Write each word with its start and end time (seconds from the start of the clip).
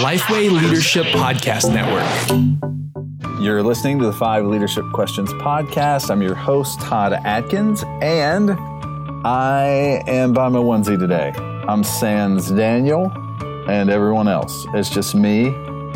Lifeway 0.00 0.50
Leadership 0.50 1.06
Podcast 1.06 1.72
Network. 1.72 2.06
You're 3.40 3.62
listening 3.62 3.98
to 3.98 4.06
the 4.06 4.12
Five 4.12 4.44
Leadership 4.44 4.84
Questions 4.92 5.32
podcast. 5.34 6.10
I'm 6.10 6.22
your 6.22 6.36
host, 6.36 6.80
Todd 6.80 7.12
Adkins, 7.12 7.82
and 8.00 8.52
I 9.24 10.02
am 10.06 10.32
by 10.32 10.48
my 10.48 10.60
onesie 10.60 10.98
today. 10.98 11.32
I'm 11.66 11.82
Sans 11.82 12.50
Daniel 12.52 13.10
and 13.68 13.90
everyone 13.90 14.28
else. 14.28 14.64
It's 14.74 14.90
just 14.90 15.14
me 15.14 15.48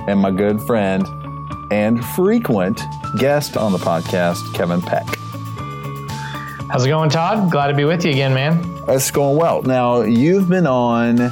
and 0.08 0.18
my 0.18 0.32
good 0.32 0.60
friend 0.62 1.06
and 1.70 2.04
frequent 2.04 2.80
guest 3.18 3.56
on 3.56 3.70
the 3.72 3.78
podcast, 3.78 4.52
Kevin 4.54 4.82
Peck. 4.82 5.06
How's 6.68 6.84
it 6.84 6.88
going, 6.88 7.10
Todd? 7.10 7.52
Glad 7.52 7.68
to 7.68 7.74
be 7.74 7.84
with 7.84 8.04
you 8.04 8.10
again, 8.10 8.34
man. 8.34 8.60
It's 8.88 9.10
going 9.12 9.36
well. 9.36 9.62
Now, 9.62 10.00
you've 10.00 10.48
been 10.48 10.66
on, 10.66 11.30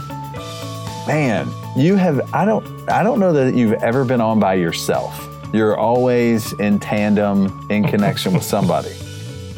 man, 1.07 1.48
you 1.77 1.96
have, 1.96 2.32
I 2.35 2.45
don't, 2.45 2.67
I 2.89 3.03
don't 3.03 3.18
know 3.21 3.32
that 3.32 3.54
you've 3.54 3.72
ever 3.75 4.04
been 4.04 4.21
on 4.21 4.39
by 4.40 4.54
yourself. 4.54 5.29
You're 5.53 5.76
always 5.76 6.53
in 6.54 6.79
tandem, 6.79 7.67
in 7.71 7.85
connection 7.85 8.32
with 8.35 8.45
somebody. 8.45 8.95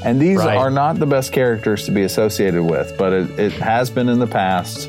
And 0.04 0.20
these 0.20 0.36
Right. 0.36 0.54
are 0.58 0.70
not 0.70 0.98
the 0.98 1.06
best 1.06 1.32
characters 1.32 1.86
to 1.86 1.90
be 1.90 2.02
associated 2.02 2.62
with, 2.62 2.92
but 2.98 3.14
it, 3.14 3.38
it 3.38 3.52
has 3.52 3.88
been 3.88 4.10
in 4.10 4.18
the 4.18 4.26
past. 4.26 4.86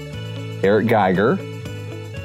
Eric 0.61 0.87
Geiger, 0.87 1.39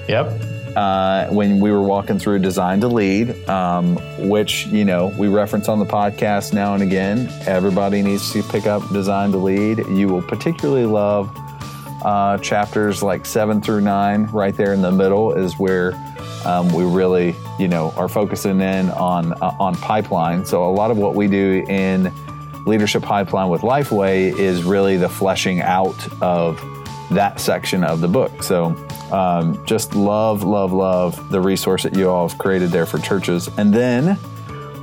Yep. 0.09 0.43
uh, 0.75 1.27
when 1.29 1.61
we 1.61 1.71
were 1.71 1.83
walking 1.83 2.19
through 2.19 2.41
Design 2.41 2.81
to 2.81 2.89
Lead, 2.89 3.49
um, 3.49 3.95
which, 4.29 4.67
you 4.67 4.85
know, 4.85 5.15
we 5.17 5.29
reference 5.29 5.69
on 5.69 5.79
the 5.79 5.87
podcast 5.87 6.53
now 6.53 6.75
and 6.75 6.83
again. 6.83 7.29
Everybody 7.47 8.03
needs 8.03 8.33
to 8.33 8.43
pick 8.43 8.67
up 8.67 8.83
Design 8.93 9.31
to 9.31 9.39
Lead. 9.39 9.79
You 9.91 10.09
will 10.09 10.23
particularly 10.23 10.87
love 10.87 11.31
uh, 12.03 12.39
chapters 12.39 13.03
like 13.03 13.27
seven 13.27 13.61
through 13.61 13.81
nine. 13.81 14.27
Right 14.27 14.57
there 14.57 14.73
in 14.73 14.83
the 14.83 14.93
middle 14.93 15.33
is 15.33 15.59
where 15.59 15.95
um, 16.45 16.73
we 16.73 16.85
really, 16.85 17.35
you 17.59 17.69
know, 17.69 17.93
are 17.97 18.09
focusing 18.09 18.61
in 18.61 18.91
on 18.91 19.33
uh, 19.35 19.57
on 19.59 19.75
pipeline. 19.77 20.45
So 20.45 20.69
a 20.69 20.73
lot 20.73 20.91
of 20.91 20.97
what 20.97 21.15
we 21.15 21.29
do 21.29 21.65
in 21.69 22.13
leadership 22.67 23.03
pipeline 23.03 23.49
with 23.49 23.63
Lifeway 23.63 24.37
is 24.39 24.63
really 24.65 24.97
the 24.97 25.09
fleshing 25.09 25.61
out 25.61 25.97
of 26.23 26.61
that 27.11 27.41
section 27.41 27.83
of 27.83 28.01
the 28.01 28.09
book. 28.09 28.43
So 28.43 28.75
um, 29.11 29.65
just 29.67 29.95
love, 29.95 30.45
love, 30.45 30.73
love 30.73 31.31
the 31.31 31.41
resource 31.41 31.83
that 31.83 31.97
you 31.97 32.09
all 32.09 32.29
have 32.29 32.39
created 32.39 32.71
there 32.71 32.87
for 32.87 32.99
churches. 32.99 33.49
And 33.57 33.75
then 33.75 34.19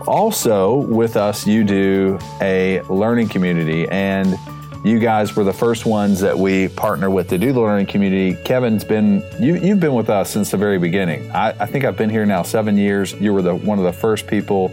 also 0.05 0.75
with 0.75 1.15
us, 1.15 1.47
you 1.47 1.63
do 1.63 2.19
a 2.41 2.81
learning 2.89 3.29
community. 3.29 3.87
And 3.87 4.37
you 4.83 4.99
guys 4.99 5.35
were 5.35 5.43
the 5.43 5.53
first 5.53 5.85
ones 5.85 6.19
that 6.21 6.37
we 6.37 6.67
partner 6.69 7.09
with 7.09 7.29
to 7.29 7.37
do 7.37 7.51
the 7.51 7.59
learning 7.59 7.87
community. 7.87 8.41
Kevin's 8.43 8.83
been, 8.83 9.23
you, 9.39 9.55
you've 9.55 9.79
been 9.79 9.93
with 9.93 10.09
us 10.09 10.29
since 10.29 10.51
the 10.51 10.57
very 10.57 10.77
beginning. 10.77 11.29
I, 11.31 11.49
I 11.59 11.65
think 11.65 11.83
I've 11.83 11.97
been 11.97 12.09
here 12.09 12.25
now 12.25 12.43
seven 12.43 12.77
years. 12.77 13.13
You 13.13 13.33
were 13.33 13.41
the 13.41 13.55
one 13.55 13.79
of 13.79 13.85
the 13.85 13.93
first 13.93 14.27
people 14.27 14.71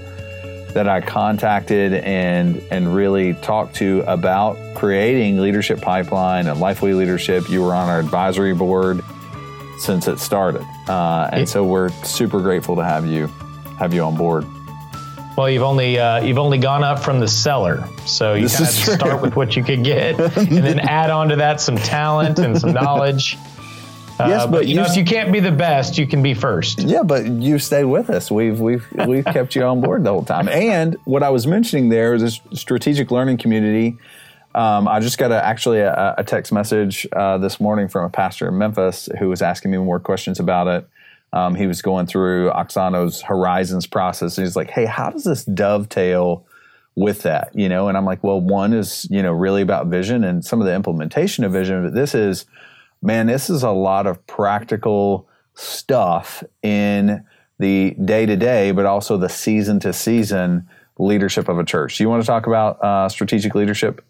that 0.74 0.88
I 0.88 1.00
contacted 1.00 1.94
and 1.94 2.60
and 2.70 2.94
really 2.94 3.34
talked 3.34 3.76
to 3.76 4.02
about 4.06 4.56
creating 4.74 5.38
leadership 5.38 5.80
pipeline 5.80 6.48
and 6.48 6.58
Lifeway 6.58 6.96
leadership. 6.96 7.48
You 7.48 7.62
were 7.62 7.74
on 7.74 7.88
our 7.88 8.00
advisory 8.00 8.54
board 8.54 9.02
since 9.78 10.08
it 10.08 10.18
started, 10.18 10.66
uh, 10.88 11.30
and 11.32 11.48
so 11.48 11.64
we're 11.64 11.90
super 12.02 12.40
grateful 12.40 12.76
to 12.76 12.84
have 12.84 13.06
you 13.06 13.28
have 13.78 13.94
you 13.94 14.02
on 14.02 14.16
board. 14.16 14.44
Well, 15.36 15.50
you've 15.50 15.64
only 15.64 15.98
uh, 15.98 16.22
you've 16.22 16.38
only 16.38 16.58
gone 16.58 16.84
up 16.84 17.00
from 17.00 17.18
the 17.18 17.26
cellar, 17.26 17.88
so 18.06 18.34
you 18.34 18.42
This 18.42 18.54
kind 18.56 18.68
of 18.68 18.68
is 18.70 18.76
have 18.76 18.84
to 18.84 18.84
true. 18.84 18.94
start 19.08 19.22
with 19.22 19.34
what 19.36 19.56
you 19.56 19.64
could 19.64 19.82
get, 19.82 20.18
and 20.38 20.48
then 20.64 20.78
add 20.78 21.10
on 21.10 21.28
to 21.30 21.36
that 21.36 21.60
some 21.60 21.76
talent 21.76 22.38
and 22.38 22.56
some 22.58 22.72
knowledge. 22.72 23.36
Uh, 24.20 24.26
Yes, 24.28 24.46
but 24.46 24.68
you 24.68 24.76
know, 24.76 24.82
you- 24.82 24.90
if 24.92 24.96
you 24.96 25.04
can't 25.04 25.32
be 25.32 25.40
the 25.40 25.50
best, 25.50 25.98
you 25.98 26.06
can 26.06 26.22
be 26.22 26.34
first. 26.34 26.82
Yeah, 26.82 27.02
but 27.02 27.26
you 27.26 27.58
stayed 27.58 27.86
with 27.86 28.10
us. 28.10 28.30
We've 28.30 28.60
we've 28.60 28.86
we've 29.08 29.24
kept 29.24 29.56
you 29.56 29.64
on 29.64 29.80
board 29.80 30.04
the 30.04 30.10
whole 30.12 30.22
time. 30.24 30.48
And 30.48 30.96
what 31.04 31.24
I 31.24 31.30
was 31.30 31.48
mentioning 31.48 31.88
there 31.88 32.14
is 32.14 32.22
this 32.22 32.40
strategic 32.52 33.10
learning 33.10 33.38
community. 33.38 33.98
Um, 34.54 34.86
I 34.86 35.00
just 35.00 35.18
got 35.18 35.32
a, 35.32 35.44
actually 35.44 35.80
a, 35.80 36.14
a 36.16 36.22
text 36.22 36.52
message 36.52 37.08
uh, 37.12 37.38
this 37.38 37.58
morning 37.58 37.88
from 37.88 38.04
a 38.04 38.08
pastor 38.08 38.46
in 38.46 38.56
Memphis 38.56 39.08
who 39.18 39.28
was 39.28 39.42
asking 39.42 39.72
me 39.72 39.78
more 39.78 39.98
questions 39.98 40.38
about 40.38 40.68
it. 40.68 40.88
Um, 41.34 41.54
he 41.54 41.66
was 41.66 41.82
going 41.82 42.06
through 42.06 42.50
Auxano's 42.50 43.20
Horizons 43.20 43.86
process. 43.86 44.38
And 44.38 44.46
he's 44.46 44.56
like, 44.56 44.70
"Hey, 44.70 44.86
how 44.86 45.10
does 45.10 45.24
this 45.24 45.44
dovetail 45.44 46.46
with 46.94 47.22
that?" 47.22 47.50
You 47.54 47.68
know, 47.68 47.88
and 47.88 47.98
I'm 47.98 48.06
like, 48.06 48.24
"Well, 48.24 48.40
one 48.40 48.72
is 48.72 49.06
you 49.10 49.22
know 49.22 49.32
really 49.32 49.60
about 49.60 49.88
vision 49.88 50.24
and 50.24 50.42
some 50.42 50.60
of 50.60 50.66
the 50.66 50.74
implementation 50.74 51.44
of 51.44 51.52
vision, 51.52 51.84
but 51.84 51.94
this 51.94 52.14
is." 52.14 52.46
man, 53.04 53.26
this 53.26 53.50
is 53.50 53.62
a 53.62 53.70
lot 53.70 54.06
of 54.06 54.26
practical 54.26 55.28
stuff 55.54 56.42
in 56.62 57.24
the 57.58 57.94
day 58.04 58.26
to 58.26 58.36
day, 58.36 58.72
but 58.72 58.86
also 58.86 59.16
the 59.16 59.28
season 59.28 59.78
to 59.80 59.92
season 59.92 60.68
leadership 60.98 61.48
of 61.48 61.58
a 61.58 61.64
church. 61.64 61.98
Do 61.98 62.04
you 62.04 62.08
want 62.08 62.22
to 62.22 62.26
talk 62.26 62.46
about 62.46 62.82
uh, 62.82 63.08
strategic 63.08 63.54
leadership? 63.54 64.04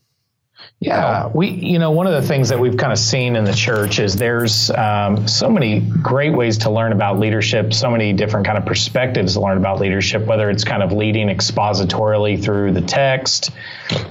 Yeah, 0.80 1.28
we 1.32 1.48
you 1.48 1.78
know 1.78 1.92
one 1.92 2.06
of 2.06 2.12
the 2.12 2.28
things 2.28 2.50
that 2.50 2.60
we've 2.60 2.76
kind 2.76 2.92
of 2.92 2.98
seen 2.98 3.36
in 3.36 3.44
the 3.44 3.54
church 3.54 3.98
is 3.98 4.16
there's 4.16 4.70
um, 4.70 5.26
so 5.26 5.48
many 5.48 5.80
great 5.80 6.34
ways 6.34 6.58
to 6.58 6.70
learn 6.70 6.92
about 6.92 7.18
leadership, 7.18 7.72
so 7.72 7.90
many 7.90 8.12
different 8.12 8.44
kind 8.44 8.58
of 8.58 8.66
perspectives 8.66 9.32
to 9.34 9.40
learn 9.40 9.56
about 9.56 9.80
leadership, 9.80 10.26
whether 10.26 10.50
it's 10.50 10.64
kind 10.64 10.82
of 10.82 10.92
leading 10.92 11.28
expositorily 11.28 12.42
through 12.42 12.72
the 12.72 12.82
text, 12.82 13.50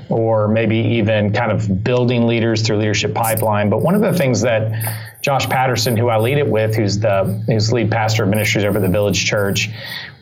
or 0.10 0.48
maybe 0.48 0.78
even 0.78 1.32
kind 1.32 1.52
of 1.52 1.84
building 1.84 2.26
leaders 2.26 2.64
through 2.64 2.78
leadership 2.78 3.14
pipeline. 3.14 3.70
But 3.70 3.84
one 3.84 3.94
of 3.94 4.02
the 4.02 4.14
things 4.14 4.42
that 4.42 5.22
Josh 5.22 5.48
Patterson, 5.48 5.96
who 5.96 6.10
I 6.10 6.18
lead 6.18 6.38
it 6.38 6.48
with, 6.48 6.76
who's 6.76 6.98
the 6.98 7.44
who's 7.46 7.72
lead 7.72 7.92
pastor 7.92 8.24
of 8.24 8.30
ministries 8.30 8.66
over 8.66 8.80
the 8.80 8.90
Village 8.90 9.24
Church, 9.24 9.70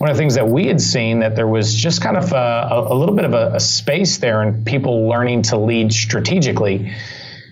one 0.01 0.09
of 0.09 0.17
the 0.17 0.19
things 0.19 0.33
that 0.33 0.47
we 0.47 0.65
had 0.65 0.81
seen 0.81 1.19
that 1.19 1.35
there 1.35 1.47
was 1.47 1.75
just 1.75 2.01
kind 2.01 2.17
of 2.17 2.33
a, 2.33 2.87
a, 2.89 2.95
little 2.95 3.13
bit 3.13 3.23
of 3.23 3.33
a, 3.35 3.51
a 3.53 3.59
space 3.59 4.17
there 4.17 4.41
and 4.41 4.65
people 4.65 5.07
learning 5.07 5.43
to 5.43 5.59
lead 5.59 5.93
strategically. 5.93 6.91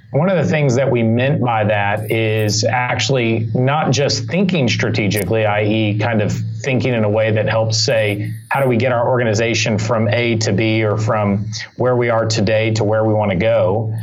One 0.10 0.32
of 0.32 0.44
the 0.44 0.50
things 0.50 0.74
that 0.78 0.90
we 0.90 1.04
meant 1.04 1.42
by 1.42 1.66
that 1.66 2.10
is 2.10 2.64
actually 2.64 3.48
not 3.54 3.92
just 3.92 4.24
thinking 4.24 4.68
strategically, 4.68 5.46
i.e., 5.46 6.00
kind 6.00 6.24
of 6.24 6.32
thinking 6.32 6.96
in 6.96 7.04
a 7.04 7.10
way 7.10 7.34
that 7.34 7.48
helps 7.48 7.78
say, 7.78 8.34
how 8.50 8.64
do 8.64 8.68
we 8.68 8.78
get 8.78 8.92
our 8.94 9.08
organization 9.08 9.78
from 9.78 10.08
A 10.08 10.38
to 10.38 10.52
B 10.52 10.84
or 10.84 10.98
from 10.98 11.52
where 11.76 11.96
we 11.96 12.10
are 12.10 12.26
today 12.26 12.72
to 12.74 12.84
where 12.84 13.06
we 13.06 13.14
want 13.14 13.30
to 13.30 13.38
go? 13.38 13.94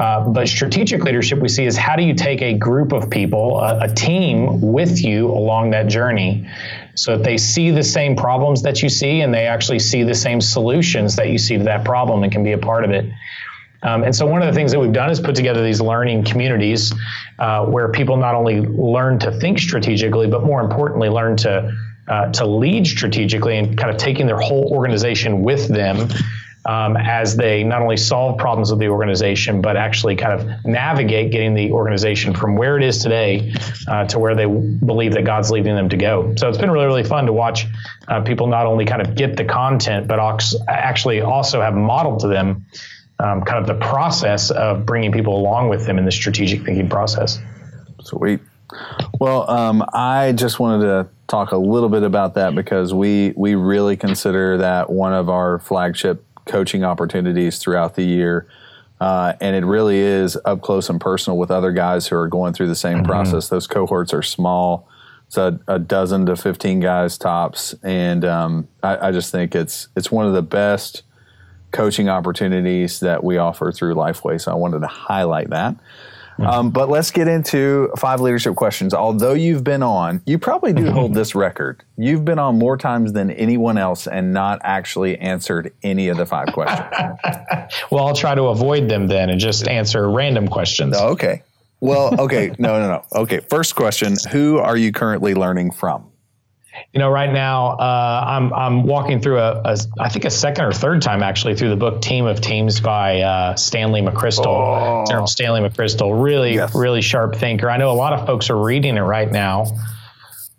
Uh, 0.00 0.26
but 0.30 0.48
strategic 0.48 1.04
leadership 1.04 1.38
we 1.40 1.48
see 1.48 1.66
is 1.66 1.76
how 1.76 1.94
do 1.94 2.02
you 2.02 2.14
take 2.14 2.40
a 2.40 2.54
group 2.54 2.92
of 2.92 3.10
people, 3.10 3.60
a, 3.60 3.80
a 3.80 3.94
team 3.94 4.62
with 4.62 5.04
you 5.04 5.28
along 5.28 5.72
that 5.72 5.88
journey 5.88 6.48
so 6.94 7.18
that 7.18 7.22
they 7.22 7.36
see 7.36 7.70
the 7.70 7.82
same 7.82 8.16
problems 8.16 8.62
that 8.62 8.82
you 8.82 8.88
see 8.88 9.20
and 9.20 9.34
they 9.34 9.46
actually 9.46 9.78
see 9.78 10.02
the 10.02 10.14
same 10.14 10.40
solutions 10.40 11.16
that 11.16 11.28
you 11.28 11.36
see 11.36 11.58
to 11.58 11.64
that 11.64 11.84
problem 11.84 12.22
and 12.22 12.32
can 12.32 12.42
be 12.42 12.52
a 12.52 12.58
part 12.58 12.82
of 12.82 12.90
it. 12.90 13.04
Um, 13.82 14.02
and 14.02 14.16
so 14.16 14.24
one 14.24 14.40
of 14.40 14.48
the 14.48 14.54
things 14.54 14.72
that 14.72 14.80
we've 14.80 14.90
done 14.90 15.10
is 15.10 15.20
put 15.20 15.34
together 15.34 15.62
these 15.62 15.82
learning 15.82 16.24
communities 16.24 16.94
uh, 17.38 17.66
where 17.66 17.92
people 17.92 18.16
not 18.16 18.34
only 18.34 18.62
learn 18.62 19.18
to 19.18 19.30
think 19.32 19.58
strategically, 19.58 20.28
but 20.28 20.44
more 20.44 20.62
importantly, 20.62 21.10
learn 21.10 21.36
to 21.38 21.70
uh, 22.08 22.32
to 22.32 22.46
lead 22.46 22.86
strategically 22.86 23.58
and 23.58 23.76
kind 23.78 23.90
of 23.90 23.96
taking 23.98 24.26
their 24.26 24.40
whole 24.40 24.72
organization 24.72 25.42
with 25.42 25.68
them 25.68 26.08
um, 26.64 26.96
as 26.96 27.36
they 27.36 27.64
not 27.64 27.80
only 27.82 27.96
solve 27.96 28.38
problems 28.38 28.70
with 28.70 28.80
the 28.80 28.88
organization, 28.88 29.60
but 29.60 29.76
actually 29.76 30.16
kind 30.16 30.38
of 30.38 30.64
navigate 30.64 31.32
getting 31.32 31.54
the 31.54 31.72
organization 31.72 32.34
from 32.34 32.56
where 32.56 32.76
it 32.76 32.82
is 32.82 32.98
today 32.98 33.52
uh, 33.88 34.04
to 34.06 34.18
where 34.18 34.34
they 34.34 34.46
believe 34.46 35.12
that 35.12 35.24
God's 35.24 35.50
leading 35.50 35.74
them 35.74 35.88
to 35.88 35.96
go. 35.96 36.34
So 36.36 36.48
it's 36.48 36.58
been 36.58 36.70
really, 36.70 36.86
really 36.86 37.04
fun 37.04 37.26
to 37.26 37.32
watch 37.32 37.66
uh, 38.08 38.20
people 38.20 38.46
not 38.46 38.66
only 38.66 38.84
kind 38.84 39.00
of 39.00 39.14
get 39.14 39.36
the 39.36 39.44
content, 39.44 40.06
but 40.06 40.20
actually 40.68 41.22
also 41.22 41.60
have 41.60 41.74
modeled 41.74 42.20
to 42.20 42.28
them 42.28 42.66
um, 43.18 43.42
kind 43.42 43.58
of 43.58 43.66
the 43.66 43.86
process 43.86 44.50
of 44.50 44.86
bringing 44.86 45.12
people 45.12 45.36
along 45.36 45.68
with 45.68 45.86
them 45.86 45.98
in 45.98 46.04
the 46.04 46.12
strategic 46.12 46.64
thinking 46.64 46.88
process. 46.88 47.38
Sweet. 48.02 48.40
Well, 49.18 49.50
um, 49.50 49.84
I 49.92 50.32
just 50.32 50.58
wanted 50.58 50.84
to 50.86 51.08
talk 51.26 51.52
a 51.52 51.56
little 51.56 51.88
bit 51.88 52.02
about 52.02 52.34
that 52.34 52.54
because 52.54 52.94
we 52.94 53.32
we 53.36 53.54
really 53.54 53.96
consider 53.96 54.58
that 54.58 54.90
one 54.90 55.12
of 55.12 55.28
our 55.28 55.58
flagship 55.58 56.24
coaching 56.46 56.84
opportunities 56.84 57.58
throughout 57.58 57.94
the 57.94 58.04
year. 58.04 58.48
Uh, 59.00 59.32
and 59.40 59.56
it 59.56 59.64
really 59.64 59.98
is 59.98 60.36
up 60.44 60.60
close 60.60 60.90
and 60.90 61.00
personal 61.00 61.38
with 61.38 61.50
other 61.50 61.72
guys 61.72 62.06
who 62.06 62.16
are 62.16 62.28
going 62.28 62.52
through 62.52 62.66
the 62.66 62.74
same 62.74 63.02
process. 63.02 63.48
Those 63.48 63.66
cohorts 63.66 64.12
are 64.12 64.22
small. 64.22 64.88
It's 65.26 65.38
a, 65.38 65.58
a 65.68 65.78
dozen 65.78 66.26
to 66.26 66.36
15 66.36 66.80
guys 66.80 67.16
tops. 67.16 67.74
And 67.82 68.24
um, 68.24 68.68
I, 68.82 69.08
I 69.08 69.12
just 69.12 69.32
think 69.32 69.54
it's 69.54 69.88
it's 69.96 70.10
one 70.10 70.26
of 70.26 70.34
the 70.34 70.42
best 70.42 71.02
coaching 71.70 72.08
opportunities 72.08 73.00
that 73.00 73.24
we 73.24 73.38
offer 73.38 73.72
through 73.72 73.94
Lifeway. 73.94 74.40
So 74.40 74.52
I 74.52 74.54
wanted 74.54 74.80
to 74.80 74.86
highlight 74.86 75.50
that. 75.50 75.76
Um, 76.40 76.70
but 76.70 76.88
let's 76.88 77.10
get 77.10 77.28
into 77.28 77.90
five 77.96 78.20
leadership 78.20 78.56
questions. 78.56 78.94
Although 78.94 79.34
you've 79.34 79.64
been 79.64 79.82
on, 79.82 80.22
you 80.26 80.38
probably 80.38 80.72
do 80.72 80.90
hold 80.90 81.14
this 81.14 81.34
record. 81.34 81.84
You've 81.96 82.24
been 82.24 82.38
on 82.38 82.58
more 82.58 82.76
times 82.76 83.12
than 83.12 83.30
anyone 83.30 83.78
else 83.78 84.06
and 84.06 84.32
not 84.32 84.60
actually 84.62 85.18
answered 85.18 85.72
any 85.82 86.08
of 86.08 86.16
the 86.16 86.26
five 86.26 86.48
questions. 86.52 86.90
Well, 87.90 88.06
I'll 88.06 88.14
try 88.14 88.34
to 88.34 88.44
avoid 88.44 88.88
them 88.88 89.06
then 89.06 89.30
and 89.30 89.40
just 89.40 89.68
answer 89.68 90.10
random 90.10 90.48
questions. 90.48 90.96
Okay. 90.96 91.42
well, 91.80 92.18
okay, 92.20 92.54
no, 92.58 92.78
no, 92.78 92.88
no. 92.88 93.20
Okay, 93.22 93.40
first 93.40 93.74
question: 93.74 94.16
Who 94.30 94.58
are 94.58 94.76
you 94.76 94.92
currently 94.92 95.34
learning 95.34 95.72
from? 95.72 96.10
You 96.92 97.00
know, 97.00 97.10
right 97.10 97.32
now 97.32 97.76
uh, 97.76 98.24
I'm 98.26 98.52
I'm 98.52 98.82
walking 98.84 99.20
through 99.20 99.38
a, 99.38 99.62
a 99.64 99.76
I 99.98 100.08
think 100.08 100.24
a 100.24 100.30
second 100.30 100.64
or 100.64 100.72
third 100.72 101.02
time 101.02 101.22
actually 101.22 101.56
through 101.56 101.70
the 101.70 101.76
book 101.76 102.02
Team 102.02 102.26
of 102.26 102.40
Teams 102.40 102.80
by 102.80 103.20
uh, 103.20 103.56
Stanley 103.56 104.02
McChrystal. 104.02 104.46
Oh. 104.46 105.04
General 105.06 105.26
Stanley 105.26 105.60
McChrystal, 105.60 106.22
really 106.22 106.54
yes. 106.54 106.74
really 106.74 107.02
sharp 107.02 107.36
thinker. 107.36 107.70
I 107.70 107.76
know 107.76 107.90
a 107.90 107.92
lot 107.92 108.12
of 108.12 108.26
folks 108.26 108.50
are 108.50 108.56
reading 108.56 108.96
it 108.96 109.00
right 109.00 109.30
now, 109.30 109.66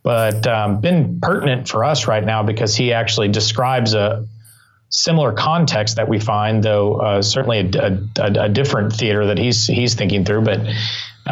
but 0.03 0.47
um, 0.47 0.81
been 0.81 1.19
pertinent 1.19 1.67
for 1.67 1.83
us 1.83 2.07
right 2.07 2.23
now 2.23 2.43
because 2.43 2.75
he 2.75 2.93
actually 2.93 3.27
describes 3.27 3.93
a 3.93 4.27
similar 4.91 5.31
context 5.31 5.95
that 5.95 6.07
we 6.07 6.19
find, 6.19 6.63
though 6.63 6.95
uh, 6.95 7.21
certainly 7.21 7.59
a, 7.59 7.99
a, 8.19 8.43
a, 8.43 8.49
different 8.49 8.93
theater 8.93 9.27
that 9.27 9.37
he's 9.37 9.65
he's 9.65 9.95
thinking 9.95 10.25
through, 10.25 10.41
but 10.41 10.59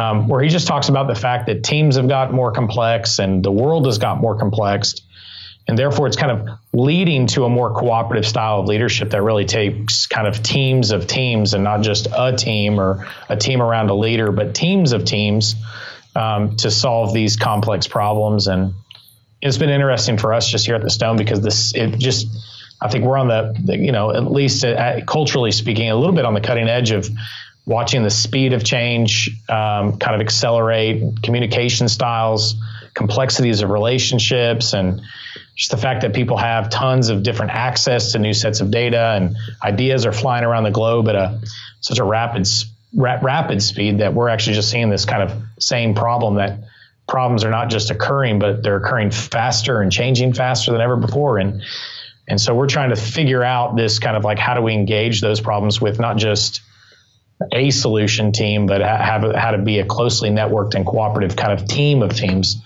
um, 0.00 0.28
where 0.28 0.40
he 0.40 0.48
just 0.48 0.66
talks 0.66 0.88
about 0.88 1.08
the 1.08 1.14
fact 1.14 1.46
that 1.46 1.62
teams 1.62 1.96
have 1.96 2.08
got 2.08 2.32
more 2.32 2.52
complex 2.52 3.18
and 3.18 3.44
the 3.44 3.52
world 3.52 3.84
has 3.84 3.98
got 3.98 4.18
more 4.18 4.34
complex, 4.38 4.94
and 5.68 5.78
therefore 5.78 6.06
it's 6.06 6.16
kind 6.16 6.32
of 6.32 6.58
leading 6.72 7.26
to 7.26 7.44
a 7.44 7.50
more 7.50 7.74
cooperative 7.74 8.26
style 8.26 8.60
of 8.60 8.66
leadership 8.66 9.10
that 9.10 9.20
really 9.22 9.44
takes 9.44 10.06
kind 10.06 10.26
of 10.26 10.42
teams 10.42 10.90
of 10.90 11.06
teams 11.06 11.52
and 11.52 11.62
not 11.62 11.82
just 11.82 12.08
a 12.16 12.34
team 12.34 12.80
or 12.80 13.06
a 13.28 13.36
team 13.36 13.60
around 13.60 13.90
a 13.90 13.94
leader, 13.94 14.32
but 14.32 14.54
teams 14.54 14.92
of 14.92 15.04
teams 15.04 15.54
um, 16.16 16.56
to 16.56 16.70
solve 16.70 17.12
these 17.12 17.36
complex 17.36 17.86
problems 17.86 18.46
and. 18.46 18.74
It's 19.42 19.56
been 19.56 19.70
interesting 19.70 20.18
for 20.18 20.34
us 20.34 20.46
just 20.46 20.66
here 20.66 20.74
at 20.74 20.82
the 20.82 20.90
Stone 20.90 21.16
because 21.16 21.40
this 21.40 21.74
it 21.74 21.98
just 21.98 22.26
I 22.78 22.90
think 22.90 23.06
we're 23.06 23.16
on 23.16 23.28
the, 23.28 23.74
you 23.74 23.90
know, 23.90 24.10
at 24.10 24.30
least 24.30 24.62
uh, 24.66 25.00
culturally 25.06 25.50
speaking, 25.50 25.90
a 25.90 25.96
little 25.96 26.14
bit 26.14 26.26
on 26.26 26.34
the 26.34 26.42
cutting 26.42 26.68
edge 26.68 26.90
of 26.90 27.08
watching 27.70 28.02
the 28.02 28.10
speed 28.10 28.52
of 28.52 28.64
change 28.64 29.30
um, 29.48 29.96
kind 29.96 30.16
of 30.16 30.20
accelerate 30.20 31.22
communication 31.22 31.88
styles, 31.88 32.56
complexities 32.94 33.62
of 33.62 33.70
relationships, 33.70 34.72
and 34.72 35.00
just 35.54 35.70
the 35.70 35.76
fact 35.76 36.02
that 36.02 36.12
people 36.12 36.36
have 36.36 36.68
tons 36.68 37.10
of 37.10 37.22
different 37.22 37.52
access 37.52 38.10
to 38.12 38.18
new 38.18 38.34
sets 38.34 38.60
of 38.60 38.72
data 38.72 39.14
and 39.14 39.36
ideas 39.62 40.04
are 40.04 40.10
flying 40.12 40.42
around 40.42 40.64
the 40.64 40.72
globe 40.72 41.08
at 41.08 41.14
a 41.14 41.40
such 41.80 42.00
a 42.00 42.04
rapid 42.04 42.48
ra- 42.92 43.20
rapid 43.22 43.62
speed 43.62 43.98
that 43.98 44.14
we're 44.14 44.28
actually 44.28 44.54
just 44.54 44.68
seeing 44.68 44.90
this 44.90 45.04
kind 45.04 45.22
of 45.22 45.40
same 45.60 45.94
problem 45.94 46.34
that 46.34 46.58
problems 47.06 47.44
are 47.44 47.50
not 47.50 47.70
just 47.70 47.92
occurring, 47.92 48.40
but 48.40 48.64
they're 48.64 48.78
occurring 48.78 49.12
faster 49.12 49.80
and 49.80 49.92
changing 49.92 50.32
faster 50.32 50.72
than 50.72 50.80
ever 50.80 50.96
before. 50.96 51.38
And 51.38 51.62
and 52.26 52.40
so 52.40 52.52
we're 52.52 52.68
trying 52.68 52.90
to 52.90 52.96
figure 52.96 53.44
out 53.44 53.76
this 53.76 54.00
kind 54.00 54.16
of 54.16 54.24
like 54.24 54.40
how 54.40 54.54
do 54.54 54.60
we 54.60 54.72
engage 54.74 55.20
those 55.20 55.40
problems 55.40 55.80
with 55.80 56.00
not 56.00 56.16
just 56.16 56.62
a 57.52 57.70
solution 57.70 58.32
team, 58.32 58.66
but 58.66 58.80
have 58.80 59.22
how 59.34 59.50
to 59.52 59.58
be 59.58 59.78
a 59.78 59.84
closely 59.84 60.30
networked 60.30 60.74
and 60.74 60.86
cooperative 60.86 61.36
kind 61.36 61.52
of 61.52 61.66
team 61.66 62.02
of 62.02 62.14
teams 62.14 62.62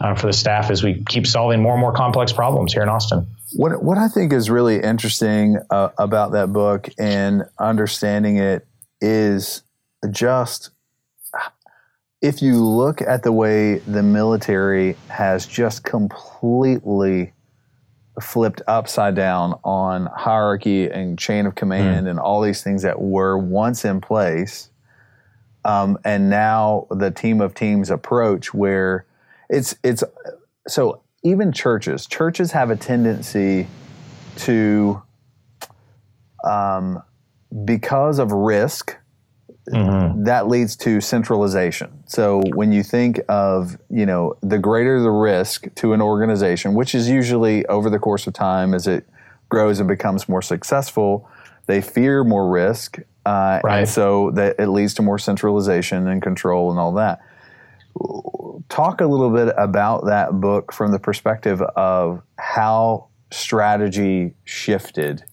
uh, 0.00 0.14
for 0.14 0.26
the 0.26 0.32
staff 0.32 0.70
as 0.70 0.82
we 0.82 1.02
keep 1.08 1.26
solving 1.26 1.62
more 1.62 1.72
and 1.72 1.80
more 1.80 1.92
complex 1.92 2.32
problems 2.32 2.72
here 2.72 2.82
in 2.82 2.88
Austin. 2.88 3.26
What 3.54 3.82
what 3.82 3.98
I 3.98 4.08
think 4.08 4.32
is 4.32 4.50
really 4.50 4.80
interesting 4.80 5.58
uh, 5.70 5.90
about 5.98 6.32
that 6.32 6.52
book 6.52 6.88
and 6.98 7.44
understanding 7.58 8.36
it 8.36 8.66
is 9.00 9.62
just 10.10 10.70
if 12.22 12.42
you 12.42 12.64
look 12.64 13.02
at 13.02 13.22
the 13.22 13.32
way 13.32 13.78
the 13.78 14.02
military 14.02 14.96
has 15.08 15.46
just 15.46 15.84
completely 15.84 17.32
flipped 18.20 18.62
upside 18.66 19.14
down 19.14 19.58
on 19.62 20.06
hierarchy 20.06 20.88
and 20.88 21.18
chain 21.18 21.46
of 21.46 21.54
command 21.54 22.06
mm. 22.06 22.10
and 22.10 22.18
all 22.18 22.40
these 22.40 22.62
things 22.62 22.82
that 22.82 23.00
were 23.00 23.36
once 23.36 23.84
in 23.84 24.00
place. 24.00 24.70
Um, 25.64 25.98
and 26.04 26.30
now 26.30 26.86
the 26.90 27.10
team 27.10 27.40
of 27.40 27.54
teams 27.54 27.90
approach 27.90 28.54
where 28.54 29.04
it's 29.48 29.74
it's 29.82 30.02
so 30.68 31.02
even 31.22 31.52
churches 31.52 32.06
churches 32.06 32.52
have 32.52 32.70
a 32.70 32.76
tendency 32.76 33.66
to 34.36 35.02
um, 36.44 37.02
because 37.64 38.18
of 38.18 38.30
risk 38.32 38.96
Mm-hmm. 39.72 40.24
That 40.24 40.48
leads 40.48 40.76
to 40.76 41.00
centralization. 41.00 42.04
So 42.06 42.42
when 42.54 42.72
you 42.72 42.82
think 42.82 43.20
of, 43.28 43.76
you 43.90 44.06
know, 44.06 44.36
the 44.40 44.58
greater 44.58 45.00
the 45.00 45.10
risk 45.10 45.66
to 45.76 45.92
an 45.92 46.00
organization, 46.00 46.74
which 46.74 46.94
is 46.94 47.08
usually 47.08 47.66
over 47.66 47.90
the 47.90 47.98
course 47.98 48.26
of 48.26 48.34
time 48.34 48.74
as 48.74 48.86
it 48.86 49.08
grows 49.48 49.78
and 49.80 49.88
becomes 49.88 50.28
more 50.28 50.42
successful, 50.42 51.28
they 51.66 51.80
fear 51.80 52.22
more 52.24 52.48
risk. 52.48 52.98
Uh, 53.24 53.60
right. 53.64 53.78
And 53.80 53.88
so 53.88 54.30
that 54.32 54.56
it 54.60 54.68
leads 54.68 54.94
to 54.94 55.02
more 55.02 55.18
centralization 55.18 56.06
and 56.06 56.22
control 56.22 56.70
and 56.70 56.78
all 56.78 56.92
that. 56.92 57.20
Talk 58.68 59.00
a 59.00 59.06
little 59.06 59.30
bit 59.30 59.52
about 59.56 60.06
that 60.06 60.40
book 60.40 60.72
from 60.72 60.92
the 60.92 60.98
perspective 60.98 61.60
of 61.60 62.22
how 62.38 63.08
strategy 63.32 64.34
shifted 64.44 65.24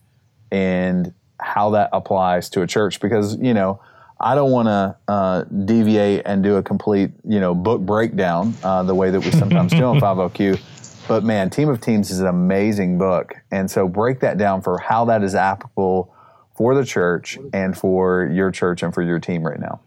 and 0.51 1.13
how 1.39 1.71
that 1.71 1.89
applies 1.93 2.49
to 2.51 2.61
a 2.61 2.67
church 2.67 2.99
because, 2.99 3.37
you 3.37 3.53
know, 3.53 3.79
I 4.23 4.35
don't 4.35 4.51
want 4.51 4.67
to 4.67 4.95
uh, 5.11 5.43
deviate 5.43 6.21
and 6.25 6.41
do 6.41 6.55
a 6.55 6.63
complete, 6.63 7.11
you 7.27 7.41
know, 7.41 7.53
book 7.53 7.81
breakdown 7.81 8.53
uh, 8.63 8.81
the 8.83 8.95
way 8.95 9.11
that 9.11 9.19
we 9.19 9.31
sometimes 9.31 9.73
do 9.73 9.83
on 9.83 9.99
5LQ. 9.99 11.07
But 11.09 11.25
man, 11.25 11.49
Team 11.49 11.67
of 11.67 11.81
Teams 11.81 12.09
is 12.09 12.21
an 12.21 12.27
amazing 12.27 12.97
book, 12.97 13.33
and 13.51 13.69
so 13.69 13.89
break 13.89 14.21
that 14.21 14.37
down 14.37 14.61
for 14.61 14.79
how 14.79 15.03
that 15.05 15.23
is 15.23 15.35
applicable 15.35 16.15
for 16.55 16.73
the 16.73 16.85
church 16.85 17.37
and 17.51 17.77
for 17.77 18.29
your 18.33 18.49
church 18.49 18.81
and 18.81 18.93
for 18.93 19.01
your 19.01 19.19
team 19.19 19.43
right 19.45 19.59
now. 19.59 19.81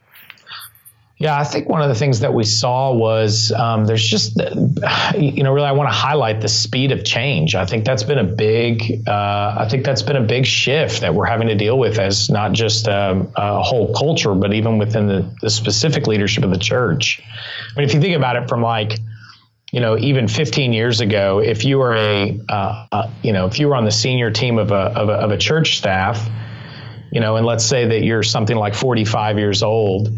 Yeah, 1.18 1.38
I 1.38 1.44
think 1.44 1.66
one 1.66 1.80
of 1.80 1.88
the 1.88 1.94
things 1.94 2.20
that 2.20 2.34
we 2.34 2.44
saw 2.44 2.92
was 2.92 3.50
um, 3.50 3.86
there's 3.86 4.06
just, 4.06 4.36
you 5.16 5.42
know, 5.42 5.52
really 5.54 5.66
I 5.66 5.72
want 5.72 5.88
to 5.88 5.94
highlight 5.94 6.42
the 6.42 6.48
speed 6.48 6.92
of 6.92 7.06
change. 7.06 7.54
I 7.54 7.64
think 7.64 7.86
that's 7.86 8.02
been 8.02 8.18
a 8.18 8.24
big, 8.24 9.08
uh, 9.08 9.56
I 9.58 9.66
think 9.70 9.86
that's 9.86 10.02
been 10.02 10.16
a 10.16 10.22
big 10.22 10.44
shift 10.44 11.00
that 11.00 11.14
we're 11.14 11.24
having 11.24 11.48
to 11.48 11.54
deal 11.54 11.78
with 11.78 11.98
as 11.98 12.28
not 12.28 12.52
just 12.52 12.86
um, 12.86 13.32
a 13.34 13.62
whole 13.62 13.94
culture, 13.94 14.34
but 14.34 14.52
even 14.52 14.76
within 14.76 15.06
the, 15.06 15.34
the 15.40 15.48
specific 15.48 16.06
leadership 16.06 16.44
of 16.44 16.50
the 16.50 16.58
church. 16.58 17.22
I 17.24 17.78
mean, 17.78 17.88
if 17.88 17.94
you 17.94 18.00
think 18.02 18.14
about 18.14 18.36
it 18.36 18.46
from 18.46 18.60
like, 18.60 18.98
you 19.72 19.80
know, 19.80 19.96
even 19.96 20.28
15 20.28 20.74
years 20.74 21.00
ago, 21.00 21.38
if 21.38 21.64
you 21.64 21.78
were 21.78 21.96
a, 21.96 22.38
uh, 22.46 22.86
uh, 22.92 23.10
you 23.22 23.32
know, 23.32 23.46
if 23.46 23.58
you 23.58 23.68
were 23.68 23.74
on 23.74 23.86
the 23.86 23.90
senior 23.90 24.30
team 24.30 24.58
of 24.58 24.70
a, 24.70 24.74
of 24.74 25.08
a, 25.08 25.12
of 25.12 25.30
a 25.30 25.38
church 25.38 25.78
staff, 25.78 26.28
you 27.10 27.20
know, 27.20 27.36
and 27.36 27.46
let's 27.46 27.64
say 27.64 27.86
that 27.86 28.02
you're 28.02 28.22
something 28.22 28.56
like 28.56 28.74
45 28.74 29.38
years 29.38 29.62
old 29.62 30.10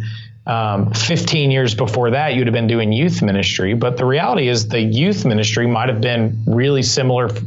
um, 0.48 0.94
15 0.94 1.50
years 1.50 1.74
before 1.74 2.12
that, 2.12 2.34
you'd 2.34 2.46
have 2.46 2.54
been 2.54 2.66
doing 2.66 2.90
youth 2.90 3.20
ministry. 3.20 3.74
But 3.74 3.98
the 3.98 4.06
reality 4.06 4.48
is, 4.48 4.66
the 4.68 4.80
youth 4.80 5.26
ministry 5.26 5.66
might 5.66 5.90
have 5.90 6.00
been 6.00 6.42
really 6.46 6.82
similar 6.82 7.26
f- 7.26 7.42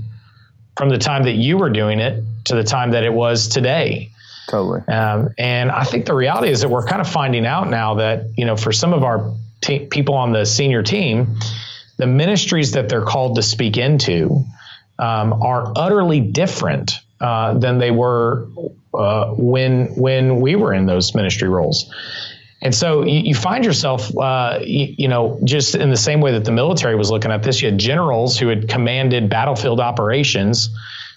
from 0.77 0.89
the 0.89 0.99
time 0.99 1.23
that 1.23 1.33
you 1.33 1.57
were 1.57 1.71
doing 1.71 1.99
it 1.99 2.23
to 2.45 2.55
the 2.55 2.63
time 2.63 2.91
that 2.91 3.03
it 3.03 3.11
was 3.11 3.47
today. 3.47 4.11
Totally. 4.49 4.81
Um, 4.87 5.29
and 5.37 5.71
I 5.71 5.83
think 5.83 6.05
the 6.05 6.13
reality 6.13 6.49
is 6.49 6.61
that 6.61 6.69
we're 6.69 6.85
kind 6.85 7.01
of 7.01 7.09
finding 7.09 7.45
out 7.45 7.69
now 7.69 7.95
that, 7.95 8.25
you 8.37 8.45
know, 8.45 8.55
for 8.55 8.71
some 8.71 8.93
of 8.93 9.03
our 9.03 9.33
te- 9.61 9.87
people 9.87 10.15
on 10.15 10.31
the 10.31 10.45
senior 10.45 10.83
team, 10.83 11.39
the 11.97 12.07
ministries 12.07 12.73
that 12.73 12.87
they're 12.87 13.05
called 13.05 13.35
to 13.37 13.41
speak 13.41 13.77
into 13.77 14.45
um, 14.99 15.41
are 15.41 15.73
utterly 15.75 16.19
different 16.19 16.99
uh, 17.19 17.57
than 17.57 17.79
they 17.79 17.91
were 17.91 18.47
uh, 18.93 19.27
when 19.37 19.87
when 19.95 20.41
we 20.41 20.55
were 20.55 20.73
in 20.73 20.85
those 20.85 21.15
ministry 21.15 21.47
roles. 21.47 21.91
And 22.61 22.75
so 22.75 23.03
you, 23.03 23.19
you 23.19 23.35
find 23.35 23.65
yourself, 23.65 24.15
uh, 24.15 24.59
you, 24.61 24.93
you, 24.97 25.07
know, 25.07 25.39
just 25.43 25.73
in 25.75 25.89
the 25.89 25.97
same 25.97 26.21
way 26.21 26.33
that 26.33 26.45
the 26.45 26.51
military 26.51 26.95
was 26.95 27.09
looking 27.09 27.31
at 27.31 27.41
this, 27.41 27.61
you 27.61 27.69
had 27.69 27.79
generals 27.79 28.37
who 28.37 28.47
had 28.47 28.69
commanded 28.69 29.29
battlefield 29.29 29.79
operations 29.79 30.69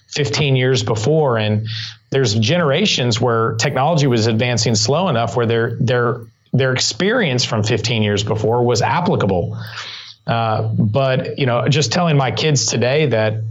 15 0.07 0.55
years 0.55 0.81
before, 0.83 1.37
and 1.37 1.67
there's 2.09 2.33
generations 2.35 3.21
where 3.21 3.55
technology 3.55 4.07
was 4.07 4.27
advancing 4.27 4.75
slow 4.75 5.07
enough 5.09 5.35
where 5.35 5.45
their 5.45 5.77
their 5.79 6.21
their 6.53 6.71
experience 6.71 7.43
from 7.43 7.63
15 7.63 8.01
years 8.01 8.23
before 8.23 8.63
was 8.63 8.81
applicable. 8.81 9.57
Uh, 10.25 10.63
but 10.63 11.37
you 11.37 11.45
know, 11.45 11.67
just 11.67 11.91
telling 11.91 12.17
my 12.17 12.31
kids 12.31 12.65
today 12.65 13.07
that 13.07 13.43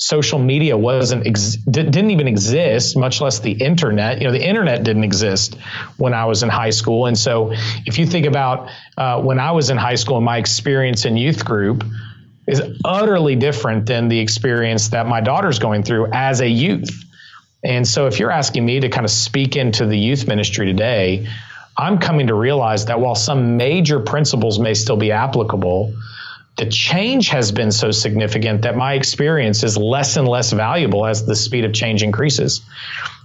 social 0.00 0.38
media 0.38 0.78
wasn't 0.78 1.26
ex- 1.26 1.56
didn't 1.56 2.10
even 2.10 2.26
exist 2.26 2.96
much 2.96 3.20
less 3.20 3.40
the 3.40 3.52
internet. 3.52 4.18
You 4.18 4.28
know 4.28 4.32
the 4.32 4.42
internet 4.42 4.82
didn't 4.82 5.04
exist 5.04 5.56
when 5.98 6.14
i 6.14 6.24
was 6.24 6.42
in 6.42 6.48
high 6.48 6.70
school. 6.70 7.04
And 7.04 7.18
so 7.18 7.52
if 7.84 7.98
you 7.98 8.06
think 8.06 8.24
about 8.24 8.70
uh, 8.96 9.20
when 9.20 9.38
i 9.38 9.52
was 9.52 9.68
in 9.68 9.76
high 9.76 9.96
school 9.96 10.16
and 10.16 10.24
my 10.24 10.38
experience 10.38 11.04
in 11.04 11.18
youth 11.18 11.44
group 11.44 11.84
is 12.46 12.62
utterly 12.82 13.36
different 13.36 13.84
than 13.84 14.08
the 14.08 14.18
experience 14.18 14.88
that 14.88 15.06
my 15.06 15.20
daughter's 15.20 15.58
going 15.58 15.82
through 15.82 16.06
as 16.12 16.40
a 16.40 16.48
youth. 16.48 17.04
And 17.62 17.86
so 17.86 18.06
if 18.06 18.18
you're 18.18 18.30
asking 18.30 18.64
me 18.64 18.80
to 18.80 18.88
kind 18.88 19.04
of 19.04 19.10
speak 19.10 19.54
into 19.54 19.84
the 19.84 19.98
youth 19.98 20.26
ministry 20.26 20.64
today 20.64 21.28
i'm 21.76 21.98
coming 21.98 22.26
to 22.28 22.34
realize 22.34 22.86
that 22.86 23.00
while 23.00 23.14
some 23.14 23.58
major 23.58 24.00
principles 24.00 24.58
may 24.58 24.74
still 24.74 24.96
be 24.96 25.12
applicable 25.12 25.94
the 26.56 26.66
change 26.66 27.28
has 27.28 27.52
been 27.52 27.72
so 27.72 27.90
significant 27.90 28.62
that 28.62 28.76
my 28.76 28.94
experience 28.94 29.62
is 29.62 29.76
less 29.76 30.16
and 30.16 30.28
less 30.28 30.52
valuable 30.52 31.06
as 31.06 31.24
the 31.24 31.34
speed 31.34 31.64
of 31.64 31.72
change 31.72 32.02
increases. 32.02 32.60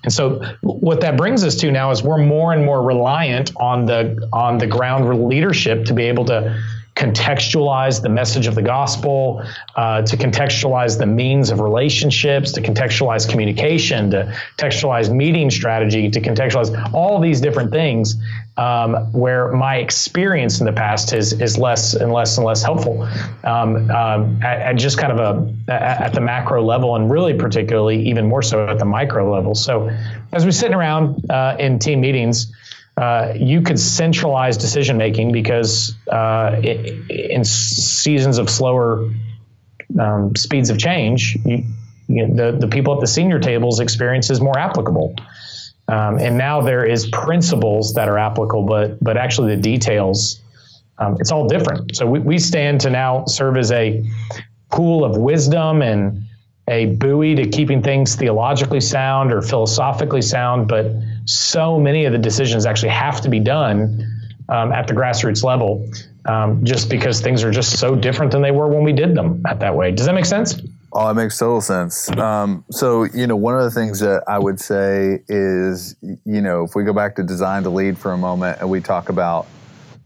And 0.03 0.13
so 0.13 0.41
what 0.61 1.01
that 1.01 1.17
brings 1.17 1.43
us 1.43 1.55
to 1.57 1.71
now 1.71 1.91
is 1.91 2.03
we're 2.03 2.23
more 2.23 2.53
and 2.53 2.63
more 2.63 2.81
reliant 2.81 3.51
on 3.57 3.85
the 3.85 4.29
on 4.31 4.59
the 4.59 4.67
ground 4.67 5.27
leadership 5.27 5.85
to 5.85 5.93
be 5.93 6.03
able 6.03 6.25
to 6.25 6.61
contextualize 6.95 8.01
the 8.01 8.09
message 8.09 8.47
of 8.47 8.55
the 8.55 8.61
gospel, 8.61 9.43
uh, 9.75 10.01
to 10.03 10.15
contextualize 10.15 10.97
the 10.97 11.05
means 11.05 11.49
of 11.49 11.59
relationships, 11.59 12.53
to 12.53 12.61
contextualize 12.61 13.29
communication, 13.29 14.11
to 14.11 14.33
contextualize 14.57 15.13
meeting 15.13 15.49
strategy, 15.49 16.09
to 16.09 16.21
contextualize 16.21 16.93
all 16.93 17.19
these 17.19 17.41
different 17.41 17.71
things. 17.71 18.15
Um, 18.57 19.11
where 19.11 19.51
my 19.51 19.79
experience 19.79 20.61
in 20.61 20.65
the 20.65 20.71
past 20.71 21.11
is 21.11 21.33
is 21.41 21.57
less 21.57 21.93
and 21.93 22.13
less 22.13 22.37
and 22.37 22.45
less 22.45 22.63
helpful 22.63 23.01
um, 23.43 23.91
um, 23.91 24.41
at, 24.41 24.61
at, 24.61 24.75
just 24.77 24.97
kind 24.97 25.11
of 25.11 25.19
a 25.19 25.73
at 25.73 26.13
the 26.13 26.21
macro 26.21 26.63
level, 26.63 26.95
and 26.95 27.11
really 27.11 27.33
particularly 27.33 28.07
even 28.07 28.29
more 28.29 28.41
so 28.41 28.65
at 28.65 28.79
the 28.79 28.85
micro 28.85 29.29
level. 29.29 29.55
So, 29.55 29.89
as 30.31 30.45
we're 30.45 30.51
sitting 30.51 30.73
around 30.73 31.29
uh, 31.29 31.57
in 31.59 31.79
team 31.79 31.99
meetings, 31.99 32.53
uh, 32.97 33.33
you 33.35 33.61
could 33.61 33.79
centralize 33.79 34.57
decision 34.57 34.97
making 34.97 35.31
because 35.31 35.95
uh, 36.09 36.59
it, 36.63 37.09
in 37.09 37.43
seasons 37.43 38.37
of 38.37 38.49
slower 38.49 39.09
um, 39.99 40.35
speeds 40.35 40.69
of 40.69 40.77
change, 40.77 41.37
you, 41.45 41.63
you 42.07 42.27
know, 42.27 42.51
the, 42.51 42.57
the 42.57 42.67
people 42.67 42.93
at 42.93 43.01
the 43.01 43.07
senior 43.07 43.39
tables 43.39 43.79
experience 43.79 44.29
is 44.29 44.39
more 44.39 44.57
applicable. 44.57 45.15
Um, 45.87 46.17
and 46.17 46.37
now 46.37 46.61
there 46.61 46.85
is 46.85 47.07
principles 47.07 47.93
that 47.93 48.07
are 48.07 48.17
applicable, 48.17 48.65
but 48.65 49.03
but 49.03 49.17
actually 49.17 49.55
the 49.55 49.61
details, 49.61 50.41
um, 50.97 51.17
it's 51.19 51.31
all 51.31 51.47
different. 51.47 51.95
So 51.95 52.07
we, 52.07 52.19
we 52.19 52.39
stand 52.39 52.81
to 52.81 52.89
now 52.89 53.25
serve 53.25 53.57
as 53.57 53.71
a 53.71 54.03
pool 54.71 55.05
of 55.05 55.17
wisdom 55.17 55.81
and 55.81 56.24
a 56.67 56.87
buoy 56.87 57.35
to 57.35 57.47
keeping 57.47 57.83
things 57.83 58.15
theologically 58.15 58.81
sound 58.81 59.31
or 59.31 59.41
philosophically 59.41 60.21
sound, 60.21 60.67
but 60.67 60.91
so 61.25 61.79
many 61.79 62.05
of 62.05 62.11
the 62.11 62.17
decisions 62.17 62.65
actually 62.65 62.89
have 62.89 63.21
to 63.21 63.29
be 63.29 63.39
done 63.39 64.03
um, 64.49 64.71
at 64.71 64.87
the 64.87 64.93
grassroots 64.93 65.43
level 65.43 65.87
um, 66.25 66.63
just 66.63 66.89
because 66.89 67.21
things 67.21 67.43
are 67.43 67.51
just 67.51 67.77
so 67.79 67.95
different 67.95 68.31
than 68.31 68.41
they 68.41 68.51
were 68.51 68.67
when 68.67 68.83
we 68.83 68.93
did 68.93 69.15
them 69.15 69.43
at 69.45 69.59
that 69.59 69.75
way. 69.75 69.91
Does 69.91 70.05
that 70.07 70.15
make 70.15 70.25
sense? 70.25 70.59
Oh, 70.91 71.09
it 71.09 71.13
makes 71.13 71.37
total 71.37 71.61
sense. 71.61 72.09
Um, 72.17 72.63
so, 72.71 73.03
you 73.03 73.27
know, 73.27 73.35
one 73.35 73.55
of 73.55 73.63
the 73.63 73.71
things 73.71 73.99
that 73.99 74.23
I 74.27 74.39
would 74.39 74.59
say 74.59 75.19
is, 75.27 75.95
you 76.01 76.41
know, 76.41 76.63
if 76.63 76.73
we 76.73 76.83
go 76.83 76.93
back 76.93 77.17
to 77.17 77.23
design 77.23 77.63
to 77.63 77.69
lead 77.69 77.97
for 77.97 78.13
a 78.13 78.17
moment 78.17 78.59
and 78.61 78.69
we 78.69 78.79
talk 78.79 79.09
about, 79.09 79.45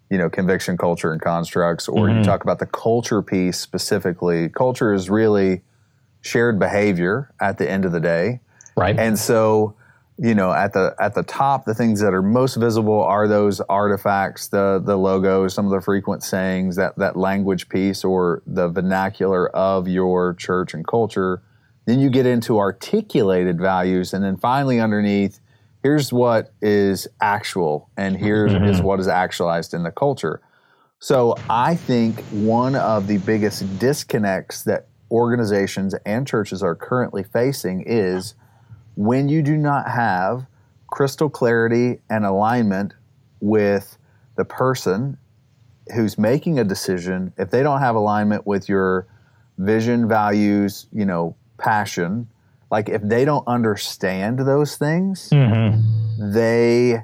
you 0.09 0.17
know, 0.17 0.29
conviction 0.29 0.77
culture 0.77 1.11
and 1.13 1.21
constructs, 1.21 1.87
or 1.87 2.07
mm-hmm. 2.07 2.17
you 2.17 2.23
talk 2.23 2.43
about 2.43 2.57
the 2.57 2.65
culture 2.65 3.21
piece 3.21 3.59
specifically, 3.59 4.49
culture 4.49 4.91
is 4.91 5.11
really 5.11 5.61
shared 6.21 6.59
behavior 6.59 7.33
at 7.39 7.57
the 7.57 7.69
end 7.69 7.85
of 7.85 7.91
the 7.91 7.99
day. 7.99 8.41
Right. 8.75 8.97
And 8.97 9.17
so, 9.17 9.75
you 10.17 10.35
know, 10.35 10.51
at 10.51 10.73
the 10.73 10.95
at 10.99 11.15
the 11.15 11.23
top, 11.23 11.65
the 11.65 11.73
things 11.73 12.01
that 12.01 12.13
are 12.13 12.21
most 12.21 12.55
visible 12.55 13.01
are 13.01 13.27
those 13.27 13.61
artifacts, 13.61 14.49
the 14.49 14.81
the 14.83 14.97
logos, 14.97 15.53
some 15.53 15.65
of 15.65 15.71
the 15.71 15.81
frequent 15.81 16.23
sayings, 16.23 16.75
that 16.75 16.97
that 16.97 17.15
language 17.15 17.69
piece 17.69 18.03
or 18.03 18.43
the 18.45 18.67
vernacular 18.67 19.49
of 19.55 19.87
your 19.87 20.33
church 20.33 20.73
and 20.73 20.85
culture. 20.85 21.41
Then 21.85 21.99
you 21.99 22.09
get 22.09 22.25
into 22.25 22.59
articulated 22.59 23.59
values, 23.59 24.13
and 24.13 24.23
then 24.23 24.37
finally 24.37 24.79
underneath, 24.79 25.39
here's 25.81 26.13
what 26.13 26.53
is 26.61 27.07
actual, 27.21 27.89
and 27.97 28.15
here 28.17 28.47
mm-hmm. 28.47 28.65
is 28.65 28.81
what 28.81 28.99
is 28.99 29.07
actualized 29.07 29.73
in 29.73 29.83
the 29.83 29.91
culture. 29.91 30.41
So 30.99 31.35
I 31.49 31.75
think 31.75 32.19
one 32.25 32.75
of 32.75 33.07
the 33.07 33.17
biggest 33.19 33.79
disconnects 33.79 34.63
that 34.65 34.88
organizations 35.11 35.95
and 36.05 36.27
churches 36.27 36.61
are 36.63 36.75
currently 36.75 37.23
facing 37.23 37.83
is 37.85 38.35
when 38.95 39.29
you 39.29 39.41
do 39.41 39.57
not 39.57 39.89
have 39.89 40.45
crystal 40.87 41.29
clarity 41.29 41.99
and 42.09 42.25
alignment 42.25 42.93
with 43.39 43.97
the 44.35 44.45
person 44.45 45.17
who's 45.95 46.17
making 46.17 46.59
a 46.59 46.63
decision, 46.63 47.33
if 47.37 47.49
they 47.49 47.63
don't 47.63 47.79
have 47.79 47.95
alignment 47.95 48.45
with 48.45 48.69
your 48.69 49.07
vision, 49.57 50.07
values, 50.07 50.87
you 50.91 51.05
know, 51.05 51.35
passion, 51.57 52.27
like 52.71 52.89
if 52.89 53.01
they 53.01 53.25
don't 53.25 53.47
understand 53.47 54.39
those 54.39 54.77
things, 54.77 55.29
mm-hmm. 55.29 56.33
they 56.33 57.03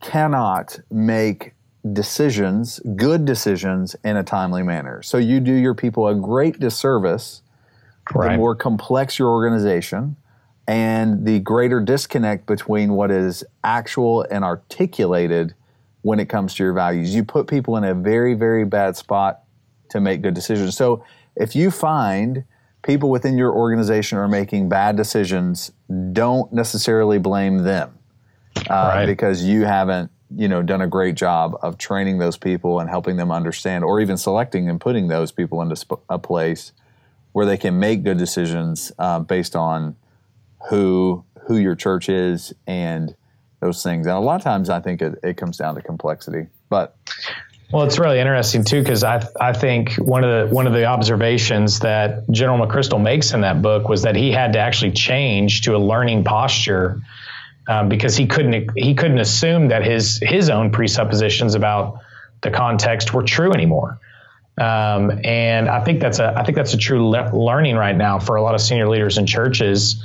cannot 0.00 0.78
make 0.90 1.54
decisions, 1.90 2.80
good 2.96 3.24
decisions, 3.24 3.96
in 4.04 4.16
a 4.16 4.22
timely 4.22 4.62
manner. 4.62 5.02
So 5.02 5.18
you 5.18 5.40
do 5.40 5.52
your 5.52 5.74
people 5.74 6.06
a 6.08 6.14
great 6.14 6.60
disservice. 6.60 7.42
Right. 8.14 8.32
The 8.32 8.36
more 8.38 8.54
complex 8.54 9.18
your 9.18 9.28
organization, 9.30 10.16
and 10.66 11.24
the 11.26 11.40
greater 11.40 11.80
disconnect 11.80 12.46
between 12.46 12.92
what 12.92 13.10
is 13.10 13.44
actual 13.64 14.22
and 14.30 14.44
articulated 14.44 15.54
when 16.02 16.18
it 16.18 16.28
comes 16.28 16.54
to 16.54 16.64
your 16.64 16.72
values. 16.72 17.14
You 17.14 17.24
put 17.24 17.46
people 17.46 17.76
in 17.76 17.84
a 17.84 17.94
very, 17.94 18.34
very 18.34 18.64
bad 18.64 18.96
spot 18.96 19.42
to 19.90 20.00
make 20.00 20.22
good 20.22 20.34
decisions. 20.34 20.76
So 20.76 21.04
if 21.36 21.54
you 21.54 21.70
find 21.70 22.44
people 22.82 23.10
within 23.10 23.38
your 23.38 23.52
organization 23.52 24.18
are 24.18 24.28
making 24.28 24.68
bad 24.68 24.96
decisions, 24.96 25.72
don't 26.12 26.52
necessarily 26.52 27.18
blame 27.18 27.58
them 27.58 27.96
uh, 28.68 28.92
right. 28.94 29.06
because 29.06 29.44
you 29.44 29.64
haven't 29.64 30.10
you 30.36 30.48
know 30.48 30.62
done 30.62 30.80
a 30.80 30.86
great 30.86 31.14
job 31.14 31.56
of 31.62 31.78
training 31.78 32.18
those 32.18 32.36
people 32.36 32.80
and 32.80 32.88
helping 32.88 33.16
them 33.16 33.30
understand 33.30 33.84
or 33.84 34.00
even 34.00 34.16
selecting 34.16 34.68
and 34.68 34.80
putting 34.80 35.08
those 35.08 35.32
people 35.32 35.62
into 35.62 35.76
sp- 35.76 36.02
a 36.08 36.18
place 36.18 36.72
where 37.32 37.46
they 37.46 37.56
can 37.56 37.78
make 37.78 38.02
good 38.02 38.18
decisions 38.18 38.92
uh, 38.98 39.18
based 39.18 39.56
on 39.56 39.96
who 40.68 41.24
who 41.46 41.56
your 41.56 41.74
church 41.74 42.08
is 42.08 42.52
and 42.66 43.14
those 43.60 43.82
things. 43.82 44.06
And 44.06 44.16
a 44.16 44.20
lot 44.20 44.36
of 44.36 44.42
times 44.42 44.70
i 44.70 44.80
think 44.80 45.02
it, 45.02 45.18
it 45.22 45.36
comes 45.36 45.56
down 45.56 45.74
to 45.74 45.82
complexity 45.82 46.46
but 46.68 46.96
well, 47.72 47.84
it's 47.86 47.98
really 47.98 48.18
interesting 48.18 48.64
too 48.64 48.82
because 48.82 49.02
I 49.02 49.26
I 49.40 49.54
think 49.54 49.94
one 49.94 50.24
of 50.24 50.48
the 50.48 50.54
one 50.54 50.66
of 50.66 50.74
the 50.74 50.84
observations 50.84 51.78
that 51.78 52.28
General 52.30 52.66
McChrystal 52.66 53.02
makes 53.02 53.32
in 53.32 53.40
that 53.40 53.62
book 53.62 53.88
was 53.88 54.02
that 54.02 54.14
he 54.14 54.30
had 54.30 54.52
to 54.52 54.58
actually 54.58 54.92
change 54.92 55.62
to 55.62 55.74
a 55.74 55.78
learning 55.78 56.24
posture 56.24 57.00
um, 57.68 57.88
because 57.88 58.16
he 58.16 58.26
couldn't 58.26 58.70
he 58.76 58.94
couldn't 58.94 59.18
assume 59.18 59.68
that 59.68 59.84
his 59.84 60.18
his 60.22 60.50
own 60.50 60.70
presuppositions 60.70 61.54
about 61.54 61.98
the 62.42 62.50
context 62.50 63.14
were 63.14 63.22
true 63.22 63.52
anymore. 63.52 63.98
Um, 64.58 65.20
and 65.24 65.68
I 65.68 65.82
think 65.82 66.00
that's 66.00 66.18
a 66.18 66.34
I 66.36 66.44
think 66.44 66.56
that's 66.56 66.74
a 66.74 66.78
true 66.78 67.08
le- 67.08 67.34
learning 67.34 67.76
right 67.76 67.96
now 67.96 68.18
for 68.18 68.36
a 68.36 68.42
lot 68.42 68.54
of 68.54 68.60
senior 68.60 68.88
leaders 68.88 69.16
in 69.16 69.26
churches 69.26 70.02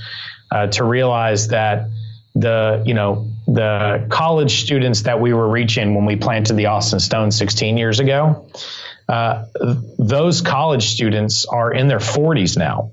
uh, 0.51 0.67
to 0.67 0.83
realize 0.83 1.49
that 1.49 1.89
the 2.35 2.83
you 2.85 2.93
know 2.93 3.27
the 3.47 4.07
college 4.09 4.61
students 4.61 5.01
that 5.01 5.19
we 5.19 5.33
were 5.33 5.49
reaching 5.49 5.95
when 5.95 6.05
we 6.05 6.15
planted 6.15 6.53
the 6.53 6.67
Austin 6.67 6.99
Stone 6.99 7.31
16 7.31 7.77
years 7.77 7.99
ago, 7.99 8.47
uh, 9.09 9.45
those 9.97 10.41
college 10.41 10.89
students 10.89 11.45
are 11.45 11.73
in 11.73 11.87
their 11.87 11.99
40s 11.99 12.57
now 12.57 12.91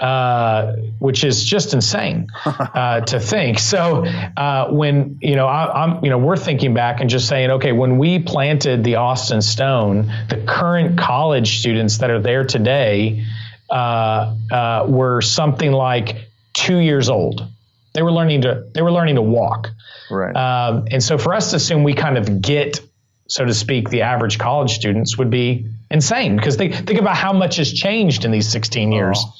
uh, 0.00 0.76
which 0.98 1.24
is 1.24 1.44
just 1.44 1.74
insane 1.74 2.28
uh, 2.44 3.00
to 3.00 3.20
think. 3.20 3.58
So 3.58 4.04
uh, 4.04 4.70
when 4.70 5.18
you 5.20 5.36
know 5.36 5.46
I, 5.46 5.84
am 5.84 6.04
you 6.04 6.10
know 6.10 6.18
we're 6.18 6.36
thinking 6.36 6.74
back 6.74 7.00
and 7.00 7.10
just 7.10 7.28
saying, 7.28 7.50
okay, 7.50 7.72
when 7.72 7.98
we 7.98 8.18
planted 8.18 8.84
the 8.84 8.96
Austin 8.96 9.42
Stone, 9.42 10.10
the 10.28 10.42
current 10.46 10.98
college 10.98 11.58
students 11.58 11.98
that 11.98 12.10
are 12.10 12.20
there 12.20 12.44
today 12.44 13.24
uh, 13.68 14.34
uh, 14.50 14.86
were 14.88 15.20
something 15.20 15.72
like 15.72 16.28
two 16.52 16.78
years 16.78 17.08
old. 17.08 17.46
They 17.92 18.02
were 18.02 18.12
learning 18.12 18.42
to 18.42 18.68
they 18.72 18.82
were 18.82 18.92
learning 18.92 19.16
to 19.16 19.22
walk. 19.22 19.68
Right. 20.10 20.34
Um, 20.34 20.86
and 20.90 21.02
so 21.02 21.18
for 21.18 21.34
us 21.34 21.50
to 21.50 21.56
assume 21.56 21.84
we 21.84 21.94
kind 21.94 22.16
of 22.16 22.40
get, 22.40 22.80
so 23.28 23.44
to 23.44 23.54
speak, 23.54 23.90
the 23.90 24.02
average 24.02 24.38
college 24.38 24.72
students 24.72 25.18
would 25.18 25.30
be 25.30 25.68
insane 25.90 26.36
because 26.36 26.56
they 26.56 26.72
think 26.72 26.98
about 26.98 27.16
how 27.16 27.32
much 27.32 27.56
has 27.56 27.72
changed 27.72 28.24
in 28.24 28.30
these 28.30 28.48
16 28.48 28.92
years. 28.92 29.18
Oh 29.20 29.34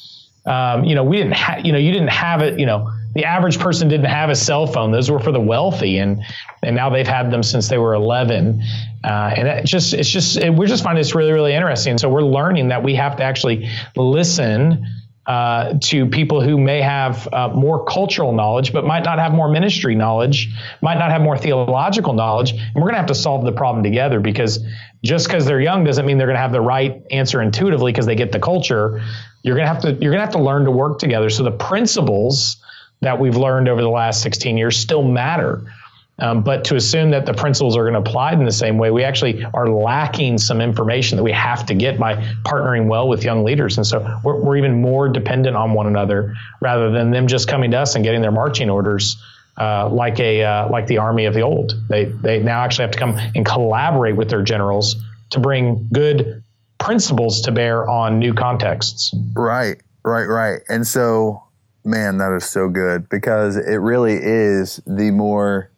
um, 0.47 0.85
you 0.85 0.95
know, 0.95 1.05
we 1.05 1.17
didn't 1.17 1.35
have, 1.35 1.65
you 1.65 1.73
know, 1.73 1.79
you 1.79 1.93
didn't 1.93 2.09
have 2.09 2.43
it, 2.43 2.59
you 2.59 2.67
know, 2.67 2.91
the 3.15 3.25
average 3.25 3.59
person 3.59 3.89
didn't 3.89 4.07
have 4.07 4.31
a 4.31 4.37
cell 4.37 4.67
phone. 4.67 4.93
Those 4.93 5.11
were 5.11 5.19
for 5.19 5.33
the 5.33 5.41
wealthy, 5.41 5.99
and 5.99 6.23
and 6.63 6.77
now 6.77 6.91
they've 6.91 7.07
had 7.07 7.31
them 7.31 7.43
since 7.43 7.69
they 7.69 7.79
were 7.79 7.95
11. 7.95 8.63
Uh, 9.03 9.09
and 9.37 9.49
it 9.49 9.67
just 9.67 9.95
it's 9.95 10.09
just 10.09 10.37
it, 10.37 10.51
we're 10.51 10.69
just 10.69 10.85
finding 10.85 11.01
this 11.01 11.15
really 11.15 11.33
really 11.33 11.53
interesting. 11.53 11.99
So 11.99 12.09
we're 12.09 12.23
learning 12.23 12.69
that 12.69 12.83
we 12.83 12.95
have 12.95 13.17
to 13.17 13.25
actually 13.25 13.69
listen 13.97 14.87
uh, 15.27 15.75
to 15.81 16.07
people 16.07 16.41
who 16.41 16.59
may 16.59 16.81
have 16.81 17.29
uh, 17.33 17.49
more 17.49 17.85
cultural 17.85 18.33
knowledge, 18.33 18.73
but 18.73 18.85
might 18.85 19.05
not 19.05 19.19
have 19.19 19.33
more 19.33 19.49
ministry 19.49 19.95
knowledge, 19.95 20.49
might 20.81 20.99
not 20.99 21.11
have 21.11 21.21
more 21.21 21.37
theological 21.37 22.15
knowledge, 22.15 22.53
and 22.53 22.75
we're 22.75 22.83
going 22.83 22.95
to 22.95 22.99
have 22.99 23.07
to 23.07 23.15
solve 23.15 23.45
the 23.45 23.53
problem 23.53 23.83
together 23.83 24.19
because 24.19 24.65
just 25.03 25.27
because 25.27 25.47
they're 25.47 25.61
young 25.61 25.85
doesn't 25.85 26.07
mean 26.07 26.19
they're 26.19 26.27
going 26.27 26.37
to 26.37 26.41
have 26.41 26.53
the 26.53 26.61
right 26.61 27.03
answer 27.11 27.41
intuitively 27.43 27.93
because 27.93 28.07
they 28.07 28.15
get 28.15 28.33
the 28.33 28.41
culture. 28.41 29.03
You're 29.43 29.57
going 29.57 29.67
to 29.67 29.73
have 29.73 29.83
to 29.83 29.93
you're 29.93 30.13
to 30.13 30.21
have 30.21 30.31
to 30.31 30.43
learn 30.43 30.65
to 30.65 30.71
work 30.71 30.99
together. 30.99 31.31
So 31.31 31.43
the 31.45 31.51
principles 31.51 32.57
that 33.01 33.19
we've 33.19 33.37
learned 33.37 33.69
over 33.69 33.81
the 33.81 33.89
last 33.89 34.23
16 34.23 34.57
years 34.59 34.77
still 34.77 35.03
matter. 35.03 35.65
Um, 36.19 36.43
but 36.43 36.65
to 36.65 36.77
assume 36.77 37.13
that 37.13 37.25
the 37.25 37.33
principles 37.33 37.79
are 37.79 37.89
going 37.89 37.95
to 37.95 38.11
apply 38.11 38.33
in 38.33 38.45
the 38.45 38.53
same 38.53 38.77
way, 38.77 38.91
we 38.91 39.05
actually 39.05 39.43
are 39.43 39.69
lacking 39.71 40.37
some 40.37 40.61
information 40.61 41.17
that 41.17 41.23
we 41.23 41.33
have 41.33 41.65
to 41.67 41.75
get 41.75 41.99
by 41.99 42.17
partnering 42.45 42.89
well 42.89 43.09
with 43.09 43.25
young 43.25 43.43
leaders. 43.43 43.79
And 43.79 43.87
so 43.87 44.21
we're, 44.23 44.37
we're 44.37 44.57
even 44.59 44.83
more 44.83 45.09
dependent 45.09 45.57
on 45.57 45.73
one 45.73 45.87
another 45.87 46.35
rather 46.61 46.91
than 46.91 47.11
them 47.11 47.27
just 47.27 47.49
coming 47.49 47.71
to 47.71 47.79
us 47.79 47.95
and 47.95 48.05
getting 48.05 48.21
their 48.21 48.33
marching 48.33 48.69
orders. 48.69 49.17
Uh, 49.57 49.89
like 49.91 50.19
a 50.21 50.43
uh, 50.43 50.71
like 50.71 50.87
the 50.87 50.97
army 50.99 51.27
of 51.27 51.35
the 51.35 51.43
old, 51.43 51.75
they 51.89 52.05
they 52.05 52.39
now 52.39 52.63
actually 52.63 52.85
have 52.85 52.93
to 52.93 52.99
come 52.99 53.19
and 53.35 53.45
collaborate 53.45 54.17
with 54.17 54.31
their 54.31 54.41
generals 54.41 54.97
to 55.31 55.41
bring 55.41 55.89
good 55.93 56.40
principles 56.81 57.43
to 57.43 57.53
bear 57.53 57.89
on 57.89 58.19
new 58.19 58.35
contexts. 58.35 59.15
Right, 59.35 59.81
right, 60.05 60.25
right. 60.25 60.61
And 60.69 60.87
so, 60.87 61.45
man, 61.85 62.19
that 62.19 62.35
is 62.35 62.45
so 62.45 62.69
good 62.69 63.09
because 63.09 63.57
it 63.57 63.77
really 63.77 64.19
is 64.21 64.81
the 64.87 65.11
more 65.11 65.71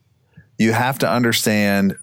you 0.59 0.73
have 0.73 0.99
to 1.01 1.11
understand 1.11 1.97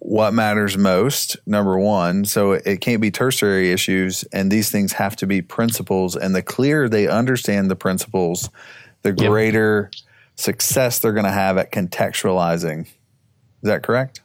what 0.00 0.32
matters 0.32 0.78
most, 0.78 1.36
number 1.46 1.78
one. 1.78 2.24
So 2.24 2.52
it 2.52 2.80
can't 2.80 3.02
be 3.02 3.10
tertiary 3.10 3.72
issues, 3.72 4.24
and 4.32 4.50
these 4.50 4.70
things 4.70 4.92
have 4.94 5.16
to 5.16 5.26
be 5.26 5.42
principles. 5.42 6.16
And 6.16 6.34
the 6.34 6.42
clearer 6.42 6.88
they 6.88 7.08
understand 7.08 7.70
the 7.70 7.76
principles, 7.76 8.48
the 9.02 9.12
greater 9.12 9.90
yep. 9.92 10.02
success 10.36 10.98
they're 10.98 11.12
going 11.12 11.26
to 11.26 11.30
have 11.30 11.58
at 11.58 11.72
contextualizing. 11.72 12.86
Is 12.86 12.90
that 13.62 13.82
correct? 13.82 14.22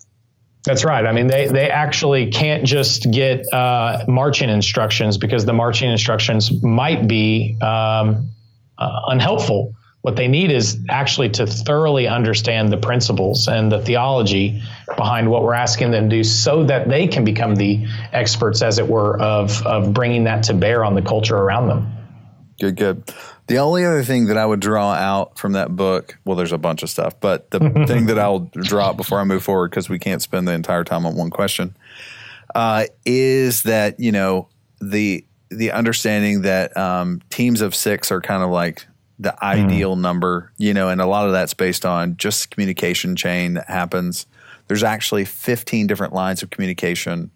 That's 0.66 0.86
right. 0.86 1.06
I 1.06 1.12
mean, 1.12 1.28
they, 1.28 1.48
they 1.48 1.70
actually 1.70 2.32
can't 2.32 2.64
just 2.66 3.12
get 3.12 3.52
uh, 3.54 4.06
marching 4.08 4.50
instructions 4.50 5.18
because 5.18 5.46
the 5.46 5.52
marching 5.52 5.92
instructions 5.92 6.64
might 6.64 7.06
be 7.06 7.58
um, 7.62 8.30
uh, 8.78 9.02
unhelpful. 9.08 9.76
What 10.04 10.16
they 10.16 10.28
need 10.28 10.52
is 10.52 10.80
actually 10.90 11.30
to 11.32 11.48
thoroughly 11.48 12.08
understand 12.08 12.72
the 12.72 12.78
principles 12.78 13.48
and 13.48 13.72
the 13.72 13.80
theology 13.80 14.62
behind 14.98 15.30
what 15.30 15.44
we're 15.44 15.54
asking 15.54 15.92
them 15.92 16.10
to 16.10 16.16
do 16.18 16.24
so 16.24 16.64
that 16.66 16.90
they 16.90 17.08
can 17.08 17.24
become 17.24 17.56
the 17.56 17.86
experts, 18.12 18.62
as 18.62 18.80
it 18.80 18.88
were, 18.88 19.20
of, 19.20 19.66
of 19.66 19.94
bringing 19.94 20.26
that 20.26 20.44
to 20.44 20.54
bear 20.54 20.84
on 20.84 20.94
the 20.94 21.02
culture 21.02 21.38
around 21.38 21.68
them. 21.68 21.93
Good, 22.64 22.78
good. 22.78 23.14
The 23.48 23.58
only 23.58 23.84
other 23.84 24.06
thing 24.06 24.28
that 24.28 24.38
I 24.38 24.46
would 24.46 24.62
draw 24.62 24.94
out 24.94 25.38
from 25.38 25.52
that 25.52 25.76
book, 25.76 26.18
well, 26.24 26.38
there's 26.38 26.54
a 26.54 26.58
bunch 26.58 26.82
of 26.82 26.90
stuff, 26.90 27.20
but 27.20 27.52
the 27.52 27.60
thing 27.88 28.06
that 28.06 28.18
I'll 28.18 28.50
drop 28.54 28.96
before 28.96 29.20
I 29.20 29.26
move 29.26 29.44
forward, 29.44 29.72
because 29.72 29.90
we 29.90 30.00
can't 30.00 30.22
spend 30.22 30.48
the 30.48 30.54
entire 30.54 30.86
time 30.86 31.06
on 31.06 31.18
one 31.18 31.30
question, 31.30 31.76
uh, 32.56 32.86
is 33.06 33.64
that 33.64 34.00
you 34.00 34.14
know 34.14 34.48
the 34.80 35.26
the 35.50 35.74
understanding 35.74 36.44
that 36.44 36.78
um, 36.78 37.22
teams 37.30 37.60
of 37.60 37.76
six 37.76 38.14
are 38.14 38.22
kind 38.22 38.44
of 38.44 38.50
like 38.50 38.88
the 39.20 39.32
hmm. 39.32 39.44
ideal 39.46 39.98
mm. 39.98 40.00
number, 40.00 40.54
you 40.58 40.74
know, 40.74 40.88
and 40.88 41.02
a 41.02 41.06
lot 41.06 41.26
of 41.26 41.34
that's 41.34 41.54
based 41.54 41.86
on 41.86 42.16
just 42.16 42.50
communication 42.50 43.18
chain 43.18 43.56
that 43.56 43.68
happens. 43.68 44.26
There's 44.68 44.84
actually 44.84 45.26
15 45.26 45.86
different 45.86 46.14
lines 46.14 46.42
of 46.42 46.50
communication 46.50 47.30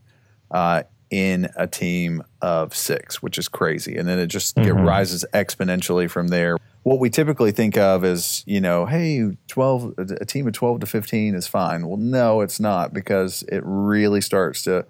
uh, 0.51 0.83
in 1.09 1.49
a 1.55 1.67
team 1.67 2.23
of 2.41 2.75
six, 2.75 3.21
which 3.21 3.37
is 3.37 3.47
crazy. 3.47 3.97
And 3.97 4.07
then 4.07 4.19
it 4.19 4.27
just 4.27 4.55
mm-hmm. 4.55 4.69
it 4.69 4.73
rises 4.73 5.25
exponentially 5.33 6.09
from 6.09 6.29
there. 6.29 6.57
What 6.83 6.99
we 6.99 7.09
typically 7.09 7.51
think 7.51 7.77
of 7.77 8.05
is, 8.05 8.43
you 8.45 8.61
know, 8.61 8.85
hey, 8.85 9.37
12, 9.47 9.95
a 9.97 10.25
team 10.25 10.47
of 10.47 10.53
12 10.53 10.81
to 10.81 10.85
15 10.85 11.35
is 11.35 11.47
fine. 11.47 11.87
Well, 11.87 11.97
no, 11.97 12.41
it's 12.41 12.59
not 12.59 12.93
because 12.93 13.43
it 13.43 13.61
really 13.65 14.21
starts 14.21 14.63
to, 14.63 14.85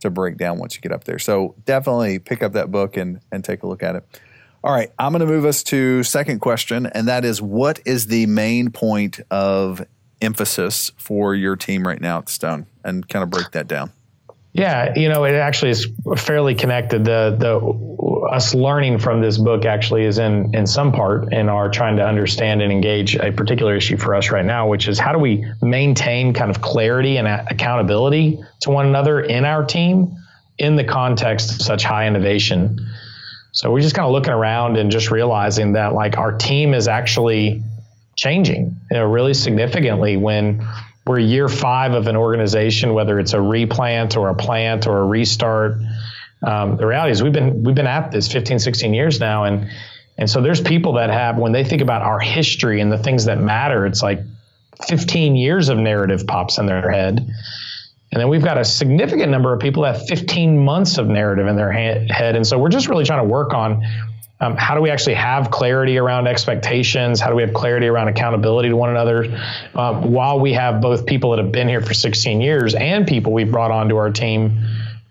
to 0.00 0.10
break 0.10 0.36
down 0.36 0.58
once 0.58 0.76
you 0.76 0.80
get 0.80 0.92
up 0.92 1.04
there. 1.04 1.18
So 1.18 1.56
definitely 1.64 2.20
pick 2.20 2.42
up 2.42 2.52
that 2.52 2.70
book 2.70 2.96
and, 2.96 3.20
and 3.32 3.44
take 3.44 3.62
a 3.64 3.66
look 3.66 3.82
at 3.82 3.96
it. 3.96 4.04
All 4.62 4.72
right, 4.72 4.92
I'm 4.98 5.12
going 5.12 5.20
to 5.20 5.26
move 5.26 5.46
us 5.46 5.62
to 5.64 6.02
second 6.02 6.40
question, 6.40 6.84
and 6.84 7.08
that 7.08 7.24
is 7.24 7.40
what 7.40 7.80
is 7.86 8.08
the 8.08 8.26
main 8.26 8.70
point 8.70 9.18
of 9.30 9.82
emphasis 10.20 10.92
for 10.98 11.34
your 11.34 11.56
team 11.56 11.86
right 11.86 12.00
now 12.00 12.18
at 12.18 12.28
Stone? 12.28 12.66
And 12.84 13.08
kind 13.08 13.22
of 13.22 13.30
break 13.30 13.52
that 13.52 13.66
down. 13.66 13.90
Yeah, 14.52 14.94
you 14.96 15.08
know, 15.08 15.24
it 15.24 15.34
actually 15.34 15.70
is 15.70 15.86
fairly 16.16 16.56
connected. 16.56 17.04
The 17.04 17.36
the 17.38 18.26
us 18.30 18.54
learning 18.54 18.98
from 18.98 19.20
this 19.20 19.38
book 19.38 19.64
actually 19.64 20.04
is 20.04 20.18
in 20.18 20.54
in 20.54 20.66
some 20.66 20.90
part 20.90 21.32
in 21.32 21.48
our 21.48 21.70
trying 21.70 21.96
to 21.96 22.04
understand 22.04 22.60
and 22.60 22.72
engage 22.72 23.14
a 23.14 23.30
particular 23.30 23.76
issue 23.76 23.96
for 23.96 24.14
us 24.14 24.30
right 24.30 24.44
now, 24.44 24.68
which 24.68 24.88
is 24.88 24.98
how 24.98 25.12
do 25.12 25.18
we 25.18 25.44
maintain 25.62 26.32
kind 26.32 26.50
of 26.50 26.60
clarity 26.60 27.16
and 27.16 27.28
accountability 27.28 28.40
to 28.62 28.70
one 28.70 28.86
another 28.86 29.20
in 29.20 29.44
our 29.44 29.64
team 29.64 30.16
in 30.58 30.74
the 30.76 30.84
context 30.84 31.52
of 31.52 31.62
such 31.62 31.84
high 31.84 32.06
innovation. 32.08 32.78
So 33.52 33.70
we're 33.70 33.80
just 33.80 33.94
kind 33.94 34.06
of 34.06 34.12
looking 34.12 34.32
around 34.32 34.76
and 34.76 34.90
just 34.90 35.10
realizing 35.10 35.72
that 35.72 35.94
like 35.94 36.18
our 36.18 36.32
team 36.32 36.74
is 36.74 36.88
actually 36.88 37.62
changing, 38.16 38.76
you 38.90 38.96
know, 38.96 39.06
really 39.06 39.34
significantly 39.34 40.16
when 40.16 40.66
we're 41.06 41.18
year 41.18 41.48
five 41.48 41.92
of 41.94 42.06
an 42.06 42.16
organization, 42.16 42.94
whether 42.94 43.18
it's 43.18 43.32
a 43.32 43.40
replant 43.40 44.16
or 44.16 44.28
a 44.28 44.34
plant 44.34 44.86
or 44.86 44.98
a 44.98 45.04
restart. 45.04 45.78
Um, 46.42 46.76
the 46.76 46.86
reality 46.86 47.12
is 47.12 47.22
we've 47.22 47.32
been 47.32 47.64
we've 47.64 47.74
been 47.74 47.86
at 47.86 48.10
this 48.10 48.30
15, 48.30 48.58
16 48.58 48.94
years 48.94 49.20
now, 49.20 49.44
and 49.44 49.70
and 50.18 50.28
so 50.28 50.42
there's 50.42 50.60
people 50.60 50.94
that 50.94 51.10
have 51.10 51.38
when 51.38 51.52
they 51.52 51.64
think 51.64 51.82
about 51.82 52.02
our 52.02 52.20
history 52.20 52.80
and 52.80 52.92
the 52.92 52.98
things 52.98 53.24
that 53.24 53.40
matter, 53.40 53.86
it's 53.86 54.02
like 54.02 54.20
15 54.86 55.36
years 55.36 55.68
of 55.68 55.78
narrative 55.78 56.26
pops 56.26 56.58
in 56.58 56.66
their 56.66 56.90
head. 56.90 57.26
And 58.12 58.20
then 58.20 58.28
we've 58.28 58.42
got 58.42 58.58
a 58.58 58.64
significant 58.64 59.30
number 59.30 59.52
of 59.52 59.60
people 59.60 59.84
that 59.84 59.96
have 59.96 60.06
15 60.08 60.58
months 60.58 60.98
of 60.98 61.06
narrative 61.06 61.46
in 61.46 61.56
their 61.56 61.72
ha- 61.72 62.06
head. 62.10 62.34
And 62.34 62.46
so 62.46 62.58
we're 62.58 62.70
just 62.70 62.88
really 62.88 63.04
trying 63.04 63.20
to 63.20 63.28
work 63.28 63.54
on 63.54 63.84
um, 64.40 64.56
how 64.56 64.74
do 64.74 64.80
we 64.80 64.90
actually 64.90 65.14
have 65.14 65.50
clarity 65.50 65.98
around 65.98 66.26
expectations? 66.26 67.20
How 67.20 67.28
do 67.28 67.36
we 67.36 67.42
have 67.42 67.52
clarity 67.52 67.88
around 67.88 68.08
accountability 68.08 68.70
to 68.70 68.76
one 68.76 68.88
another? 68.90 69.38
Um, 69.74 70.12
while 70.12 70.40
we 70.40 70.54
have 70.54 70.80
both 70.80 71.04
people 71.04 71.30
that 71.30 71.38
have 71.38 71.52
been 71.52 71.68
here 71.68 71.82
for 71.82 71.92
16 71.92 72.40
years 72.40 72.74
and 72.74 73.06
people 73.06 73.32
we've 73.32 73.50
brought 73.50 73.70
onto 73.70 73.96
our 73.96 74.10
team 74.10 74.58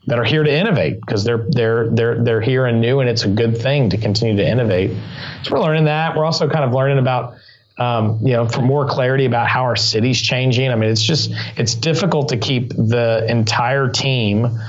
that 0.07 0.17
are 0.17 0.23
here 0.23 0.41
to 0.41 0.51
innovate 0.51 0.99
because 0.99 1.23
they're 1.23 1.45
they're 1.49 1.89
they're 1.91 2.23
they're 2.23 2.41
here 2.41 2.65
and 2.65 2.81
new, 2.81 2.99
and 2.99 3.09
it's 3.09 3.23
a 3.23 3.27
good 3.27 3.57
thing 3.57 3.91
to 3.91 3.97
continue 3.97 4.35
to 4.35 4.47
innovate. 4.47 4.97
So 5.43 5.53
we're 5.53 5.61
learning 5.61 5.85
that. 5.85 6.17
We're 6.17 6.25
also 6.25 6.49
kind 6.49 6.65
of 6.65 6.73
learning 6.73 6.97
about. 6.97 7.35
Um, 7.77 8.19
you 8.21 8.33
know, 8.33 8.45
for 8.45 8.61
more 8.61 8.89
clarity 8.89 9.23
about 9.23 9.47
how 9.47 9.63
our 9.63 9.77
city's 9.77 10.21
changing. 10.21 10.69
I 10.69 10.75
mean, 10.75 10.89
it's 10.89 11.01
just 11.01 11.31
it's 11.55 11.75
difficult 11.75 12.27
to 12.29 12.37
keep 12.37 12.73
the 12.75 13.25
entire 13.25 13.87
team 13.87 14.59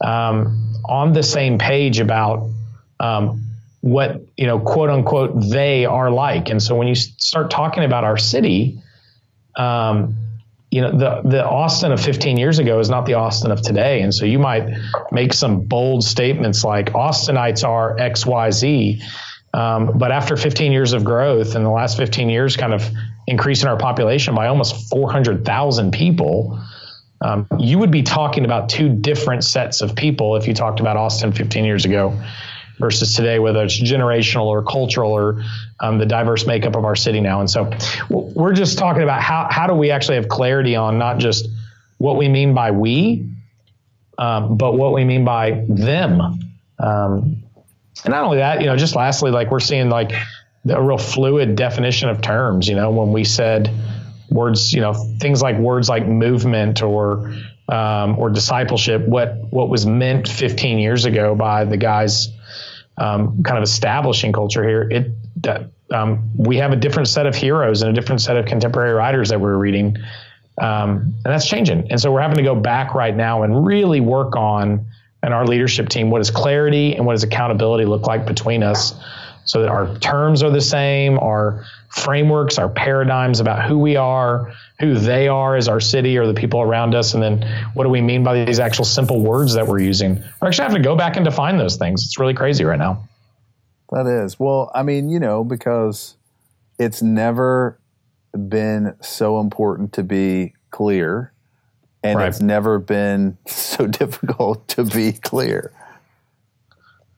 um, 0.00 0.74
on 0.84 1.12
the 1.12 1.22
same 1.22 1.58
page 1.58 2.00
about 2.00 2.50
um, 2.98 3.45
what 3.86 4.20
you 4.36 4.46
know 4.46 4.58
quote 4.58 4.90
unquote 4.90 5.32
they 5.48 5.86
are 5.86 6.10
like. 6.10 6.50
And 6.50 6.60
so 6.60 6.74
when 6.74 6.88
you 6.88 6.96
start 6.96 7.50
talking 7.50 7.84
about 7.84 8.02
our 8.02 8.16
city 8.16 8.80
um, 9.54 10.16
you 10.72 10.80
know 10.80 10.90
the 10.90 11.22
the 11.28 11.46
austin 11.46 11.92
of 11.92 12.00
15 12.00 12.36
years 12.36 12.58
ago 12.58 12.80
is 12.80 12.90
not 12.90 13.06
the 13.06 13.14
austin 13.14 13.52
of 13.52 13.62
today. 13.62 14.02
And 14.02 14.12
so 14.12 14.26
you 14.26 14.40
might 14.40 14.68
make 15.12 15.32
some 15.32 15.60
bold 15.60 16.02
statements 16.02 16.64
like 16.64 16.86
austinites 16.86 17.62
are 17.62 17.96
xyz 17.96 19.02
um, 19.54 19.96
but 19.96 20.10
after 20.10 20.36
15 20.36 20.72
years 20.72 20.92
of 20.92 21.04
growth 21.04 21.54
and 21.54 21.64
the 21.64 21.70
last 21.70 21.96
15 21.96 22.28
years 22.28 22.56
kind 22.56 22.74
of 22.74 22.90
increasing 23.28 23.68
our 23.68 23.78
population 23.78 24.34
by 24.34 24.48
almost 24.48 24.90
400000 24.90 25.92
people 25.92 26.60
um, 27.20 27.46
you 27.58 27.78
would 27.78 27.92
be 27.92 28.02
talking 28.02 28.44
about 28.44 28.68
two 28.68 28.88
different 28.88 29.44
sets 29.44 29.80
of 29.80 29.94
people 29.94 30.34
if 30.34 30.48
you 30.48 30.54
talked 30.54 30.80
about 30.80 30.96
austin 30.96 31.32
15 31.32 31.64
years 31.64 31.84
ago 31.84 32.12
versus 32.78 33.14
today, 33.14 33.38
whether 33.38 33.62
it's 33.62 33.80
generational 33.80 34.46
or 34.46 34.62
cultural 34.62 35.12
or 35.12 35.42
um, 35.80 35.98
the 35.98 36.06
diverse 36.06 36.46
makeup 36.46 36.76
of 36.76 36.84
our 36.84 36.96
city 36.96 37.20
now. 37.20 37.40
And 37.40 37.50
so 37.50 37.70
we're 38.08 38.52
just 38.52 38.78
talking 38.78 39.02
about 39.02 39.22
how, 39.22 39.48
how 39.50 39.66
do 39.66 39.74
we 39.74 39.90
actually 39.90 40.16
have 40.16 40.28
clarity 40.28 40.76
on 40.76 40.98
not 40.98 41.18
just 41.18 41.48
what 41.98 42.16
we 42.16 42.28
mean 42.28 42.54
by 42.54 42.70
we, 42.70 43.28
um, 44.18 44.56
but 44.56 44.74
what 44.74 44.92
we 44.92 45.04
mean 45.04 45.24
by 45.24 45.64
them. 45.68 46.20
Um, 46.78 47.42
and 48.04 48.10
not 48.10 48.24
only 48.24 48.38
that, 48.38 48.60
you 48.60 48.66
know, 48.66 48.76
just 48.76 48.94
lastly, 48.94 49.30
like 49.30 49.50
we're 49.50 49.60
seeing 49.60 49.88
like 49.88 50.12
a 50.68 50.82
real 50.82 50.98
fluid 50.98 51.56
definition 51.56 52.08
of 52.08 52.20
terms, 52.20 52.68
you 52.68 52.76
know, 52.76 52.90
when 52.90 53.12
we 53.12 53.24
said 53.24 53.70
words, 54.30 54.72
you 54.72 54.80
know, 54.80 54.94
things 54.94 55.42
like 55.42 55.58
words 55.58 55.88
like 55.88 56.06
movement 56.06 56.82
or 56.82 57.32
um, 57.68 58.18
or 58.18 58.30
discipleship, 58.30 59.06
what 59.06 59.36
what 59.50 59.68
was 59.68 59.86
meant 59.86 60.28
15 60.28 60.78
years 60.78 61.04
ago 61.04 61.34
by 61.34 61.64
the 61.64 61.76
guys 61.76 62.28
um, 62.98 63.42
kind 63.42 63.58
of 63.58 63.64
establishing 63.64 64.32
culture 64.32 64.66
here, 64.66 64.88
it 64.90 65.12
that 65.42 65.70
um, 65.92 66.30
we 66.36 66.56
have 66.56 66.72
a 66.72 66.76
different 66.76 67.08
set 67.08 67.26
of 67.26 67.34
heroes 67.34 67.82
and 67.82 67.90
a 67.90 67.94
different 68.00 68.20
set 68.20 68.36
of 68.36 68.46
contemporary 68.46 68.92
writers 68.92 69.28
that 69.28 69.40
we're 69.40 69.56
reading, 69.56 69.96
um, 70.58 71.14
and 71.24 71.24
that's 71.24 71.46
changing. 71.46 71.90
And 71.90 72.00
so 72.00 72.12
we're 72.12 72.22
having 72.22 72.38
to 72.38 72.42
go 72.42 72.54
back 72.54 72.94
right 72.94 73.14
now 73.14 73.42
and 73.42 73.66
really 73.66 74.00
work 74.00 74.36
on 74.36 74.86
and 75.22 75.34
our 75.34 75.44
leadership 75.44 75.88
team 75.88 76.10
what 76.10 76.18
does 76.18 76.30
clarity 76.30 76.94
and 76.94 77.04
what 77.04 77.14
does 77.14 77.24
accountability 77.24 77.84
look 77.84 78.06
like 78.06 78.26
between 78.26 78.62
us, 78.62 78.94
so 79.46 79.62
that 79.62 79.68
our 79.70 79.96
terms 79.98 80.42
are 80.42 80.50
the 80.50 80.60
same, 80.60 81.18
our 81.18 81.64
frameworks, 81.88 82.58
our 82.58 82.68
paradigms 82.68 83.40
about 83.40 83.64
who 83.66 83.78
we 83.78 83.96
are, 83.96 84.52
who 84.80 84.94
they 84.94 85.28
are 85.28 85.56
as 85.56 85.68
our 85.68 85.80
city 85.80 86.18
or 86.18 86.26
the 86.26 86.34
people 86.34 86.60
around 86.60 86.94
us, 86.94 87.14
and 87.14 87.22
then 87.22 87.70
what 87.74 87.84
do 87.84 87.90
we 87.90 88.02
mean 88.02 88.22
by 88.22 88.44
these 88.44 88.60
actual 88.60 88.84
simple 88.84 89.20
words 89.20 89.54
that 89.54 89.66
we're 89.66 89.80
using? 89.80 90.22
We're 90.42 90.48
actually 90.48 90.64
having 90.64 90.82
to 90.82 90.86
go 90.86 90.96
back 90.96 91.16
and 91.16 91.24
define 91.24 91.56
those 91.56 91.76
things. 91.76 92.04
It's 92.04 92.18
really 92.18 92.34
crazy 92.34 92.64
right 92.64 92.78
now. 92.78 93.08
That 93.92 94.06
is. 94.06 94.38
Well, 94.38 94.70
I 94.74 94.82
mean, 94.82 95.08
you 95.08 95.20
know, 95.20 95.44
because 95.44 96.16
it's 96.78 97.00
never 97.02 97.78
been 98.36 98.96
so 99.00 99.40
important 99.40 99.92
to 99.94 100.02
be 100.02 100.54
clear, 100.70 101.32
and 102.02 102.18
Right. 102.18 102.28
it's 102.28 102.40
never 102.40 102.78
been 102.78 103.38
so 103.46 103.86
difficult 103.86 104.66
to 104.68 104.84
be 104.84 105.12
clear. 105.12 105.72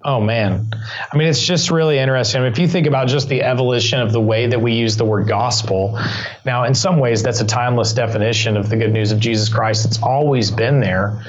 Oh 0.09 0.23
man. 0.23 0.71
I 1.13 1.19
mean, 1.19 1.29
it's 1.29 1.43
just 1.47 1.71
really 1.71 1.99
interesting. 1.99 2.41
I 2.41 2.45
mean, 2.45 2.53
if 2.53 2.59
you 2.59 2.67
think 2.67 2.87
about 2.87 3.09
just 3.09 3.29
the 3.29 3.43
evolution 3.43 4.01
of 4.01 4.11
the 4.11 4.21
way 4.23 4.47
that 4.47 4.59
we 4.59 4.73
use 4.73 4.97
the 4.97 5.05
word 5.05 5.29
gospel, 5.29 6.01
now 6.47 6.65
in 6.65 6.75
some 6.75 6.99
ways 6.99 7.23
that's 7.23 7.43
a 7.43 7.47
timeless 7.47 7.93
definition 7.93 8.57
of 8.57 8.71
the 8.71 8.77
good 8.77 8.91
news 8.91 9.13
of 9.13 9.21
Jesus 9.21 9.51
Christ. 9.51 9.85
It's 9.85 10.03
always 10.03 10.51
been 10.51 10.81
there. 10.81 11.23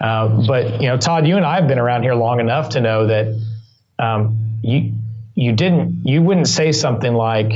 Uh, 0.00 0.44
but 0.48 0.82
you 0.82 0.88
know, 0.88 0.96
Todd, 0.96 1.28
you 1.28 1.36
and 1.36 1.46
I 1.46 1.54
have 1.60 1.68
been 1.68 1.78
around 1.78 2.02
here 2.02 2.16
long 2.16 2.40
enough 2.40 2.70
to 2.70 2.80
know 2.80 3.06
that 3.06 3.40
um, 4.00 4.58
you 4.64 4.94
you 5.36 5.52
didn't 5.52 6.04
you 6.04 6.20
wouldn't 6.20 6.48
say 6.48 6.72
something 6.72 7.14
like, 7.14 7.52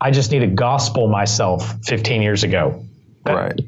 "I 0.00 0.10
just 0.10 0.32
need 0.32 0.40
to 0.40 0.48
gospel 0.48 1.06
myself" 1.06 1.76
15 1.84 2.22
years 2.22 2.42
ago. 2.42 2.84
That- 3.22 3.34
right. 3.34 3.60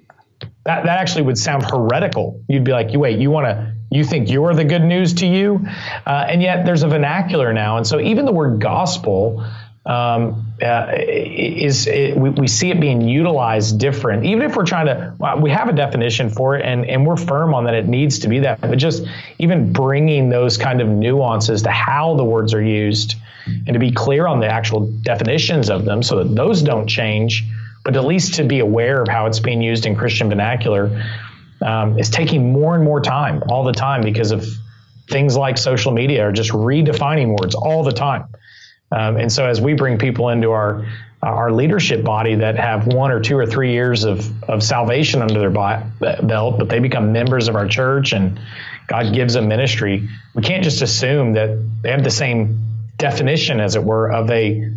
that 0.64 0.84
that 0.84 0.98
actually 0.98 1.22
would 1.22 1.38
sound 1.38 1.62
heretical. 1.62 2.42
You'd 2.48 2.64
be 2.64 2.72
like, 2.72 2.92
you 2.92 2.98
wait, 2.98 3.20
you 3.20 3.30
want 3.30 3.46
to, 3.46 3.72
you 3.90 4.04
think 4.04 4.30
you're 4.30 4.54
the 4.54 4.64
good 4.64 4.82
news 4.82 5.14
to 5.14 5.26
you, 5.26 5.66
uh, 6.06 6.26
and 6.28 6.40
yet 6.42 6.64
there's 6.64 6.82
a 6.82 6.88
vernacular 6.88 7.52
now, 7.52 7.76
and 7.76 7.86
so 7.86 8.00
even 8.00 8.24
the 8.24 8.32
word 8.32 8.60
gospel 8.60 9.44
um, 9.86 10.52
uh, 10.62 10.92
is 10.96 11.86
it, 11.86 12.16
we, 12.16 12.30
we 12.30 12.46
see 12.46 12.70
it 12.70 12.80
being 12.80 13.00
utilized 13.00 13.80
different. 13.80 14.24
Even 14.26 14.42
if 14.42 14.54
we're 14.54 14.66
trying 14.66 14.86
to, 14.86 15.14
well, 15.18 15.40
we 15.40 15.50
have 15.50 15.68
a 15.68 15.72
definition 15.72 16.30
for 16.30 16.56
it, 16.56 16.64
and 16.64 16.84
and 16.86 17.06
we're 17.06 17.16
firm 17.16 17.54
on 17.54 17.64
that 17.64 17.74
it 17.74 17.88
needs 17.88 18.20
to 18.20 18.28
be 18.28 18.40
that, 18.40 18.60
but 18.60 18.78
just 18.78 19.04
even 19.38 19.72
bringing 19.72 20.28
those 20.28 20.56
kind 20.56 20.80
of 20.80 20.88
nuances 20.88 21.62
to 21.62 21.70
how 21.70 22.14
the 22.14 22.24
words 22.24 22.54
are 22.54 22.62
used, 22.62 23.16
and 23.46 23.74
to 23.74 23.78
be 23.80 23.90
clear 23.90 24.26
on 24.26 24.38
the 24.38 24.46
actual 24.46 24.86
definitions 25.02 25.68
of 25.68 25.84
them, 25.84 26.02
so 26.02 26.22
that 26.22 26.34
those 26.34 26.62
don't 26.62 26.86
change 26.86 27.44
but 27.82 27.96
at 27.96 28.04
least 28.04 28.34
to 28.34 28.44
be 28.44 28.58
aware 28.58 29.00
of 29.00 29.08
how 29.08 29.26
it's 29.26 29.40
being 29.40 29.62
used 29.62 29.86
in 29.86 29.96
Christian 29.96 30.28
vernacular 30.28 30.90
um, 31.62 31.98
is 31.98 32.10
taking 32.10 32.52
more 32.52 32.74
and 32.74 32.84
more 32.84 33.00
time 33.00 33.42
all 33.48 33.64
the 33.64 33.72
time 33.72 34.02
because 34.02 34.30
of 34.30 34.46
things 35.08 35.36
like 35.36 35.58
social 35.58 35.92
media 35.92 36.24
are 36.24 36.32
just 36.32 36.50
redefining 36.50 37.38
words 37.38 37.54
all 37.54 37.82
the 37.82 37.92
time. 37.92 38.24
Um, 38.92 39.16
and 39.16 39.32
so 39.32 39.46
as 39.46 39.60
we 39.60 39.74
bring 39.74 39.98
people 39.98 40.28
into 40.30 40.50
our 40.50 40.86
our 41.22 41.52
leadership 41.52 42.02
body 42.02 42.36
that 42.36 42.56
have 42.56 42.86
one 42.86 43.10
or 43.10 43.20
two 43.20 43.36
or 43.36 43.44
three 43.44 43.72
years 43.72 44.04
of, 44.04 44.26
of 44.48 44.62
salvation 44.62 45.20
under 45.20 45.38
their 45.38 45.50
bi- 45.50 45.84
belt, 46.22 46.58
but 46.58 46.70
they 46.70 46.78
become 46.78 47.12
members 47.12 47.46
of 47.46 47.56
our 47.56 47.68
church 47.68 48.14
and 48.14 48.40
God 48.90 49.14
gives 49.14 49.34
them 49.34 49.46
ministry, 49.46 50.08
we 50.34 50.42
can't 50.42 50.64
just 50.64 50.82
assume 50.82 51.34
that 51.34 51.56
they 51.82 51.90
have 51.90 52.02
the 52.02 52.10
same 52.10 52.58
definition, 52.96 53.60
as 53.60 53.76
it 53.76 53.84
were, 53.84 54.10
of 54.10 54.28
a 54.30 54.68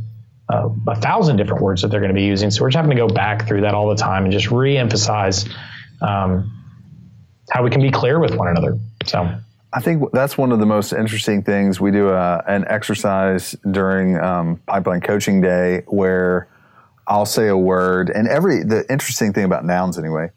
uh, 0.50 0.70
a 0.88 0.96
thousand 0.96 1.38
different 1.38 1.64
words 1.64 1.82
that 1.82 1.88
they're 1.88 2.00
going 2.00 2.12
to 2.12 2.16
be 2.16 2.26
using. 2.26 2.52
So 2.52 2.62
we're 2.62 2.70
just 2.70 2.76
having 2.76 2.96
to 2.96 3.08
go 3.08 3.08
back 3.08 3.48
through 3.48 3.62
that 3.62 3.74
all 3.74 3.90
the 3.90 3.96
time 3.96 4.26
and 4.26 4.32
just 4.32 4.52
re-emphasize 4.52 5.50
um, 6.00 6.63
how 7.54 7.62
we 7.62 7.70
can 7.70 7.82
be 7.82 7.92
clear 7.92 8.20
with 8.20 8.34
one 8.36 8.48
another. 8.48 8.80
So 9.06 9.32
I 9.74 9.80
think 9.80 10.12
that's 10.12 10.40
one 10.40 10.52
of 10.52 10.60
the 10.60 10.66
most 10.66 10.92
interesting 10.92 11.44
things. 11.44 11.80
We 11.80 11.92
do 11.92 12.10
a, 12.10 12.44
an 12.48 12.66
exercise 12.68 13.56
during 13.70 14.18
um, 14.18 14.58
Pipeline 14.66 15.02
Coaching 15.02 15.40
Day 15.40 15.84
where 15.86 16.48
I'll 17.06 17.28
say 17.28 17.50
a 17.50 17.58
word, 17.58 18.10
and 18.10 18.28
every 18.28 18.64
the 18.64 18.92
interesting 18.92 19.34
thing 19.34 19.44
about 19.44 19.66
nouns 19.66 20.00
anyway 20.00 20.32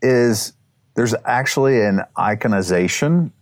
is 0.00 0.52
there's 0.94 1.14
actually 1.24 1.80
an 1.82 2.02
iconization 2.16 3.32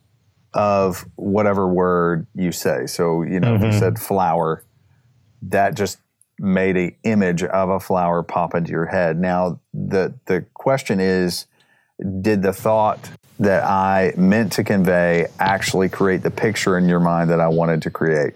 of 0.54 1.04
whatever 1.16 1.68
word 1.68 2.26
you 2.34 2.50
say. 2.50 2.86
So 2.86 3.22
you 3.22 3.40
know, 3.40 3.56
if 3.56 3.62
you 3.62 3.72
said 3.72 3.98
flower, 3.98 4.64
that 5.42 5.76
just 5.76 5.98
made 6.38 6.78
an 6.78 6.96
image 7.02 7.42
of 7.42 7.68
a 7.68 7.78
flower 7.78 8.22
pop 8.22 8.54
into 8.54 8.70
your 8.70 8.86
head. 8.86 9.18
Now 9.18 9.60
the 9.74 10.14
the 10.24 10.46
question 10.54 10.98
is 10.98 11.46
did 12.20 12.42
the 12.42 12.52
thought 12.52 13.10
that 13.40 13.64
I 13.64 14.12
meant 14.16 14.52
to 14.54 14.64
convey 14.64 15.26
actually 15.38 15.88
create 15.88 16.22
the 16.22 16.30
picture 16.30 16.76
in 16.76 16.88
your 16.88 17.00
mind 17.00 17.30
that 17.30 17.40
I 17.40 17.48
wanted 17.48 17.82
to 17.82 17.90
create? 17.90 18.34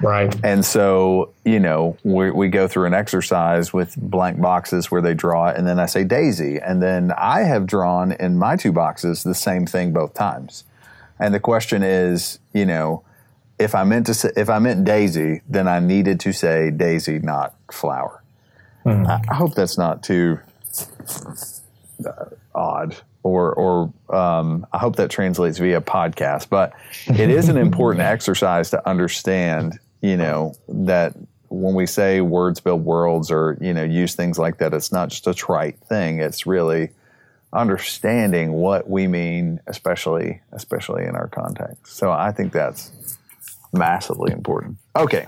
right, 0.00 0.34
And 0.44 0.64
so, 0.64 1.32
you 1.44 1.60
know, 1.60 1.96
we, 2.04 2.30
we 2.30 2.48
go 2.48 2.68
through 2.68 2.86
an 2.86 2.94
exercise 2.94 3.72
with 3.72 3.96
blank 3.96 4.40
boxes 4.40 4.90
where 4.90 5.02
they 5.02 5.14
draw 5.14 5.48
it, 5.48 5.56
and 5.56 5.66
then 5.66 5.78
I 5.78 5.86
say 5.86 6.04
Daisy. 6.04 6.58
And 6.58 6.82
then 6.82 7.12
I 7.12 7.40
have 7.40 7.66
drawn 7.66 8.12
in 8.12 8.38
my 8.38 8.56
two 8.56 8.72
boxes 8.72 9.22
the 9.22 9.34
same 9.34 9.66
thing 9.66 9.92
both 9.92 10.14
times. 10.14 10.64
And 11.18 11.34
the 11.34 11.40
question 11.40 11.82
is, 11.82 12.38
you 12.52 12.64
know, 12.64 13.02
if 13.58 13.74
I 13.74 13.82
meant 13.82 14.06
to 14.06 14.14
say, 14.14 14.30
if 14.36 14.48
I 14.48 14.60
meant 14.60 14.84
Daisy, 14.84 15.42
then 15.48 15.66
I 15.66 15.80
needed 15.80 16.20
to 16.20 16.32
say 16.32 16.70
Daisy, 16.70 17.18
not 17.18 17.54
flower. 17.72 18.22
I, 18.86 19.20
I 19.28 19.34
hope 19.34 19.54
that's 19.54 19.76
not 19.76 20.02
too 20.04 20.38
uh, 22.06 22.24
odd 22.58 22.96
or 23.22 23.52
or 23.52 23.92
um, 24.14 24.66
I 24.72 24.78
hope 24.78 24.96
that 24.96 25.10
translates 25.10 25.58
via 25.58 25.80
podcast. 25.80 26.48
But 26.48 26.72
it 27.06 27.30
is 27.30 27.48
an 27.48 27.56
important 27.56 28.02
exercise 28.14 28.70
to 28.70 28.88
understand, 28.88 29.78
you 30.02 30.16
know, 30.16 30.54
that 30.68 31.14
when 31.48 31.74
we 31.74 31.86
say 31.86 32.20
words 32.20 32.60
build 32.60 32.84
worlds 32.84 33.30
or 33.30 33.56
you 33.60 33.72
know 33.72 33.84
use 33.84 34.14
things 34.14 34.38
like 34.38 34.58
that, 34.58 34.74
it's 34.74 34.92
not 34.92 35.10
just 35.10 35.26
a 35.26 35.34
trite 35.34 35.78
thing. 35.80 36.20
It's 36.20 36.46
really 36.46 36.90
understanding 37.52 38.52
what 38.52 38.88
we 38.88 39.06
mean, 39.06 39.60
especially 39.66 40.40
especially 40.52 41.04
in 41.04 41.14
our 41.14 41.28
context. 41.28 41.96
So 41.96 42.10
I 42.10 42.32
think 42.32 42.52
that's 42.52 42.92
massively 43.72 44.32
important. 44.32 44.78
Okay. 44.96 45.26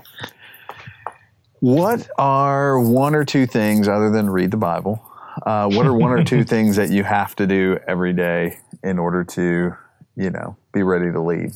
What 1.59 2.09
are 2.17 2.79
one 2.79 3.13
or 3.13 3.23
two 3.23 3.45
things 3.45 3.87
other 3.87 4.09
than 4.09 4.29
read 4.29 4.49
the 4.49 4.57
Bible? 4.57 5.03
Uh, 5.41 5.69
what 5.69 5.85
are 5.85 5.93
one 5.93 6.11
or 6.11 6.23
two 6.23 6.43
things 6.43 6.75
that 6.75 6.89
you 6.89 7.03
have 7.03 7.35
to 7.35 7.47
do 7.47 7.79
every 7.87 8.13
day 8.13 8.57
in 8.83 8.99
order 8.99 9.23
to, 9.23 9.75
you 10.15 10.29
know, 10.29 10.55
be 10.73 10.83
ready 10.83 11.11
to 11.11 11.19
lead? 11.19 11.51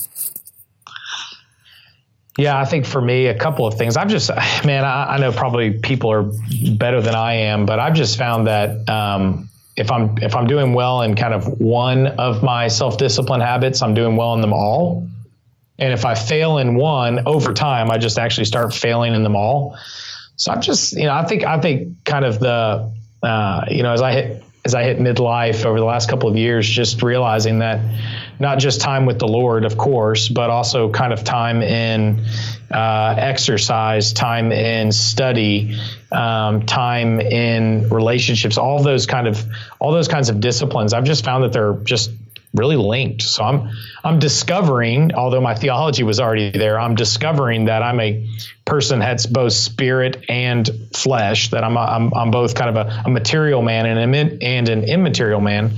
Yeah, 2.38 2.60
I 2.60 2.66
think 2.66 2.86
for 2.86 3.00
me, 3.00 3.28
a 3.28 3.38
couple 3.38 3.66
of 3.66 3.76
things. 3.76 3.96
I've 3.96 4.10
just, 4.10 4.30
man, 4.66 4.84
I, 4.84 5.16
I 5.16 5.18
know 5.18 5.32
probably 5.32 5.72
people 5.72 6.12
are 6.12 6.30
better 6.78 7.02
than 7.02 7.16
I 7.16 7.34
am, 7.34 7.66
but 7.66 7.80
I've 7.80 7.94
just 7.94 8.18
found 8.18 8.48
that 8.48 8.90
um, 8.90 9.50
if 9.76 9.92
I'm 9.92 10.18
if 10.20 10.36
I'm 10.36 10.48
doing 10.48 10.74
well 10.74 11.02
in 11.02 11.16
kind 11.16 11.34
of 11.34 11.60
one 11.60 12.08
of 12.08 12.44
my 12.44 12.68
self 12.68 12.98
discipline 12.98 13.42
habits, 13.42 13.82
I'm 13.82 13.94
doing 13.94 14.16
well 14.16 14.34
in 14.34 14.42
them 14.42 14.54
all. 14.54 15.08
And 15.78 15.92
if 15.92 16.06
I 16.06 16.16
fail 16.16 16.58
in 16.58 16.76
one 16.76 17.28
over 17.28 17.54
time, 17.54 17.92
I 17.92 17.98
just 17.98 18.18
actually 18.18 18.46
start 18.46 18.74
failing 18.74 19.14
in 19.14 19.24
them 19.24 19.36
all. 19.36 19.78
So 20.38 20.52
I'm 20.52 20.62
just, 20.62 20.94
you 20.94 21.04
know, 21.04 21.14
I 21.14 21.26
think 21.26 21.44
I 21.44 21.60
think 21.60 22.04
kind 22.06 22.24
of 22.24 22.40
the, 22.40 22.92
uh, 23.26 23.66
you 23.70 23.84
know, 23.84 23.92
as 23.92 24.02
I 24.02 24.12
hit 24.14 24.44
as 24.66 24.74
I 24.74 24.84
hit 24.84 24.98
midlife 24.98 25.64
over 25.64 25.78
the 25.78 25.86
last 25.86 26.10
couple 26.10 26.28
of 26.28 26.36
years, 26.36 26.68
just 26.68 27.04
realizing 27.04 27.60
that 27.60 27.80
not 28.40 28.58
just 28.58 28.82
time 28.82 29.06
with 29.06 29.20
the 29.20 29.28
Lord, 29.28 29.64
of 29.64 29.78
course, 29.78 30.28
but 30.28 30.50
also 30.50 30.90
kind 30.90 31.14
of 31.14 31.24
time 31.24 31.62
in 31.62 32.26
uh, 32.72 33.16
exercise, 33.16 34.12
time 34.12 34.52
in 34.52 34.92
study, 34.92 35.80
um, 36.12 36.66
time 36.66 37.20
in 37.22 37.90
relationships, 37.90 38.58
all 38.58 38.82
those 38.82 39.06
kind 39.06 39.28
of 39.28 39.46
all 39.80 39.92
those 39.92 40.08
kinds 40.08 40.30
of 40.30 40.40
disciplines. 40.40 40.94
I've 40.94 41.04
just 41.04 41.24
found 41.24 41.44
that 41.44 41.54
they're 41.54 41.76
just 41.84 42.10
really 42.56 42.76
linked. 42.76 43.22
So 43.22 43.44
I'm 43.44 43.70
I'm 44.04 44.20
discovering, 44.20 45.14
although 45.14 45.42
my 45.42 45.56
theology 45.56 46.04
was 46.04 46.20
already 46.20 46.52
there, 46.52 46.80
I'm 46.80 46.96
discovering 46.96 47.66
that 47.66 47.84
I'm 47.84 48.00
a 48.00 48.28
person 48.66 49.00
that's 49.00 49.26
both 49.26 49.54
spirit 49.54 50.26
and 50.30 50.70
flesh. 50.94 51.50
That 51.52 51.64
I'm 51.64 51.78
a, 51.78 51.82
I'm, 51.82 52.14
I'm 52.14 52.32
both 52.32 52.56
kind 52.56 52.76
of 52.78 52.88
a, 52.88 53.04
a 53.06 53.10
material 53.10 53.62
man 53.62 53.86
and 53.86 54.16
an, 54.16 54.40
and 54.42 54.70
an 54.70 54.84
immaterial 54.84 55.42
man, 55.42 55.72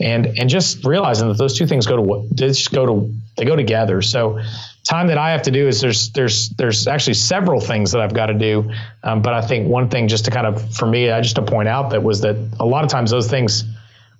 and 0.00 0.26
and 0.38 0.48
just 0.48 0.84
realizing 0.84 1.28
that 1.28 1.38
those 1.38 1.58
two 1.58 1.66
things 1.66 1.86
go 1.86 1.96
to 1.96 2.28
they 2.34 2.48
just 2.48 2.72
go 2.72 2.86
to 2.86 3.14
they 3.36 3.44
go 3.44 3.56
together. 3.56 4.02
So 4.02 4.40
time 4.84 5.08
that 5.08 5.18
I 5.18 5.30
have 5.30 5.42
to 5.42 5.50
do 5.50 5.68
is 5.68 5.80
there's 5.80 6.10
there's 6.10 6.50
there's 6.50 6.86
actually 6.86 7.14
several 7.14 7.60
things 7.60 7.92
that 7.92 8.00
I've 8.00 8.14
got 8.14 8.26
to 8.26 8.34
do, 8.34 8.70
um, 9.02 9.22
but 9.22 9.32
I 9.32 9.42
think 9.42 9.68
one 9.68 9.88
thing 9.88 10.08
just 10.08 10.24
to 10.26 10.30
kind 10.30 10.46
of 10.46 10.74
for 10.74 10.86
me, 10.86 11.10
I 11.10 11.20
just 11.20 11.36
to 11.36 11.42
point 11.42 11.68
out 11.68 11.90
that 11.90 12.02
was 12.02 12.22
that 12.22 12.36
a 12.58 12.66
lot 12.66 12.84
of 12.84 12.90
times 12.90 13.10
those 13.10 13.28
things 13.28 13.64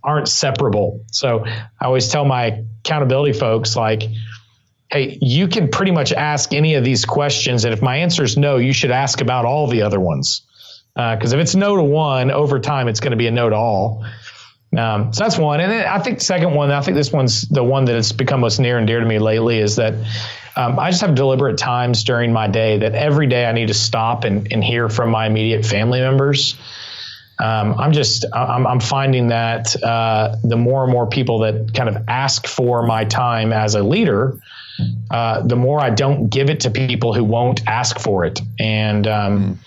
aren't 0.03 0.29
separable. 0.29 1.05
So 1.11 1.45
I 1.47 1.85
always 1.85 2.09
tell 2.09 2.25
my 2.25 2.65
accountability 2.85 3.39
folks 3.39 3.77
like, 3.77 4.03
hey, 4.91 5.19
you 5.21 5.47
can 5.47 5.69
pretty 5.69 5.93
much 5.93 6.13
ask 6.13 6.53
any 6.53 6.75
of 6.75 6.85
these 6.85 7.05
questions, 7.05 7.65
and 7.65 7.73
if 7.73 7.81
my 7.81 7.99
answer 7.99 8.25
is 8.25 8.37
no, 8.37 8.57
you 8.57 8.73
should 8.73 8.91
ask 8.91 9.21
about 9.21 9.45
all 9.45 9.69
the 9.69 9.83
other 9.83 10.01
ones. 10.01 10.43
Because 10.95 11.33
if 11.33 11.41
it's 11.41 11.55
no 11.55 11.77
to 11.77 11.83
one, 11.83 12.31
over 12.31 12.59
time 12.59 12.89
it's 12.89 13.01
going 13.01 13.13
to 13.13 13.17
be 13.17 13.29
a 13.29 13.31
no 13.31 13.49
to 13.49 13.55
all. 13.55 14.05
Um, 14.77 15.13
so 15.13 15.25
that's 15.25 15.39
one, 15.39 15.61
and 15.61 15.71
then 15.71 15.87
I 15.87 15.99
think 16.01 16.19
the 16.19 16.25
second 16.25 16.55
one, 16.55 16.71
I 16.71 16.81
think 16.81 16.97
this 16.97 17.13
one's 17.13 17.43
the 17.43 17.63
one 17.63 17.85
that 17.87 17.95
has 17.95 18.13
become 18.13 18.41
most 18.41 18.59
near 18.59 18.79
and 18.79 18.87
dear 18.87 19.01
to 19.01 19.07
me 19.07 19.19
lately, 19.19 19.59
is 19.59 19.77
that 19.77 19.95
um, 20.57 20.79
I 20.79 20.91
just 20.91 21.03
have 21.03 21.15
deliberate 21.15 21.59
times 21.59 22.05
during 22.05 22.33
my 22.33 22.49
day 22.49 22.79
that 22.79 22.95
every 22.95 23.27
day 23.27 23.47
I 23.47 23.53
need 23.53 23.69
to 23.69 23.75
stop 23.75 24.25
and, 24.25 24.53
and 24.53 24.63
hear 24.63 24.89
from 24.89 25.11
my 25.11 25.27
immediate 25.27 25.65
family 25.65 26.01
members 26.01 26.57
um, 27.41 27.75
I'm 27.79 27.93
just 27.93 28.27
I'm, 28.33 28.67
I'm 28.67 28.81
finding 28.81 29.29
that 29.29 29.81
uh, 29.83 30.37
the 30.45 30.57
more 30.57 30.85
and 30.85 30.93
more 30.93 31.07
people 31.07 31.41
that 31.41 31.73
kind 31.75 31.89
of 31.89 32.05
ask 32.09 32.47
for 32.47 32.87
my 32.87 33.05
time 33.05 33.53
as 33.53 33.75
a 33.75 33.83
leader, 33.83 34.39
uh, 35.11 35.41
the 35.43 35.57
more 35.57 35.81
I 35.81 35.91
don't 35.91 36.29
give 36.29 36.51
it 36.51 36.61
to 36.61 36.71
people 36.71 37.15
who 37.15 37.25
won't 37.25 37.67
ask 37.67 37.99
for 37.99 38.25
it, 38.25 38.41
and 38.59 39.07
um, 39.07 39.59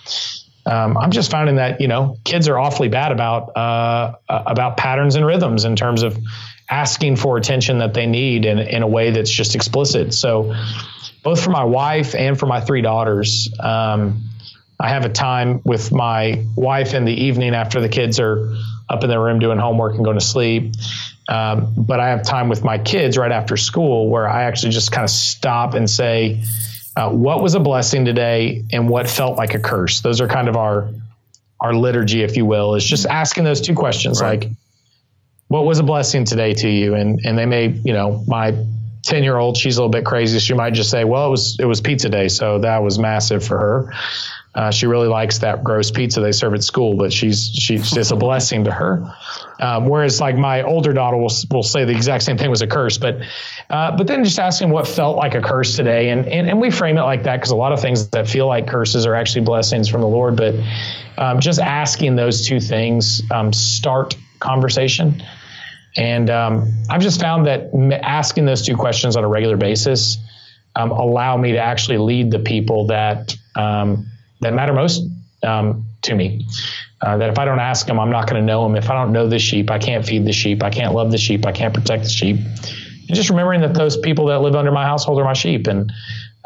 um, 0.66 0.96
I'm 0.96 1.10
just 1.10 1.30
finding 1.30 1.56
that 1.56 1.80
you 1.80 1.88
know 1.88 2.18
kids 2.24 2.48
are 2.48 2.58
awfully 2.58 2.88
bad 2.88 3.10
about 3.10 3.56
uh, 3.56 4.14
about 4.28 4.76
patterns 4.76 5.16
and 5.16 5.26
rhythms 5.26 5.64
in 5.64 5.74
terms 5.74 6.02
of 6.02 6.16
asking 6.70 7.16
for 7.16 7.36
attention 7.36 7.78
that 7.78 7.92
they 7.92 8.06
need 8.06 8.46
in, 8.46 8.58
in 8.58 8.82
a 8.82 8.88
way 8.88 9.10
that's 9.10 9.30
just 9.30 9.54
explicit. 9.54 10.14
So, 10.14 10.54
both 11.22 11.42
for 11.42 11.50
my 11.50 11.64
wife 11.64 12.14
and 12.14 12.38
for 12.38 12.46
my 12.46 12.60
three 12.60 12.82
daughters, 12.82 13.48
um, 13.60 14.22
I 14.78 14.88
have 14.90 15.04
a 15.04 15.08
time 15.08 15.60
with 15.64 15.92
my 15.92 16.44
wife 16.56 16.94
in 16.94 17.04
the 17.04 17.12
evening 17.12 17.54
after 17.54 17.80
the 17.80 17.88
kids 17.88 18.18
are 18.20 18.54
up 18.88 19.02
in 19.02 19.08
their 19.08 19.20
room 19.20 19.38
doing 19.38 19.58
homework 19.58 19.94
and 19.94 20.04
going 20.04 20.18
to 20.18 20.24
sleep. 20.24 20.74
Um, 21.28 21.72
but 21.76 22.00
I 22.00 22.10
have 22.10 22.22
time 22.22 22.48
with 22.48 22.62
my 22.62 22.78
kids 22.78 23.16
right 23.16 23.32
after 23.32 23.56
school 23.56 24.10
where 24.10 24.28
I 24.28 24.44
actually 24.44 24.72
just 24.72 24.92
kind 24.92 25.04
of 25.04 25.10
stop 25.10 25.74
and 25.74 25.88
say, 25.88 26.42
uh, 26.96 27.10
what 27.10 27.42
was 27.42 27.54
a 27.54 27.60
blessing 27.60 28.04
today 28.04 28.64
and 28.72 28.88
what 28.88 29.08
felt 29.08 29.36
like 29.36 29.54
a 29.54 29.58
curse? 29.58 30.00
Those 30.00 30.20
are 30.20 30.28
kind 30.28 30.48
of 30.48 30.56
our 30.56 30.90
our 31.60 31.72
liturgy, 31.72 32.22
if 32.22 32.36
you 32.36 32.44
will, 32.44 32.74
is 32.74 32.84
just 32.84 33.06
asking 33.06 33.44
those 33.44 33.62
two 33.62 33.74
questions 33.74 34.20
right. 34.20 34.42
like, 34.42 34.50
what 35.48 35.64
was 35.64 35.78
a 35.78 35.82
blessing 35.82 36.24
today 36.24 36.52
to 36.52 36.68
you? 36.68 36.94
And 36.94 37.20
and 37.24 37.38
they 37.38 37.46
may, 37.46 37.68
you 37.68 37.94
know, 37.94 38.22
my 38.26 38.54
10 39.04 39.22
year 39.22 39.36
old, 39.36 39.56
she's 39.56 39.76
a 39.76 39.80
little 39.80 39.90
bit 39.90 40.04
crazy. 40.04 40.38
She 40.38 40.54
might 40.54 40.72
just 40.72 40.90
say, 40.90 41.04
well, 41.04 41.26
it 41.26 41.30
was, 41.30 41.56
it 41.60 41.66
was 41.66 41.80
pizza 41.80 42.08
day. 42.08 42.28
So 42.28 42.60
that 42.60 42.82
was 42.82 42.98
massive 42.98 43.44
for 43.44 43.58
her. 43.58 43.94
Uh, 44.54 44.70
she 44.70 44.86
really 44.86 45.08
likes 45.08 45.38
that 45.38 45.64
gross 45.64 45.90
pizza 45.90 46.20
they 46.20 46.30
serve 46.30 46.54
at 46.54 46.62
school, 46.62 46.96
but 46.96 47.12
she's 47.12 47.50
she's 47.54 47.96
it's 47.96 48.12
a 48.12 48.16
blessing 48.16 48.64
to 48.64 48.70
her. 48.70 49.04
Um, 49.58 49.88
whereas 49.88 50.20
like 50.20 50.36
my 50.36 50.62
older 50.62 50.92
daughter 50.92 51.16
will 51.16 51.32
will 51.50 51.64
say 51.64 51.84
the 51.84 51.92
exact 51.92 52.22
same 52.22 52.38
thing 52.38 52.50
was 52.50 52.62
a 52.62 52.66
curse, 52.66 52.96
but 52.96 53.18
uh, 53.68 53.96
but 53.96 54.06
then 54.06 54.22
just 54.22 54.38
asking 54.38 54.70
what 54.70 54.86
felt 54.86 55.16
like 55.16 55.34
a 55.34 55.40
curse 55.40 55.74
today, 55.74 56.10
and 56.10 56.26
and, 56.28 56.48
and 56.48 56.60
we 56.60 56.70
frame 56.70 56.98
it 56.98 57.02
like 57.02 57.24
that 57.24 57.36
because 57.38 57.50
a 57.50 57.56
lot 57.56 57.72
of 57.72 57.80
things 57.80 58.08
that 58.10 58.28
feel 58.28 58.46
like 58.46 58.68
curses 58.68 59.06
are 59.06 59.16
actually 59.16 59.44
blessings 59.44 59.88
from 59.88 60.02
the 60.02 60.08
Lord. 60.08 60.36
But 60.36 60.54
um, 61.18 61.40
just 61.40 61.58
asking 61.58 62.14
those 62.14 62.46
two 62.46 62.60
things 62.60 63.22
um, 63.32 63.52
start 63.52 64.14
conversation. 64.38 65.20
And 65.96 66.28
um, 66.30 66.72
I've 66.90 67.00
just 67.00 67.20
found 67.20 67.46
that 67.46 67.70
asking 68.02 68.46
those 68.46 68.62
two 68.62 68.76
questions 68.76 69.16
on 69.16 69.24
a 69.24 69.28
regular 69.28 69.56
basis 69.56 70.18
um, 70.76 70.90
allow 70.90 71.36
me 71.36 71.52
to 71.52 71.58
actually 71.58 71.98
lead 71.98 72.30
the 72.30 72.40
people 72.40 72.88
that 72.88 73.36
um, 73.54 74.06
that 74.44 74.54
matter 74.54 74.72
most 74.72 75.02
um, 75.42 75.86
to 76.02 76.14
me. 76.14 76.46
Uh, 77.00 77.18
that 77.18 77.28
if 77.28 77.38
I 77.38 77.44
don't 77.44 77.60
ask 77.60 77.86
them, 77.86 78.00
I'm 78.00 78.10
not 78.10 78.28
going 78.28 78.40
to 78.40 78.46
know 78.46 78.62
them. 78.62 78.76
If 78.76 78.88
I 78.88 78.94
don't 78.94 79.12
know 79.12 79.28
the 79.28 79.38
sheep, 79.38 79.70
I 79.70 79.78
can't 79.78 80.06
feed 80.06 80.24
the 80.24 80.32
sheep. 80.32 80.62
I 80.62 80.70
can't 80.70 80.94
love 80.94 81.10
the 81.10 81.18
sheep. 81.18 81.44
I 81.44 81.52
can't 81.52 81.74
protect 81.74 82.04
the 82.04 82.08
sheep. 82.08 82.36
And 82.36 83.14
just 83.14 83.28
remembering 83.28 83.60
that 83.60 83.74
those 83.74 83.96
people 83.98 84.26
that 84.26 84.40
live 84.40 84.54
under 84.54 84.72
my 84.72 84.84
household 84.84 85.20
are 85.20 85.24
my 85.24 85.34
sheep, 85.34 85.66
and 85.66 85.92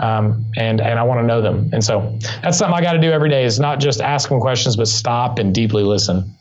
um, 0.00 0.50
and 0.56 0.80
and 0.80 0.98
I 0.98 1.04
want 1.04 1.20
to 1.20 1.26
know 1.26 1.40
them. 1.40 1.70
And 1.72 1.84
so 1.84 2.18
that's 2.42 2.58
something 2.58 2.76
I 2.76 2.82
got 2.82 2.94
to 2.94 3.00
do 3.00 3.12
every 3.12 3.28
day. 3.28 3.44
Is 3.44 3.60
not 3.60 3.78
just 3.78 4.00
ask 4.00 4.28
them 4.28 4.40
questions, 4.40 4.76
but 4.76 4.88
stop 4.88 5.38
and 5.38 5.54
deeply 5.54 5.84
listen. 5.84 6.34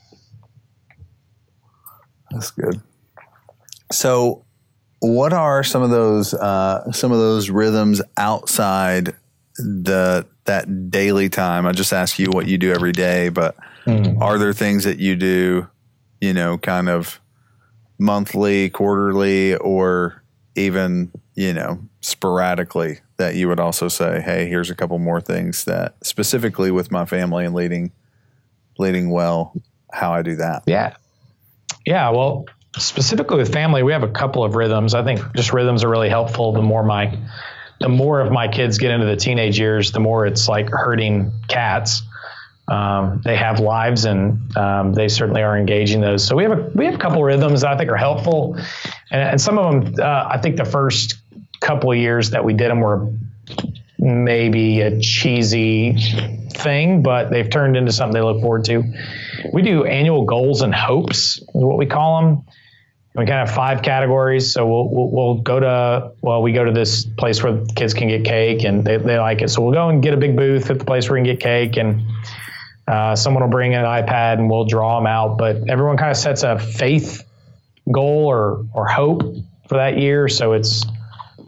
That's 2.32 2.52
good. 2.52 2.82
So, 3.92 4.46
what 5.00 5.34
are 5.34 5.64
some 5.64 5.84
of 5.84 5.92
those 5.92 6.34
uh, 6.34 6.92
some 6.92 7.12
of 7.12 7.20
those 7.20 7.52
rhythms 7.52 8.02
outside 8.18 9.16
the 9.58 10.26
that 10.48 10.90
daily 10.90 11.30
time. 11.30 11.66
I 11.66 11.72
just 11.72 11.94
ask 11.94 12.20
you 12.20 12.30
what 12.32 12.48
you 12.48 12.58
do 12.58 12.74
every 12.74 12.92
day, 12.92 13.30
but 13.30 13.56
mm. 13.86 14.20
are 14.20 14.38
there 14.38 14.54
things 14.54 14.84
that 14.84 15.00
you 15.00 15.16
do, 15.16 15.68
you 16.20 16.34
know, 16.34 16.58
kind 16.58 16.90
of 16.90 17.22
monthly, 18.00 18.70
quarterly, 18.70 19.56
or 19.56 20.24
even, 20.56 21.12
you 21.36 21.54
know, 21.54 21.80
sporadically 22.02 23.00
that 23.18 23.36
you 23.36 23.48
would 23.48 23.60
also 23.60 23.88
say, 23.88 24.22
hey, 24.22 24.48
here's 24.48 24.70
a 24.70 24.76
couple 24.76 24.98
more 25.00 25.22
things 25.22 25.66
that 25.66 25.96
specifically 26.04 26.72
with 26.72 26.92
my 26.92 27.06
family 27.06 27.46
and 27.46 27.54
leading 27.54 27.92
leading 28.80 29.10
well, 29.10 29.54
how 29.92 30.14
I 30.14 30.22
do 30.22 30.36
that. 30.36 30.64
Yeah. 30.68 30.96
Yeah. 31.86 32.10
Well, 32.12 32.46
specifically 32.78 33.38
with 33.38 33.52
family, 33.52 33.82
we 33.84 33.92
have 33.92 34.04
a 34.04 34.08
couple 34.08 34.44
of 34.44 34.56
rhythms. 34.56 34.94
I 34.94 35.04
think 35.04 35.20
just 35.36 35.52
rhythms 35.52 35.84
are 35.84 35.90
really 35.90 36.10
helpful. 36.10 36.54
The 36.54 36.62
more 36.62 36.84
my 36.84 37.18
the 37.80 37.90
more 37.90 38.22
of 38.22 38.32
my 38.32 38.48
kids 38.48 38.78
get 38.78 38.92
into 38.92 39.06
the 39.06 39.16
teenage 39.16 39.60
years, 39.60 39.92
the 39.92 40.00
more 40.00 40.26
it's 40.26 40.48
like 40.48 40.70
herding 40.70 41.32
cats. 41.48 42.02
Um, 42.68 43.22
they 43.24 43.38
have 43.38 43.62
lives 43.62 44.04
and 44.04 44.56
um, 44.58 44.94
they 44.94 45.08
certainly 45.08 45.42
are 45.42 45.58
engaging 45.58 46.02
those. 46.02 46.26
So 46.26 46.36
we 46.36 46.44
have 46.44 46.52
a 46.52 46.72
we 46.76 46.86
have 46.86 46.96
a 46.96 46.98
couple 46.98 47.24
rhythms 47.24 47.62
that 47.62 47.72
I 47.72 47.78
think 47.78 47.90
are 47.90 47.98
helpful, 47.98 48.56
and, 49.10 49.22
and 49.22 49.42
some 49.42 49.58
of 49.58 49.86
them 49.86 49.96
uh, 50.02 50.28
I 50.30 50.38
think 50.40 50.58
the 50.58 50.66
first 50.66 51.16
couple 51.62 51.92
of 51.92 51.98
years 51.98 52.32
that 52.32 52.44
we 52.44 52.54
did 52.54 52.70
them 52.70 52.82
were 52.82 53.10
maybe 53.98 54.82
a 54.82 55.00
cheesy 55.00 55.98
thing, 56.52 57.04
but 57.04 57.30
they've 57.30 57.50
turned 57.50 57.78
into 57.78 57.92
something 57.92 58.14
they 58.14 58.22
look 58.22 58.42
forward 58.42 58.66
to. 58.66 58.84
We 59.54 59.62
do 59.62 59.86
annual 59.86 60.26
goals 60.26 60.62
and 60.62 60.74
hopes, 60.74 61.38
is 61.38 61.46
what 61.54 61.78
we 61.78 61.86
call 61.86 62.22
them 62.22 62.46
we 63.18 63.26
kind 63.26 63.42
of 63.42 63.48
have 63.48 63.56
five 63.56 63.82
categories. 63.82 64.54
So 64.54 64.68
we'll, 64.68 64.90
we'll, 64.90 65.10
we'll, 65.10 65.36
go 65.42 65.60
to, 65.60 66.12
well, 66.22 66.44
we 66.44 66.54
go 66.54 66.64
to 66.64 66.72
this 66.72 67.04
place 67.04 67.42
where 67.42 67.66
kids 67.76 67.96
can 67.96 68.08
get 68.08 68.24
cake 68.24 68.64
and 68.64 68.86
they, 68.86 68.98
they 68.98 69.18
like 69.18 69.42
it. 69.42 69.50
So 69.50 69.64
we'll 69.64 69.74
go 69.74 69.90
and 69.90 70.04
get 70.04 70.14
a 70.14 70.18
big 70.18 70.36
booth 70.36 70.70
at 70.70 70.78
the 70.78 70.86
place 70.86 71.10
where 71.10 71.20
we 71.20 71.28
can 71.28 71.36
get 71.36 71.42
cake 71.42 71.78
and 71.78 72.04
uh, 72.88 73.16
someone 73.16 73.42
will 73.42 73.50
bring 73.50 73.74
an 73.74 73.86
iPad 73.86 74.34
and 74.34 74.50
we'll 74.50 74.66
draw 74.66 75.00
them 75.00 75.08
out. 75.08 75.40
But 75.40 75.68
everyone 75.68 75.98
kind 75.98 76.12
of 76.12 76.18
sets 76.18 76.44
a 76.44 76.60
faith 76.60 77.24
goal 77.92 78.28
or, 78.28 78.64
or 78.74 78.86
hope 78.86 79.24
for 79.68 79.78
that 79.78 79.98
year. 79.98 80.28
So 80.28 80.54
it's 80.54 80.86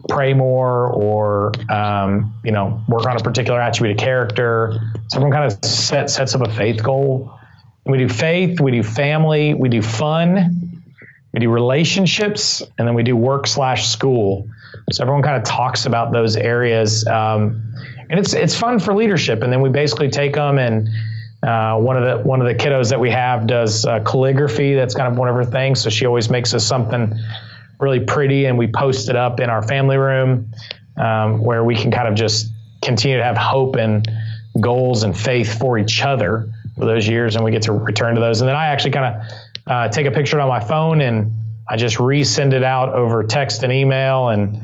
pray 0.08 0.34
more 0.34 0.88
or, 0.88 1.52
um, 1.70 2.34
you 2.42 2.50
know, 2.50 2.82
work 2.88 3.06
on 3.06 3.16
a 3.16 3.20
particular 3.20 3.60
attribute 3.60 3.96
of 3.96 4.04
character. 4.04 4.80
So 5.06 5.18
everyone 5.18 5.38
kind 5.38 5.52
of 5.52 5.64
set, 5.64 6.10
sets 6.10 6.34
up 6.34 6.40
a 6.40 6.50
faith 6.50 6.82
goal. 6.82 7.32
We 7.86 7.98
do 7.98 8.08
faith, 8.08 8.60
we 8.60 8.72
do 8.72 8.82
family, 8.82 9.54
we 9.54 9.68
do 9.68 9.82
fun, 9.82 10.69
we 11.32 11.40
do 11.40 11.50
relationships, 11.50 12.62
and 12.78 12.86
then 12.86 12.94
we 12.94 13.02
do 13.02 13.16
work 13.16 13.46
slash 13.46 13.88
school. 13.88 14.48
So 14.92 15.02
everyone 15.02 15.22
kind 15.22 15.36
of 15.36 15.44
talks 15.44 15.86
about 15.86 16.12
those 16.12 16.36
areas, 16.36 17.06
um, 17.06 17.74
and 18.08 18.18
it's 18.18 18.34
it's 18.34 18.56
fun 18.56 18.80
for 18.80 18.94
leadership. 18.94 19.42
And 19.42 19.52
then 19.52 19.60
we 19.60 19.68
basically 19.68 20.10
take 20.10 20.34
them 20.34 20.58
and 20.58 20.88
uh, 21.42 21.78
one 21.78 21.96
of 21.96 22.04
the 22.04 22.28
one 22.28 22.40
of 22.40 22.46
the 22.46 22.54
kiddos 22.54 22.90
that 22.90 23.00
we 23.00 23.10
have 23.10 23.46
does 23.46 23.86
uh, 23.86 24.00
calligraphy. 24.00 24.74
That's 24.74 24.94
kind 24.94 25.10
of 25.10 25.18
one 25.18 25.28
of 25.28 25.34
her 25.36 25.44
things. 25.44 25.80
So 25.80 25.90
she 25.90 26.06
always 26.06 26.28
makes 26.28 26.52
us 26.52 26.66
something 26.66 27.14
really 27.78 28.00
pretty, 28.00 28.46
and 28.46 28.58
we 28.58 28.66
post 28.66 29.08
it 29.08 29.16
up 29.16 29.40
in 29.40 29.48
our 29.48 29.62
family 29.62 29.96
room 29.96 30.52
um, 30.96 31.40
where 31.40 31.64
we 31.64 31.76
can 31.76 31.90
kind 31.90 32.08
of 32.08 32.14
just 32.14 32.48
continue 32.82 33.16
to 33.18 33.24
have 33.24 33.38
hope 33.38 33.76
and 33.76 34.06
goals 34.60 35.02
and 35.04 35.16
faith 35.16 35.58
for 35.58 35.78
each 35.78 36.02
other 36.02 36.48
for 36.76 36.84
those 36.84 37.06
years, 37.06 37.36
and 37.36 37.44
we 37.44 37.52
get 37.52 37.62
to 37.62 37.72
return 37.72 38.16
to 38.16 38.20
those. 38.20 38.40
And 38.40 38.48
then 38.48 38.56
I 38.56 38.66
actually 38.66 38.90
kind 38.90 39.14
of 39.14 39.22
uh, 39.66 39.88
take 39.88 40.06
a 40.06 40.10
picture 40.10 40.40
on 40.40 40.48
my 40.48 40.60
phone 40.60 41.00
and 41.00 41.32
I 41.68 41.76
just 41.76 41.96
resend 41.96 42.52
it 42.52 42.64
out 42.64 42.92
over 42.92 43.22
text 43.22 43.62
and 43.62 43.72
email 43.72 44.28
and 44.28 44.60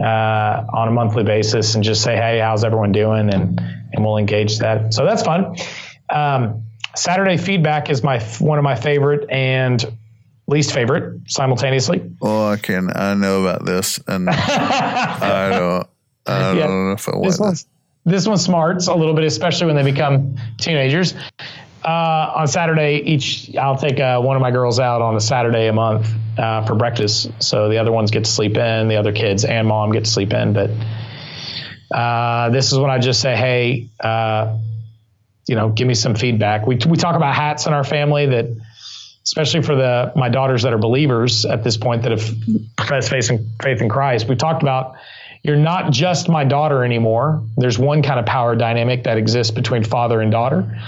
uh, 0.00 0.64
on 0.72 0.88
a 0.88 0.90
monthly 0.90 1.24
basis 1.24 1.74
and 1.74 1.82
just 1.82 2.02
say, 2.02 2.16
hey, 2.16 2.38
how's 2.38 2.64
everyone 2.64 2.92
doing? 2.92 3.32
And 3.32 3.60
and 3.92 4.04
we'll 4.04 4.18
engage 4.18 4.58
that. 4.58 4.94
So 4.94 5.04
that's 5.04 5.22
fun. 5.22 5.56
Um, 6.10 6.64
Saturday 6.94 7.36
feedback 7.36 7.90
is 7.90 8.02
my 8.02 8.20
one 8.38 8.58
of 8.58 8.64
my 8.64 8.74
favorite 8.74 9.30
and 9.30 9.84
least 10.46 10.72
favorite 10.72 11.20
simultaneously. 11.26 12.02
Oh, 12.20 12.48
I 12.48 12.56
can 12.56 12.90
I 12.94 13.14
know 13.14 13.42
about 13.42 13.64
this, 13.64 13.98
and 14.06 14.28
I 14.30 15.48
don't 15.50 15.86
I 16.26 16.38
don't 16.38 16.56
yeah, 16.56 16.66
know 16.66 16.92
if 16.92 17.08
I 17.08 17.12
want 17.12 17.24
this. 17.24 17.40
One's, 17.40 17.66
this 18.04 18.26
one's 18.26 18.44
smart 18.44 18.86
a 18.88 18.94
little 18.94 19.14
bit, 19.14 19.24
especially 19.24 19.68
when 19.68 19.76
they 19.76 19.90
become 19.90 20.36
teenagers 20.58 21.14
uh, 21.84 22.32
on 22.36 22.48
Saturday, 22.48 23.02
each 23.04 23.56
I'll 23.56 23.76
take 23.76 23.98
uh, 23.98 24.20
one 24.20 24.36
of 24.36 24.42
my 24.42 24.50
girls 24.50 24.78
out 24.78 25.02
on 25.02 25.16
a 25.16 25.20
Saturday 25.20 25.66
a 25.66 25.72
month 25.72 26.08
uh, 26.38 26.64
for 26.64 26.74
breakfast. 26.74 27.30
So 27.40 27.68
the 27.68 27.78
other 27.78 27.92
ones 27.92 28.10
get 28.10 28.24
to 28.24 28.30
sleep 28.30 28.56
in, 28.56 28.88
the 28.88 28.96
other 28.96 29.12
kids 29.12 29.44
and 29.44 29.66
mom 29.66 29.92
get 29.92 30.04
to 30.04 30.10
sleep 30.10 30.32
in. 30.32 30.52
But 30.52 30.70
uh, 31.90 32.50
this 32.50 32.72
is 32.72 32.78
when 32.78 32.90
I 32.90 32.98
just 32.98 33.20
say, 33.20 33.36
hey, 33.36 33.88
uh, 34.00 34.58
you 35.46 35.56
know, 35.56 35.70
give 35.70 35.88
me 35.88 35.94
some 35.94 36.14
feedback. 36.14 36.66
We 36.66 36.78
we 36.86 36.96
talk 36.96 37.16
about 37.16 37.34
hats 37.34 37.66
in 37.66 37.72
our 37.72 37.84
family 37.84 38.26
that, 38.26 38.46
especially 39.24 39.62
for 39.62 39.74
the 39.74 40.12
my 40.14 40.28
daughters 40.28 40.62
that 40.62 40.72
are 40.72 40.78
believers 40.78 41.44
at 41.44 41.64
this 41.64 41.76
point 41.76 42.02
that 42.02 42.12
have 42.12 42.30
professed 42.76 43.10
faith 43.10 43.30
in, 43.30 43.50
faith 43.60 43.82
in 43.82 43.88
Christ. 43.88 44.28
We 44.28 44.36
talked 44.36 44.62
about 44.62 44.94
you're 45.42 45.56
not 45.56 45.90
just 45.90 46.28
my 46.28 46.44
daughter 46.44 46.84
anymore. 46.84 47.42
There's 47.56 47.76
one 47.76 48.02
kind 48.02 48.20
of 48.20 48.26
power 48.26 48.54
dynamic 48.54 49.02
that 49.04 49.18
exists 49.18 49.52
between 49.52 49.82
father 49.82 50.20
and 50.20 50.30
daughter 50.30 50.78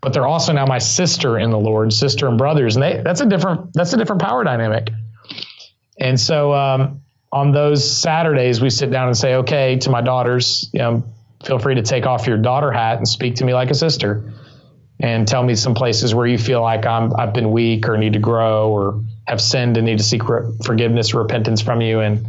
but 0.00 0.12
they're 0.12 0.26
also 0.26 0.52
now 0.52 0.66
my 0.66 0.78
sister 0.78 1.38
in 1.38 1.50
the 1.50 1.58
Lord, 1.58 1.92
sister 1.92 2.26
and 2.26 2.38
brothers, 2.38 2.76
and 2.76 2.82
they 2.82 3.02
that's 3.02 3.20
a 3.20 3.26
different 3.26 3.72
that's 3.74 3.92
a 3.92 3.96
different 3.96 4.22
power 4.22 4.44
dynamic. 4.44 4.90
And 5.98 6.18
so 6.18 6.54
um, 6.54 7.02
on 7.30 7.52
those 7.52 7.88
Saturdays, 7.88 8.60
we 8.60 8.70
sit 8.70 8.90
down 8.90 9.08
and 9.08 9.16
say, 9.16 9.34
okay, 9.36 9.76
to 9.76 9.90
my 9.90 10.00
daughters, 10.00 10.70
you 10.72 10.78
know, 10.78 11.04
feel 11.44 11.58
free 11.58 11.74
to 11.74 11.82
take 11.82 12.06
off 12.06 12.26
your 12.26 12.38
daughter 12.38 12.72
hat 12.72 12.96
and 12.96 13.06
speak 13.06 13.36
to 13.36 13.44
me 13.44 13.52
like 13.52 13.70
a 13.70 13.74
sister, 13.74 14.32
and 14.98 15.28
tell 15.28 15.42
me 15.42 15.54
some 15.54 15.74
places 15.74 16.14
where 16.14 16.26
you 16.26 16.38
feel 16.38 16.62
like 16.62 16.86
I'm 16.86 17.14
I've 17.16 17.34
been 17.34 17.50
weak 17.50 17.88
or 17.88 17.98
need 17.98 18.14
to 18.14 18.18
grow 18.18 18.70
or 18.70 19.02
have 19.26 19.40
sinned 19.40 19.76
and 19.76 19.86
need 19.86 19.98
to 19.98 20.04
seek 20.04 20.26
re- 20.28 20.50
forgiveness, 20.64 21.12
repentance 21.12 21.60
from 21.60 21.82
you, 21.82 22.00
and 22.00 22.26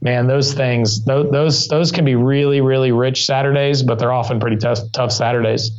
man, 0.00 0.28
those 0.28 0.54
things 0.54 1.04
those, 1.04 1.32
those 1.32 1.68
those 1.68 1.90
can 1.90 2.04
be 2.04 2.14
really 2.14 2.60
really 2.60 2.92
rich 2.92 3.26
Saturdays, 3.26 3.82
but 3.82 3.98
they're 3.98 4.12
often 4.12 4.38
pretty 4.38 4.56
tough 4.56 4.78
tough 4.92 5.10
Saturdays 5.10 5.72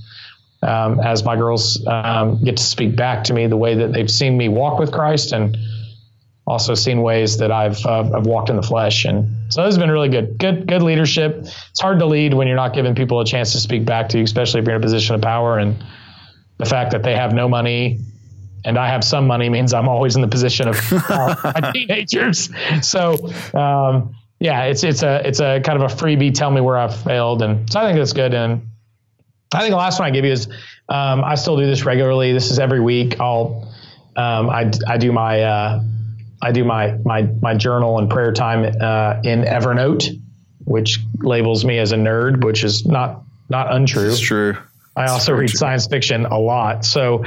um, 0.67 0.99
as 0.99 1.23
my 1.23 1.35
girls 1.35 1.85
um, 1.87 2.43
get 2.43 2.57
to 2.57 2.63
speak 2.63 2.95
back 2.95 3.25
to 3.25 3.33
me 3.33 3.47
the 3.47 3.57
way 3.57 3.75
that 3.75 3.93
they've 3.93 4.11
seen 4.11 4.37
me 4.37 4.49
walk 4.49 4.79
with 4.79 4.91
Christ 4.91 5.31
and 5.31 5.57
also 6.45 6.73
seen 6.73 7.01
ways 7.01 7.37
that 7.39 7.51
I've 7.51 7.85
uh, 7.85 8.09
I've 8.15 8.25
walked 8.25 8.49
in 8.49 8.55
the 8.55 8.63
flesh, 8.63 9.05
and 9.05 9.51
so 9.51 9.63
this 9.63 9.75
has 9.75 9.77
been 9.77 9.91
really 9.91 10.09
good. 10.09 10.37
Good 10.37 10.67
good 10.67 10.81
leadership. 10.81 11.37
It's 11.39 11.79
hard 11.79 11.99
to 11.99 12.05
lead 12.05 12.33
when 12.33 12.47
you're 12.47 12.55
not 12.55 12.73
giving 12.73 12.95
people 12.95 13.19
a 13.19 13.25
chance 13.25 13.51
to 13.53 13.59
speak 13.59 13.85
back 13.85 14.09
to 14.09 14.17
you, 14.17 14.23
especially 14.23 14.61
if 14.61 14.65
you're 14.65 14.75
in 14.75 14.81
a 14.81 14.85
position 14.85 15.15
of 15.15 15.21
power. 15.21 15.57
And 15.57 15.83
the 16.57 16.65
fact 16.65 16.91
that 16.91 17.03
they 17.03 17.15
have 17.15 17.33
no 17.33 17.47
money 17.47 17.99
and 18.65 18.77
I 18.77 18.89
have 18.89 19.03
some 19.03 19.27
money 19.27 19.49
means 19.49 19.73
I'm 19.73 19.87
always 19.87 20.15
in 20.15 20.21
the 20.21 20.27
position 20.27 20.67
of 20.67 20.77
uh, 21.09 21.71
teenagers. 21.71 22.49
So 22.81 23.13
um, 23.53 24.15
yeah, 24.39 24.63
it's 24.63 24.83
it's 24.83 25.03
a 25.03 25.27
it's 25.27 25.39
a 25.39 25.61
kind 25.61 25.81
of 25.81 25.91
a 25.91 25.95
freebie. 25.95 26.33
Tell 26.33 26.51
me 26.51 26.61
where 26.61 26.77
I've 26.77 26.95
failed, 26.95 27.41
and 27.41 27.71
so 27.71 27.79
I 27.79 27.85
think 27.85 27.97
that's 27.97 28.13
good. 28.13 28.33
And 28.33 28.67
I 29.53 29.59
think 29.59 29.71
the 29.71 29.77
last 29.77 29.99
one 29.99 30.07
I 30.07 30.11
give 30.11 30.25
you 30.25 30.31
is 30.31 30.47
um, 30.89 31.23
I 31.23 31.35
still 31.35 31.57
do 31.57 31.65
this 31.65 31.85
regularly. 31.85 32.33
This 32.33 32.51
is 32.51 32.59
every 32.59 32.79
week. 32.79 33.19
I'll 33.19 33.71
um, 34.15 34.49
I 34.49 34.71
I 34.87 34.97
do 34.97 35.11
my 35.11 35.41
uh, 35.41 35.83
I 36.41 36.51
do 36.51 36.63
my 36.63 36.97
my 37.05 37.23
my 37.41 37.55
journal 37.55 37.99
and 37.99 38.09
prayer 38.09 38.33
time 38.33 38.65
uh, 38.65 39.21
in 39.23 39.43
Evernote, 39.43 40.09
which 40.65 40.99
labels 41.19 41.63
me 41.63 41.77
as 41.79 41.91
a 41.91 41.97
nerd, 41.97 42.43
which 42.43 42.63
is 42.63 42.85
not 42.85 43.23
not 43.49 43.73
untrue. 43.73 44.09
It's 44.09 44.19
true. 44.19 44.57
I 44.97 45.09
also 45.09 45.33
read 45.33 45.49
true. 45.49 45.57
science 45.57 45.85
fiction 45.85 46.25
a 46.25 46.39
lot. 46.39 46.83
So, 46.83 47.23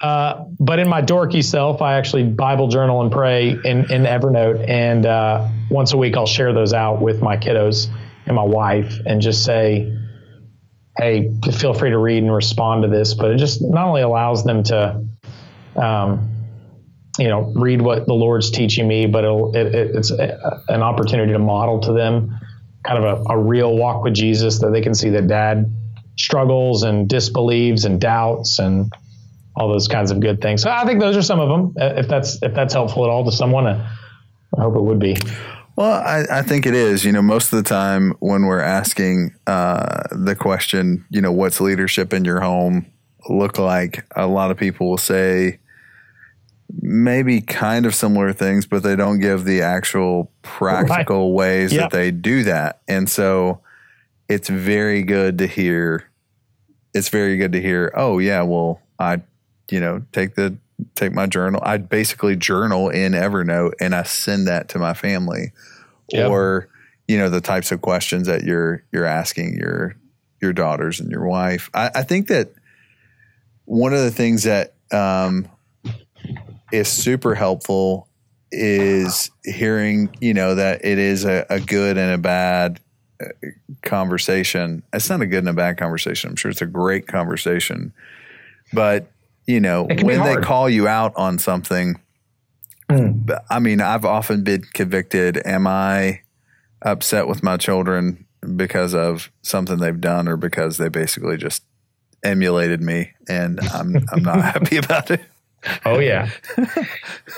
uh, 0.00 0.44
but 0.58 0.80
in 0.80 0.88
my 0.88 1.00
dorky 1.00 1.44
self, 1.44 1.80
I 1.80 1.94
actually 1.94 2.24
Bible 2.24 2.66
journal 2.66 3.00
and 3.00 3.12
pray 3.12 3.50
in, 3.50 3.92
in 3.92 4.02
Evernote. 4.02 4.68
And 4.68 5.06
uh, 5.06 5.48
once 5.70 5.92
a 5.92 5.96
week, 5.96 6.16
I'll 6.16 6.26
share 6.26 6.52
those 6.52 6.72
out 6.72 7.00
with 7.00 7.22
my 7.22 7.36
kiddos 7.36 7.86
and 8.26 8.34
my 8.34 8.42
wife 8.42 8.98
and 9.06 9.22
just 9.22 9.44
say, 9.44 9.96
hey, 10.98 11.32
feel 11.52 11.74
free 11.74 11.90
to 11.90 11.98
read 11.98 12.22
and 12.22 12.32
respond 12.32 12.82
to 12.82 12.88
this. 12.88 13.14
But 13.14 13.30
it 13.30 13.38
just 13.38 13.62
not 13.62 13.86
only 13.86 14.02
allows 14.02 14.44
them 14.44 14.62
to, 14.64 15.04
um, 15.76 16.28
you 17.18 17.28
know, 17.28 17.52
read 17.54 17.80
what 17.80 18.06
the 18.06 18.14
Lord's 18.14 18.50
teaching 18.50 18.86
me, 18.86 19.06
but 19.06 19.24
it, 19.24 19.74
it, 19.74 19.96
it's 19.96 20.10
a, 20.10 20.62
an 20.68 20.82
opportunity 20.82 21.32
to 21.32 21.38
model 21.38 21.80
to 21.80 21.92
them 21.92 22.38
kind 22.84 23.04
of 23.04 23.26
a, 23.26 23.32
a 23.32 23.38
real 23.38 23.76
walk 23.76 24.02
with 24.02 24.14
Jesus 24.14 24.58
that 24.60 24.70
they 24.70 24.80
can 24.80 24.94
see 24.94 25.10
that 25.10 25.28
dad 25.28 25.72
struggles 26.18 26.82
and 26.82 27.08
disbelieves 27.08 27.84
and 27.84 28.00
doubts 28.00 28.58
and 28.58 28.92
all 29.56 29.68
those 29.68 29.88
kinds 29.88 30.10
of 30.10 30.20
good 30.20 30.40
things. 30.40 30.62
So 30.62 30.70
I 30.70 30.84
think 30.84 31.00
those 31.00 31.16
are 31.16 31.22
some 31.22 31.40
of 31.40 31.48
them. 31.48 31.74
If 31.76 32.08
that's 32.08 32.42
if 32.42 32.54
that's 32.54 32.74
helpful 32.74 33.04
at 33.04 33.10
all 33.10 33.24
to 33.24 33.32
someone, 33.32 33.66
I 33.66 33.86
hope 34.58 34.76
it 34.76 34.82
would 34.82 34.98
be. 34.98 35.16
Well, 35.76 35.92
I, 35.92 36.24
I, 36.30 36.42
think 36.42 36.66
it 36.66 36.74
is. 36.74 37.04
You 37.04 37.12
know, 37.12 37.22
most 37.22 37.52
of 37.52 37.62
the 37.62 37.68
time 37.68 38.12
when 38.20 38.42
we're 38.42 38.60
asking 38.60 39.34
uh, 39.46 40.02
the 40.10 40.36
question, 40.36 41.04
you 41.10 41.20
know, 41.22 41.32
what's 41.32 41.60
leadership 41.60 42.12
in 42.12 42.24
your 42.24 42.40
home 42.40 42.86
look 43.28 43.58
like? 43.58 44.04
A 44.14 44.26
lot 44.26 44.50
of 44.50 44.58
people 44.58 44.90
will 44.90 44.98
say 44.98 45.60
maybe 46.80 47.40
kind 47.40 47.86
of 47.86 47.94
similar 47.94 48.32
things, 48.32 48.66
but 48.66 48.82
they 48.82 48.96
don't 48.96 49.18
give 49.18 49.44
the 49.44 49.62
actual 49.62 50.30
practical 50.42 51.30
right. 51.30 51.36
ways 51.36 51.72
yep. 51.72 51.90
that 51.90 51.96
they 51.96 52.10
do 52.10 52.44
that. 52.44 52.80
And 52.88 53.08
so 53.08 53.60
it's 54.28 54.48
very 54.48 55.02
good 55.02 55.38
to 55.38 55.46
hear. 55.46 56.08
It's 56.94 57.08
very 57.08 57.36
good 57.36 57.52
to 57.52 57.60
hear. 57.60 57.92
Oh 57.94 58.18
yeah, 58.18 58.42
well 58.42 58.80
I, 58.98 59.22
you 59.70 59.80
know, 59.80 60.02
take 60.12 60.34
the 60.34 60.56
take 60.94 61.12
my 61.12 61.26
journal. 61.26 61.60
I 61.64 61.78
basically 61.78 62.36
journal 62.36 62.88
in 62.88 63.12
Evernote 63.12 63.72
and 63.80 63.94
I 63.94 64.02
send 64.02 64.46
that 64.48 64.68
to 64.70 64.78
my 64.78 64.94
family, 64.94 65.52
yep. 66.10 66.30
or 66.30 66.68
you 67.08 67.18
know 67.18 67.28
the 67.28 67.40
types 67.40 67.72
of 67.72 67.80
questions 67.80 68.26
that 68.26 68.44
you're 68.44 68.82
you're 68.92 69.04
asking 69.04 69.54
your 69.54 69.96
your 70.40 70.52
daughters 70.52 71.00
and 71.00 71.10
your 71.10 71.26
wife. 71.26 71.70
I, 71.74 71.90
I 71.94 72.02
think 72.02 72.28
that 72.28 72.52
one 73.64 73.92
of 73.92 74.00
the 74.00 74.10
things 74.10 74.44
that 74.44 74.74
um, 74.90 75.48
is 76.72 76.88
super 76.88 77.34
helpful 77.34 78.08
is 78.50 79.30
hearing 79.44 80.14
you 80.20 80.34
know 80.34 80.54
that 80.54 80.84
it 80.84 80.98
is 80.98 81.24
a, 81.24 81.46
a 81.48 81.60
good 81.60 81.96
and 81.96 82.12
a 82.12 82.18
bad 82.18 82.80
conversation. 83.82 84.82
It's 84.92 85.08
not 85.10 85.20
a 85.20 85.26
good 85.26 85.40
and 85.40 85.48
a 85.48 85.52
bad 85.52 85.76
conversation. 85.76 86.30
I'm 86.30 86.36
sure 86.36 86.50
it's 86.50 86.62
a 86.62 86.66
great 86.66 87.06
conversation. 87.06 87.92
But, 88.72 89.06
you 89.46 89.60
know, 89.60 89.86
when 90.02 90.22
they 90.22 90.36
call 90.36 90.68
you 90.68 90.88
out 90.88 91.12
on 91.16 91.38
something, 91.38 92.00
mm. 92.88 93.38
I 93.50 93.58
mean, 93.58 93.80
I've 93.80 94.04
often 94.04 94.44
been 94.44 94.62
convicted. 94.72 95.40
Am 95.44 95.66
I 95.66 96.20
upset 96.80 97.26
with 97.28 97.42
my 97.42 97.56
children 97.56 98.26
because 98.56 98.94
of 98.94 99.30
something 99.42 99.78
they've 99.78 100.00
done 100.00 100.28
or 100.28 100.36
because 100.36 100.76
they 100.76 100.88
basically 100.88 101.36
just 101.36 101.62
emulated 102.24 102.80
me 102.80 103.10
and 103.28 103.60
I'm 103.72 103.96
I'm 104.12 104.22
not 104.22 104.40
happy 104.42 104.76
about 104.76 105.10
it? 105.10 105.22
Oh 105.84 106.00
yeah. 106.00 106.30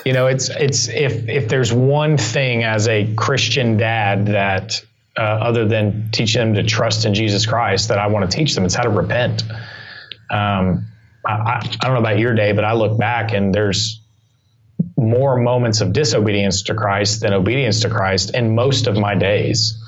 you 0.05 0.13
know, 0.13 0.27
it's 0.27 0.49
it's 0.49 0.87
if 0.89 1.29
if 1.29 1.47
there's 1.47 1.71
one 1.71 2.17
thing 2.17 2.63
as 2.63 2.87
a 2.87 3.13
Christian 3.15 3.77
dad 3.77 4.27
that 4.27 4.83
uh, 5.17 5.21
other 5.21 5.67
than 5.67 6.09
teaching 6.11 6.41
them 6.41 6.55
to 6.55 6.63
trust 6.63 7.05
in 7.05 7.13
Jesus 7.13 7.45
Christ 7.45 7.89
that 7.89 7.99
I 7.99 8.07
want 8.07 8.29
to 8.29 8.37
teach 8.37 8.55
them. 8.55 8.65
It's 8.65 8.75
how 8.75 8.83
to 8.83 8.89
repent. 8.89 9.43
Um, 10.29 10.87
I, 11.25 11.59
I, 11.81 11.85
don't 11.85 11.93
know 11.93 11.99
about 11.99 12.19
your 12.19 12.33
day, 12.33 12.51
but 12.51 12.63
I 12.63 12.73
look 12.73 12.97
back 12.97 13.33
and 13.33 13.53
there's 13.53 14.01
more 14.97 15.37
moments 15.37 15.81
of 15.81 15.93
disobedience 15.93 16.63
to 16.63 16.75
Christ 16.75 17.21
than 17.21 17.33
obedience 17.33 17.81
to 17.81 17.89
Christ 17.89 18.35
in 18.35 18.55
most 18.55 18.87
of 18.87 18.97
my 18.97 19.15
days. 19.15 19.81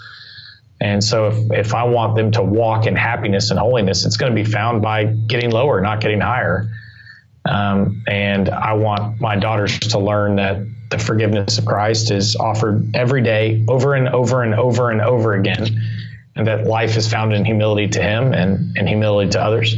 And 0.80 1.04
so 1.04 1.28
if, 1.28 1.52
if 1.52 1.74
I 1.74 1.84
want 1.86 2.16
them 2.16 2.32
to 2.34 2.44
walk 2.44 2.86
in 2.86 2.96
happiness 2.96 3.50
and 3.50 3.60
holiness, 3.60 4.06
it's 4.06 4.18
going 4.18 4.32
to 4.32 4.36
be 4.36 4.50
found 4.50 4.82
by 4.82 5.06
getting 5.06 5.52
lower, 5.52 5.82
not 5.82 6.02
getting 6.02 6.22
higher. 6.22 6.70
Um, 7.50 8.04
and 8.08 8.50
I 8.50 8.74
want 8.74 9.20
my 9.20 9.38
daughters 9.38 9.80
to 9.80 10.00
learn 10.00 10.36
that 10.36 10.58
the 10.90 11.00
forgiveness 11.00 11.58
of 11.58 11.66
Christ 11.66 12.12
is 12.12 12.36
offered 12.36 12.96
every 12.96 13.22
day, 13.22 13.66
over 13.68 13.94
and 13.94 14.10
over 14.10 14.44
and 14.44 14.54
over 14.54 14.92
and 14.92 15.02
over 15.02 15.34
again, 15.34 15.82
and 16.36 16.48
that 16.48 16.66
life 16.66 16.96
is 16.96 17.12
found 17.12 17.34
in 17.34 17.44
humility 17.44 17.88
to 17.90 18.02
Him 18.02 18.34
and, 18.34 18.78
and 18.78 18.88
humility 18.88 19.32
to 19.32 19.42
others. 19.42 19.76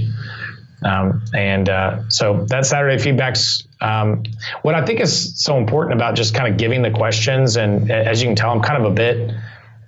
Um, 0.84 1.24
and 1.34 1.68
uh, 1.68 2.10
so 2.10 2.46
that 2.50 2.66
Saturday 2.66 3.02
feedback's 3.02 3.68
um, 3.82 4.24
what 4.62 4.76
I 4.76 4.86
think 4.86 5.00
is 5.00 5.42
so 5.42 5.58
important 5.58 5.96
about 5.96 6.16
just 6.16 6.34
kind 6.34 6.52
of 6.52 6.58
giving 6.58 6.82
the 6.82 6.92
questions. 6.92 7.58
And 7.58 7.92
as 7.92 8.22
you 8.22 8.28
can 8.28 8.36
tell, 8.36 8.52
I'm 8.52 8.62
kind 8.62 8.86
of 8.86 8.92
a 8.92 8.96
bit 8.96 9.32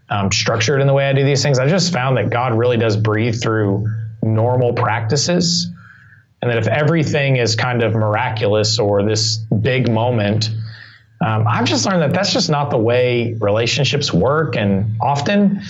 um, 0.09 0.31
structured 0.31 0.81
in 0.81 0.87
the 0.87 0.93
way 0.93 1.07
I 1.07 1.13
do 1.13 1.23
these 1.23 1.41
things. 1.41 1.59
I 1.59 1.67
just 1.67 1.93
found 1.93 2.17
that 2.17 2.29
God 2.29 2.57
really 2.57 2.77
does 2.77 2.97
breathe 2.97 3.41
through 3.41 3.87
normal 4.21 4.73
practices. 4.73 5.69
And 6.41 6.49
that 6.49 6.57
if 6.57 6.67
everything 6.67 7.35
is 7.37 7.55
kind 7.55 7.83
of 7.83 7.93
miraculous 7.93 8.79
or 8.79 9.03
this 9.03 9.37
big 9.37 9.91
moment, 9.91 10.49
um, 11.23 11.47
I've 11.47 11.65
just 11.65 11.85
learned 11.85 12.01
that 12.01 12.13
that's 12.13 12.33
just 12.33 12.49
not 12.49 12.71
the 12.71 12.79
way 12.79 13.35
relationships 13.39 14.11
work. 14.11 14.55
And 14.55 14.97
often, 14.99 15.61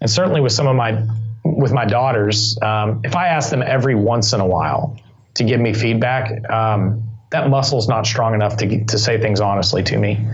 and 0.00 0.10
certainly 0.10 0.40
with 0.40 0.52
some 0.52 0.68
of 0.68 0.76
my 0.76 1.04
with 1.44 1.72
my 1.72 1.84
daughters, 1.84 2.58
um, 2.62 3.02
if 3.04 3.14
I 3.14 3.28
ask 3.28 3.50
them 3.50 3.62
every 3.62 3.94
once 3.94 4.32
in 4.32 4.40
a 4.40 4.46
while 4.46 4.96
to 5.34 5.44
give 5.44 5.60
me 5.60 5.74
feedback, 5.74 6.48
um, 6.50 7.02
that 7.30 7.50
muscle's 7.50 7.88
not 7.88 8.06
strong 8.06 8.34
enough 8.34 8.56
to 8.58 8.84
to 8.86 8.98
say 8.98 9.20
things 9.20 9.40
honestly 9.40 9.82
to 9.82 9.98
me. 9.98 10.26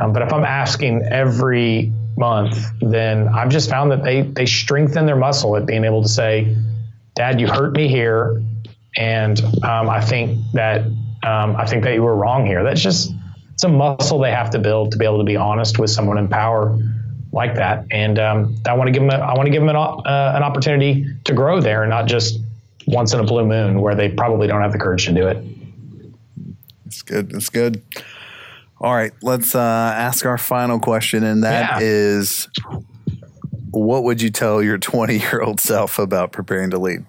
Um, 0.00 0.12
but 0.12 0.22
if 0.22 0.32
I'm 0.32 0.44
asking 0.44 1.02
every 1.02 1.92
month, 2.16 2.58
then 2.80 3.28
I've 3.28 3.48
just 3.48 3.70
found 3.70 3.92
that 3.92 4.02
they 4.02 4.22
they 4.22 4.46
strengthen 4.46 5.06
their 5.06 5.16
muscle 5.16 5.56
at 5.56 5.66
being 5.66 5.84
able 5.84 6.02
to 6.02 6.08
say, 6.08 6.56
"Dad, 7.14 7.40
you 7.40 7.46
hurt 7.46 7.74
me 7.74 7.88
here, 7.88 8.42
and 8.96 9.40
um, 9.62 9.88
I 9.88 10.00
think 10.00 10.40
that 10.52 10.82
um, 11.22 11.56
I 11.56 11.66
think 11.66 11.84
that 11.84 11.94
you 11.94 12.02
were 12.02 12.16
wrong 12.16 12.46
here." 12.46 12.64
That's 12.64 12.82
just 12.82 13.12
it's 13.54 13.64
a 13.64 13.68
muscle 13.68 14.18
they 14.18 14.32
have 14.32 14.50
to 14.50 14.58
build 14.58 14.92
to 14.92 14.98
be 14.98 15.04
able 15.04 15.18
to 15.18 15.24
be 15.24 15.36
honest 15.36 15.78
with 15.78 15.90
someone 15.90 16.18
in 16.18 16.28
power 16.28 16.76
like 17.34 17.56
that. 17.56 17.86
And 17.90 18.18
um, 18.18 18.56
I 18.66 18.74
want 18.74 18.88
to 18.88 18.92
give 18.92 19.02
them 19.02 19.10
a, 19.10 19.22
I 19.22 19.34
want 19.34 19.46
to 19.46 19.50
give 19.50 19.60
them 19.60 19.68
an, 19.68 19.76
uh, 19.76 20.32
an 20.36 20.42
opportunity 20.42 21.06
to 21.24 21.34
grow 21.34 21.60
there, 21.60 21.82
and 21.82 21.90
not 21.90 22.06
just 22.06 22.38
once 22.86 23.12
in 23.12 23.20
a 23.20 23.24
blue 23.24 23.44
moon 23.44 23.80
where 23.80 23.94
they 23.94 24.08
probably 24.08 24.46
don't 24.46 24.62
have 24.62 24.72
the 24.72 24.78
courage 24.78 25.04
to 25.06 25.12
do 25.12 25.26
it. 25.26 25.44
It's 26.86 27.02
good. 27.02 27.32
It's 27.32 27.50
good. 27.50 27.82
All 28.80 28.94
right, 28.94 29.12
let's 29.22 29.54
uh, 29.54 29.58
ask 29.96 30.24
our 30.26 30.38
final 30.38 30.78
question, 30.78 31.24
and 31.24 31.44
that 31.44 31.80
yeah. 31.80 31.86
is, 31.86 32.48
what 33.70 34.04
would 34.04 34.20
you 34.20 34.30
tell 34.30 34.62
your 34.62 34.78
20 34.78 35.18
year 35.18 35.42
old 35.42 35.60
self 35.60 35.98
about 35.98 36.32
preparing 36.32 36.70
to 36.70 36.78
lead? 36.78 37.04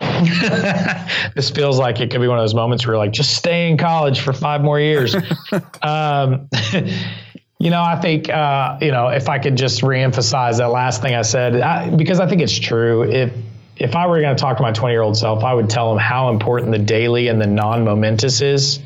this 1.34 1.50
feels 1.50 1.78
like 1.78 2.00
it 2.00 2.10
could 2.10 2.20
be 2.20 2.28
one 2.28 2.38
of 2.38 2.42
those 2.42 2.54
moments 2.54 2.86
where 2.86 2.94
you're 2.94 3.04
like, 3.04 3.12
just 3.12 3.34
stay 3.34 3.70
in 3.70 3.76
college 3.76 4.20
for 4.20 4.32
five 4.32 4.62
more 4.62 4.80
years. 4.80 5.14
um, 5.82 6.48
you 7.60 7.68
know, 7.68 7.82
I 7.82 8.00
think, 8.00 8.30
uh, 8.30 8.78
you 8.80 8.90
know, 8.90 9.08
if 9.08 9.28
I 9.28 9.38
could 9.38 9.54
just 9.54 9.82
reemphasize 9.82 10.58
that 10.58 10.70
last 10.70 11.02
thing 11.02 11.14
I 11.14 11.20
said, 11.20 11.60
I, 11.60 11.90
because 11.90 12.18
I 12.18 12.26
think 12.26 12.40
it's 12.40 12.58
true. 12.58 13.02
If, 13.02 13.34
if 13.76 13.94
I 13.94 14.06
were 14.06 14.18
going 14.22 14.34
to 14.34 14.40
talk 14.40 14.56
to 14.56 14.62
my 14.62 14.72
20 14.72 14.94
year 14.94 15.02
old 15.02 15.18
self, 15.18 15.44
I 15.44 15.52
would 15.52 15.68
tell 15.68 15.92
him 15.92 15.98
how 15.98 16.30
important 16.30 16.72
the 16.72 16.78
daily 16.78 17.28
and 17.28 17.38
the 17.38 17.46
non 17.46 17.84
momentous 17.84 18.40
is 18.40 18.80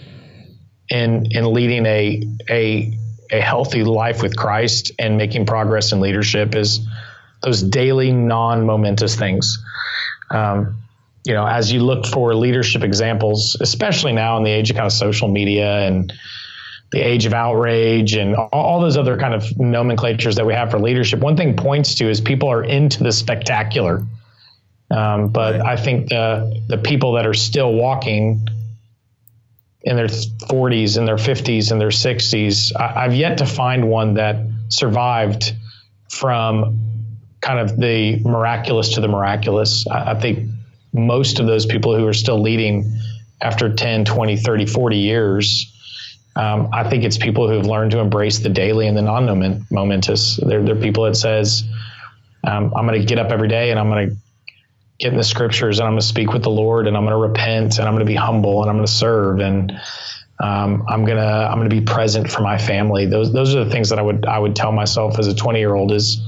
in, 0.91 1.27
in 1.31 1.53
leading 1.53 1.87
a, 1.87 2.23
a, 2.51 2.99
a 3.31 3.41
healthy 3.41 3.85
life 3.85 4.23
with 4.23 4.37
Christ 4.37 4.91
and 4.99 5.17
making 5.17 5.47
progress 5.47 5.93
in 5.93 6.01
leadership 6.01 6.57
is 6.57 6.85
those 7.43 7.63
daily 7.63 8.11
non 8.11 8.67
momentous 8.67 9.15
things. 9.15 9.63
Um, 10.33 10.83
you 11.25 11.33
know, 11.33 11.47
as 11.47 11.73
you 11.73 11.79
look 11.79 12.07
for 12.07 12.35
leadership 12.35 12.83
examples, 12.83 13.57
especially 13.61 14.13
now 14.13 14.37
in 14.37 14.43
the 14.43 14.51
age 14.51 14.71
of 14.71 14.77
kind 14.77 14.87
of 14.87 14.93
social 14.93 15.29
media 15.29 15.87
and 15.87 16.13
the 16.95 17.01
age 17.01 17.27
of 17.27 17.35
outrage 17.35 18.15
and 18.15 18.37
all, 18.37 18.81
those 18.81 18.97
other 18.97 19.19
kind 19.19 19.35
of 19.35 19.59
nomenclatures 19.59 20.37
that 20.37 20.47
we 20.47 20.55
have 20.55 20.71
for 20.71 20.79
leadership, 20.79 21.19
one 21.19 21.37
thing 21.37 21.57
points 21.57 21.97
to 21.97 22.09
is 22.09 22.21
people 22.21 22.49
are 22.49 22.63
into 22.63 23.03
the 23.03 23.11
spectacular. 23.11 24.07
Um, 24.93 25.29
but. 25.31 25.61
I 25.61 25.77
think 25.77 26.09
the 26.11 26.63
the 26.69 26.79
people 26.79 27.15
that 27.15 27.27
are 27.27 27.35
still 27.35 27.73
walking 27.73 28.47
in 29.83 29.97
their 29.97 30.07
40s, 30.07 30.97
in 30.97 31.05
their 31.05 31.17
50s, 31.17 31.73
in 31.73 31.79
their 31.79 31.89
60s, 31.89 32.73
I, 32.79 33.05
I've 33.05 33.15
yet 33.15 33.39
to 33.39 33.47
find 33.47 33.89
one 33.89 34.15
that 34.15 34.37
survived 34.69 35.53
from 36.09 36.79
kind 37.41 37.59
of 37.59 37.77
the 37.77 38.21
miraculous 38.21 38.95
to 38.95 39.01
the 39.01 39.09
miraculous. 39.09 39.87
I, 39.89 40.13
I 40.13 40.21
think 40.21 40.49
most 40.93 41.41
of 41.41 41.47
those 41.47 41.67
people 41.67 41.97
who 41.97 42.07
are 42.07 42.15
still 42.15 42.41
leading 42.41 42.93
after 43.41 43.75
10, 43.75 44.05
20, 44.05 44.37
30, 44.37 44.67
40 44.67 44.97
years, 44.97 45.74
um, 46.37 46.71
I 46.73 46.89
think 46.89 47.05
it's 47.05 47.19
people 47.19 47.49
who 47.49 47.55
have 47.55 47.67
learned 47.67 47.93
to 47.93 48.01
embrace 48.01 48.41
the 48.41 48.49
daily 48.49 48.89
and 48.89 48.97
the 48.97 49.03
non-momentous. 49.03 50.41
They're, 50.45 50.63
they're 50.63 50.77
people 50.77 51.05
that 51.05 51.17
says, 51.17 51.65
um, 52.47 52.73
I'm 52.75 52.87
going 52.87 53.01
to 53.01 53.07
get 53.07 53.19
up 53.19 53.31
every 53.31 53.49
day 53.49 53.71
and 53.71 53.79
I'm 53.79 53.89
going 53.89 54.11
to 54.11 54.17
get 54.99 55.13
in 55.13 55.19
the 55.19 55.25
scriptures 55.25 55.79
and 55.79 55.87
I'm 55.87 55.93
going 55.93 56.01
to 56.01 56.07
speak 56.07 56.33
with 56.33 56.43
the 56.43 56.51
Lord 56.51 56.87
and 56.87 56.97
I'm 56.97 57.05
going 57.05 57.13
to 57.13 57.29
repent 57.29 57.79
and 57.79 57.87
I'm 57.87 57.95
going 57.95 58.07
to 58.07 58.11
be 58.11 58.17
humble 58.17 58.63
and 58.63 58.71
I'm 58.71 58.77
going 58.77 58.87
to 58.87 58.93
serve 58.93 59.41
and 59.41 59.81
um, 60.41 60.85
I'm 60.89 61.05
gonna 61.05 61.21
I'm 61.23 61.59
gonna 61.59 61.69
be 61.69 61.81
present 61.81 62.31
for 62.31 62.43
my 62.43 62.59
family. 62.59 63.07
Those 63.07 63.33
those 63.33 63.55
are 63.55 63.65
the 63.65 63.71
things 63.71 63.91
that 63.91 64.01
I 64.01 64.03
would 64.03 64.27
I 64.27 64.39
would 64.39 64.57
tell 64.57 64.73
myself 64.73 65.19
as 65.19 65.29
a 65.29 65.35
20 65.35 65.61
year 65.61 65.75
old 65.75 65.93
is 65.93 66.21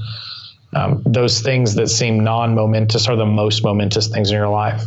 um, 0.73 1.03
those 1.05 1.41
things 1.41 1.75
that 1.75 1.89
seem 1.89 2.23
non 2.23 2.55
momentous 2.55 3.07
are 3.09 3.15
the 3.15 3.25
most 3.25 3.63
momentous 3.63 4.07
things 4.07 4.31
in 4.31 4.37
your 4.37 4.49
life. 4.49 4.83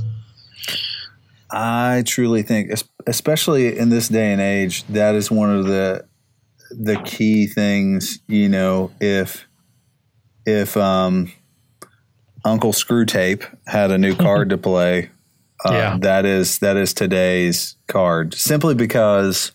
I 1.51 2.05
truly 2.07 2.43
think, 2.43 2.71
especially 3.07 3.79
in 3.79 3.89
this 3.89 4.09
day 4.09 4.33
and 4.33 4.41
age, 4.41 4.85
that 4.85 5.15
is 5.15 5.31
one 5.31 5.55
of 5.55 5.67
the 5.67 6.07
the 6.71 6.97
key 7.05 7.47
things. 7.47 8.21
You 8.29 8.49
know, 8.49 8.93
if 9.01 9.47
if 10.47 10.77
um, 10.77 11.33
Uncle 12.45 12.73
Screwtape 12.73 13.45
had 13.67 13.91
a 13.91 13.99
new 13.99 14.15
card 14.17 14.51
to 14.51 14.59
play, 14.59 15.11
uh, 15.65 15.73
yeah. 15.73 15.99
that 16.01 16.25
is 16.25 16.59
that 16.61 16.77
is 16.77 16.95
today's 16.95 17.77
card. 17.87 18.35
Simply 18.35 18.75
because 18.75 19.53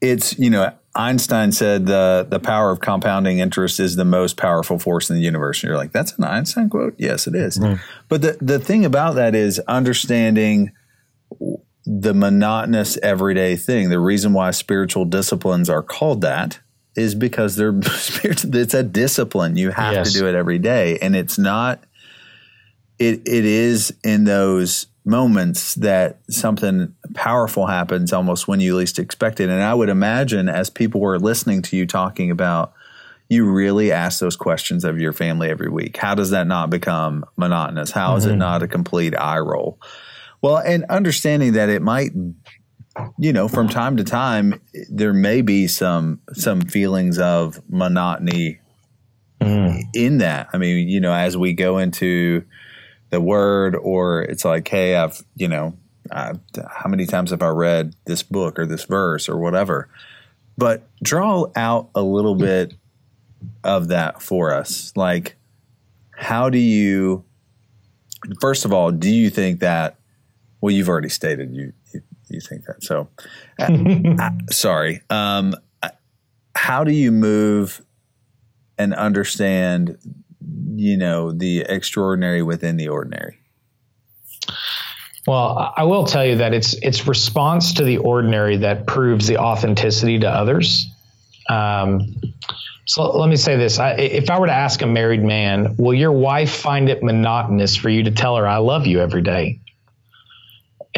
it's 0.00 0.38
you 0.38 0.50
know 0.50 0.72
Einstein 0.98 1.52
said 1.52 1.86
the 1.86 2.26
the 2.28 2.40
power 2.40 2.70
of 2.70 2.80
compounding 2.80 3.38
interest 3.38 3.78
is 3.78 3.96
the 3.96 4.04
most 4.04 4.36
powerful 4.36 4.78
force 4.78 5.08
in 5.10 5.16
the 5.16 5.22
universe. 5.22 5.62
And 5.62 5.68
you're 5.68 5.76
like, 5.76 5.92
that's 5.92 6.12
an 6.18 6.24
Einstein 6.24 6.68
quote? 6.68 6.94
Yes, 6.98 7.26
it 7.26 7.36
is. 7.36 7.58
Mm-hmm. 7.58 7.80
But 8.08 8.22
the, 8.22 8.38
the 8.40 8.58
thing 8.58 8.84
about 8.84 9.14
that 9.14 9.34
is 9.34 9.60
understanding 9.60 10.72
the 11.88 12.12
monotonous 12.12 12.98
everyday 12.98 13.56
thing. 13.56 13.88
The 13.88 13.98
reason 13.98 14.34
why 14.34 14.50
spiritual 14.50 15.06
disciplines 15.06 15.70
are 15.70 15.82
called 15.82 16.20
that 16.20 16.60
is 16.94 17.14
because 17.14 17.56
they're 17.56 17.74
it's 17.82 18.74
a 18.74 18.82
discipline. 18.82 19.56
You 19.56 19.70
have 19.70 19.94
yes. 19.94 20.12
to 20.12 20.18
do 20.18 20.28
it 20.28 20.34
every 20.34 20.58
day. 20.58 20.98
And 20.98 21.16
it's 21.16 21.38
not 21.38 21.82
it 22.98 23.26
it 23.26 23.44
is 23.44 23.94
in 24.04 24.24
those 24.24 24.86
moments 25.06 25.76
that 25.76 26.18
something 26.28 26.94
powerful 27.14 27.66
happens 27.66 28.12
almost 28.12 28.46
when 28.46 28.60
you 28.60 28.76
least 28.76 28.98
expect 28.98 29.40
it. 29.40 29.48
And 29.48 29.62
I 29.62 29.72
would 29.72 29.88
imagine 29.88 30.50
as 30.50 30.68
people 30.68 31.00
were 31.00 31.18
listening 31.18 31.62
to 31.62 31.76
you 31.76 31.86
talking 31.86 32.30
about, 32.30 32.74
you 33.30 33.50
really 33.50 33.92
ask 33.92 34.20
those 34.20 34.36
questions 34.36 34.84
of 34.84 35.00
your 35.00 35.14
family 35.14 35.48
every 35.48 35.70
week. 35.70 35.96
How 35.96 36.14
does 36.14 36.30
that 36.30 36.46
not 36.46 36.68
become 36.68 37.24
monotonous? 37.36 37.90
How 37.90 38.16
is 38.16 38.24
mm-hmm. 38.24 38.34
it 38.34 38.36
not 38.36 38.62
a 38.62 38.68
complete 38.68 39.16
eye 39.16 39.38
roll? 39.38 39.78
Well, 40.40 40.58
and 40.58 40.84
understanding 40.84 41.52
that 41.52 41.68
it 41.68 41.82
might, 41.82 42.12
you 43.18 43.32
know, 43.32 43.48
from 43.48 43.68
time 43.68 43.96
to 43.96 44.04
time, 44.04 44.60
there 44.90 45.12
may 45.12 45.42
be 45.42 45.66
some 45.66 46.20
some 46.32 46.60
feelings 46.60 47.18
of 47.18 47.60
monotony 47.68 48.60
mm. 49.40 49.80
in 49.94 50.18
that. 50.18 50.48
I 50.52 50.58
mean, 50.58 50.88
you 50.88 51.00
know, 51.00 51.12
as 51.12 51.36
we 51.36 51.54
go 51.54 51.78
into 51.78 52.44
the 53.10 53.20
word 53.20 53.74
or 53.76 54.22
it's 54.22 54.44
like 54.44 54.68
hey 54.68 54.96
i've 54.96 55.22
you 55.36 55.48
know 55.48 55.76
I've, 56.10 56.40
how 56.70 56.88
many 56.88 57.06
times 57.06 57.30
have 57.30 57.42
i 57.42 57.48
read 57.48 57.94
this 58.04 58.22
book 58.22 58.58
or 58.58 58.66
this 58.66 58.84
verse 58.84 59.28
or 59.28 59.38
whatever 59.38 59.88
but 60.56 60.88
draw 61.02 61.46
out 61.56 61.90
a 61.94 62.02
little 62.02 62.34
bit 62.34 62.74
of 63.64 63.88
that 63.88 64.22
for 64.22 64.52
us 64.52 64.92
like 64.96 65.36
how 66.10 66.50
do 66.50 66.58
you 66.58 67.24
first 68.40 68.64
of 68.64 68.72
all 68.72 68.90
do 68.90 69.10
you 69.10 69.30
think 69.30 69.60
that 69.60 69.97
well 70.60 70.74
you've 70.74 70.88
already 70.88 71.08
stated 71.08 71.54
you 71.54 71.72
you, 71.92 72.02
you 72.28 72.40
think 72.40 72.64
that. 72.66 72.82
So 72.82 73.08
uh, 73.58 74.30
sorry. 74.50 75.02
Um, 75.10 75.54
how 76.54 76.84
do 76.84 76.92
you 76.92 77.12
move 77.12 77.80
and 78.76 78.94
understand 78.94 79.98
you 80.74 80.96
know 80.96 81.32
the 81.32 81.60
extraordinary 81.60 82.42
within 82.42 82.76
the 82.76 82.88
ordinary? 82.88 83.38
Well 85.26 85.72
i 85.76 85.84
will 85.84 86.04
tell 86.04 86.24
you 86.24 86.36
that 86.36 86.54
it's 86.54 86.74
it's 86.82 87.06
response 87.06 87.74
to 87.74 87.84
the 87.84 87.98
ordinary 87.98 88.58
that 88.58 88.86
proves 88.86 89.26
the 89.26 89.38
authenticity 89.38 90.18
to 90.20 90.28
others. 90.28 90.86
Um, 91.48 92.14
so 92.84 93.16
let 93.16 93.28
me 93.28 93.36
say 93.36 93.56
this. 93.56 93.78
I, 93.78 93.92
if 93.92 94.30
i 94.30 94.38
were 94.38 94.46
to 94.46 94.52
ask 94.52 94.82
a 94.82 94.86
married 94.86 95.22
man 95.22 95.76
will 95.76 95.94
your 95.94 96.12
wife 96.12 96.54
find 96.54 96.88
it 96.88 97.02
monotonous 97.02 97.76
for 97.76 97.88
you 97.88 98.04
to 98.04 98.10
tell 98.10 98.36
her 98.36 98.46
i 98.46 98.56
love 98.56 98.86
you 98.86 99.00
every 99.00 99.22
day 99.22 99.60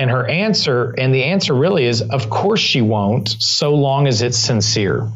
and 0.01 0.11
her 0.11 0.27
answer 0.27 0.95
and 0.99 1.15
the 1.15 1.25
answer 1.25 1.55
really 1.55 1.85
is 1.85 2.03
of 2.03 2.29
course 2.29 2.61
she 2.61 2.81
won't 2.81 3.29
so 3.29 3.75
long 3.75 4.09
as 4.09 4.23
it's 4.23 4.39
sincere 4.39 5.09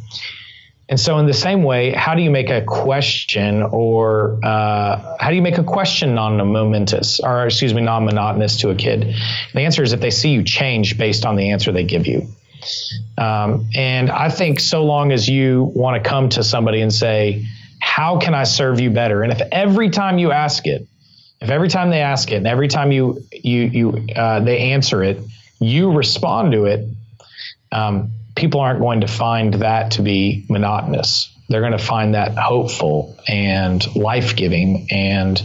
and 0.89 1.01
so, 1.01 1.19
in 1.19 1.27
the 1.27 1.33
same 1.33 1.63
way, 1.63 1.93
how 1.93 2.15
do 2.15 2.23
you 2.23 2.31
make 2.31 2.51
a 2.51 2.61
question 2.61 3.63
or 3.63 4.39
uh, 4.45 5.17
how 5.19 5.31
do 5.31 5.35
you 5.35 5.41
make 5.41 5.57
a 5.57 5.65
question 5.65 6.15
non 6.15 6.37
momentous 6.37 7.21
or, 7.21 7.47
excuse 7.47 7.73
me, 7.73 7.81
non 7.81 8.05
monotonous 8.05 8.59
to 8.59 8.69
a 8.69 8.75
kid? 8.75 9.15
The 9.55 9.61
answer 9.61 9.83
is 9.83 9.95
if 9.95 10.01
they 10.01 10.11
see 10.11 10.31
you 10.31 10.43
change 10.43 10.99
based 10.99 11.25
on 11.25 11.37
the 11.37 11.53
answer 11.53 11.73
they 11.73 11.85
give 11.85 12.07
you. 12.07 12.27
Um, 13.17 13.69
and 13.75 14.11
I 14.11 14.29
think 14.29 14.61
so 14.61 14.85
long 14.85 15.13
as 15.13 15.27
you 15.27 15.73
want 15.75 16.03
to 16.03 16.09
come 16.09 16.29
to 16.31 16.45
somebody 16.45 16.83
and 16.83 16.93
say, 16.93 17.47
How 17.81 18.19
can 18.19 18.35
I 18.35 18.45
serve 18.45 18.79
you 18.79 18.91
better? 18.91 19.23
And 19.23 19.33
if 19.33 19.41
every 19.53 19.89
time 19.89 20.19
you 20.19 20.33
ask 20.33 20.67
it, 20.67 20.87
if 21.45 21.51
every 21.51 21.69
time 21.69 21.91
they 21.91 22.01
ask 22.01 22.31
it 22.33 22.37
and 22.37 22.47
every 22.47 22.69
time 22.69 22.91
you, 22.91 23.23
you, 23.31 23.63
you, 23.63 24.07
uh, 24.17 24.41
they 24.41 24.73
answer 24.73 25.03
it, 25.03 25.21
you 25.61 25.93
respond 25.93 26.53
to 26.53 26.65
it, 26.65 26.89
um, 27.71 28.13
people 28.35 28.61
aren't 28.61 28.81
going 28.81 29.03
to 29.03 29.07
find 29.07 29.55
that 29.55 29.93
to 29.93 30.03
be 30.03 30.47
monotonous. 30.49 31.31
They're 31.51 31.61
going 31.61 31.73
to 31.73 31.79
find 31.79 32.15
that 32.15 32.39
hopeful 32.39 33.19
and 33.29 33.95
life 33.95 34.37
giving, 34.37 34.89
and 34.91 35.37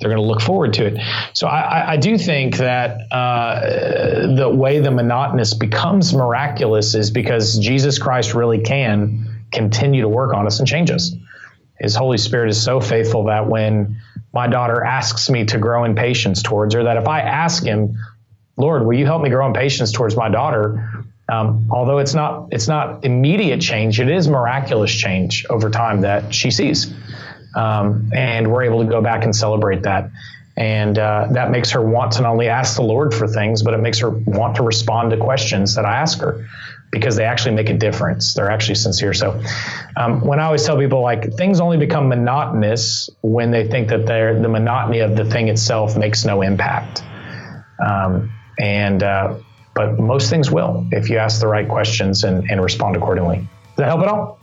they're 0.00 0.10
going 0.10 0.20
to 0.20 0.26
look 0.26 0.40
forward 0.40 0.74
to 0.74 0.86
it. 0.86 1.00
So 1.34 1.46
I, 1.46 1.92
I 1.92 1.96
do 1.98 2.18
think 2.18 2.56
that 2.56 3.12
uh, 3.12 4.34
the 4.34 4.50
way 4.52 4.80
the 4.80 4.90
monotonous 4.90 5.54
becomes 5.54 6.12
miraculous 6.12 6.96
is 6.96 7.12
because 7.12 7.58
Jesus 7.58 8.00
Christ 8.00 8.34
really 8.34 8.62
can 8.62 9.44
continue 9.52 10.02
to 10.02 10.08
work 10.08 10.34
on 10.34 10.48
us 10.48 10.58
and 10.58 10.66
change 10.66 10.90
us. 10.90 11.14
His 11.84 11.94
Holy 11.94 12.16
Spirit 12.16 12.48
is 12.48 12.62
so 12.62 12.80
faithful 12.80 13.24
that 13.24 13.46
when 13.46 14.00
my 14.32 14.48
daughter 14.48 14.82
asks 14.82 15.28
me 15.28 15.44
to 15.44 15.58
grow 15.58 15.84
in 15.84 15.94
patience 15.94 16.42
towards 16.42 16.74
her, 16.74 16.84
that 16.84 16.96
if 16.96 17.06
I 17.06 17.20
ask 17.20 17.62
him, 17.62 17.98
Lord, 18.56 18.86
will 18.86 18.94
you 18.94 19.04
help 19.04 19.20
me 19.20 19.28
grow 19.28 19.46
in 19.46 19.52
patience 19.52 19.92
towards 19.92 20.16
my 20.16 20.30
daughter? 20.30 21.04
Um, 21.30 21.68
although 21.70 21.98
it's 21.98 22.14
not 22.14 22.48
it's 22.52 22.68
not 22.68 23.04
immediate 23.04 23.60
change, 23.60 24.00
it 24.00 24.08
is 24.08 24.28
miraculous 24.28 24.90
change 24.90 25.44
over 25.50 25.68
time 25.68 26.00
that 26.02 26.34
she 26.34 26.50
sees, 26.50 26.90
um, 27.54 28.10
and 28.14 28.50
we're 28.50 28.62
able 28.62 28.82
to 28.82 28.88
go 28.88 29.02
back 29.02 29.24
and 29.24 29.36
celebrate 29.36 29.82
that, 29.82 30.10
and 30.56 30.98
uh, 30.98 31.28
that 31.32 31.50
makes 31.50 31.70
her 31.72 31.82
want 31.82 32.12
to 32.12 32.22
not 32.22 32.32
only 32.32 32.48
ask 32.48 32.76
the 32.76 32.82
Lord 32.82 33.12
for 33.12 33.28
things, 33.28 33.62
but 33.62 33.74
it 33.74 33.78
makes 33.80 33.98
her 33.98 34.08
want 34.08 34.56
to 34.56 34.62
respond 34.62 35.10
to 35.10 35.18
questions 35.18 35.74
that 35.74 35.84
I 35.84 35.96
ask 35.96 36.20
her 36.20 36.46
because 36.94 37.16
they 37.16 37.24
actually 37.24 37.54
make 37.54 37.68
a 37.68 37.74
difference. 37.74 38.34
They're 38.34 38.50
actually 38.50 38.76
sincere. 38.76 39.12
So 39.12 39.42
um, 39.96 40.20
when 40.20 40.38
I 40.38 40.44
always 40.44 40.64
tell 40.64 40.78
people 40.78 41.02
like 41.02 41.34
things 41.34 41.60
only 41.60 41.76
become 41.76 42.08
monotonous 42.08 43.10
when 43.20 43.50
they 43.50 43.68
think 43.68 43.88
that 43.88 44.06
they're 44.06 44.40
the 44.40 44.48
monotony 44.48 45.00
of 45.00 45.16
the 45.16 45.24
thing 45.24 45.48
itself 45.48 45.96
makes 45.96 46.24
no 46.24 46.42
impact, 46.42 47.02
um, 47.84 48.32
and 48.58 49.02
uh, 49.02 49.34
but 49.74 49.98
most 49.98 50.30
things 50.30 50.50
will 50.50 50.86
if 50.92 51.10
you 51.10 51.18
ask 51.18 51.40
the 51.40 51.48
right 51.48 51.68
questions 51.68 52.24
and, 52.24 52.48
and 52.50 52.62
respond 52.62 52.96
accordingly. 52.96 53.38
Does 53.38 53.76
that 53.78 53.86
help 53.86 54.00
at 54.02 54.08
all? 54.08 54.38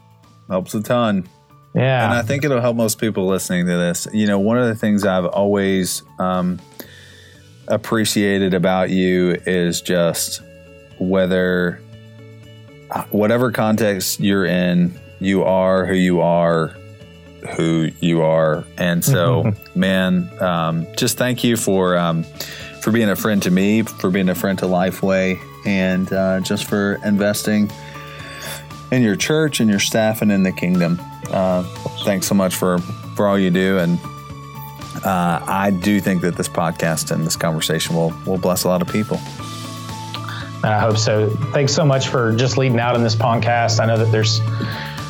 Helps 0.49 0.73
a 0.73 0.81
ton. 0.81 1.27
Yeah. 1.73 2.03
And 2.03 2.13
I 2.13 2.21
think 2.21 2.43
it'll 2.43 2.59
help 2.59 2.75
most 2.75 2.99
people 2.99 3.27
listening 3.27 3.65
to 3.65 3.77
this. 3.77 4.07
You 4.11 4.27
know, 4.27 4.39
one 4.39 4.57
of 4.57 4.67
the 4.67 4.75
things 4.75 5.05
I've 5.05 5.25
always 5.25 6.03
um, 6.19 6.59
appreciated 7.69 8.53
about 8.53 8.89
you 8.89 9.37
is 9.45 9.81
just 9.81 10.41
whether, 10.99 11.79
whatever 13.09 13.51
context 13.51 14.19
you're 14.19 14.45
in, 14.45 14.99
you 15.19 15.43
are 15.43 15.85
who 15.85 15.95
you 15.95 16.21
are, 16.21 16.75
who 17.55 17.89
you 17.99 18.21
are. 18.21 18.63
And 18.77 19.03
so, 19.03 19.53
man, 19.75 20.29
um, 20.41 20.87
just 20.97 21.17
thank 21.17 21.43
you 21.43 21.57
for. 21.57 21.97
Um, 21.97 22.25
for 22.81 22.91
being 22.91 23.09
a 23.09 23.15
friend 23.15 23.41
to 23.43 23.51
me, 23.51 23.83
for 23.83 24.09
being 24.09 24.27
a 24.27 24.35
friend 24.35 24.57
to 24.59 24.65
Lifeway, 24.65 25.39
and 25.65 26.11
uh, 26.11 26.39
just 26.39 26.65
for 26.65 26.99
investing 27.05 27.71
in 28.91 29.03
your 29.03 29.15
church 29.15 29.59
and 29.59 29.69
your 29.69 29.79
staff 29.79 30.21
and 30.21 30.31
in 30.31 30.43
the 30.43 30.51
kingdom. 30.51 30.99
Uh, 31.29 31.63
thanks 32.03 32.27
so 32.27 32.35
much 32.35 32.55
for 32.55 32.79
for 33.15 33.27
all 33.27 33.37
you 33.37 33.51
do, 33.51 33.77
and 33.77 33.99
uh, 35.05 35.39
I 35.47 35.71
do 35.71 36.01
think 36.01 36.21
that 36.21 36.35
this 36.35 36.49
podcast 36.49 37.11
and 37.11 37.25
this 37.25 37.35
conversation 37.35 37.95
will 37.95 38.13
will 38.25 38.37
bless 38.37 38.63
a 38.63 38.67
lot 38.67 38.81
of 38.81 38.87
people. 38.87 39.19
I 40.64 40.80
hope 40.80 40.97
so. 40.97 41.30
Thanks 41.30 41.74
so 41.74 41.86
much 41.86 42.09
for 42.09 42.36
just 42.36 42.57
leading 42.57 42.80
out 42.80 42.95
in 42.95 43.03
this 43.03 43.16
podcast. 43.16 43.80
I 43.80 43.86
know 43.86 43.97
that 43.97 44.12
there's 44.12 44.41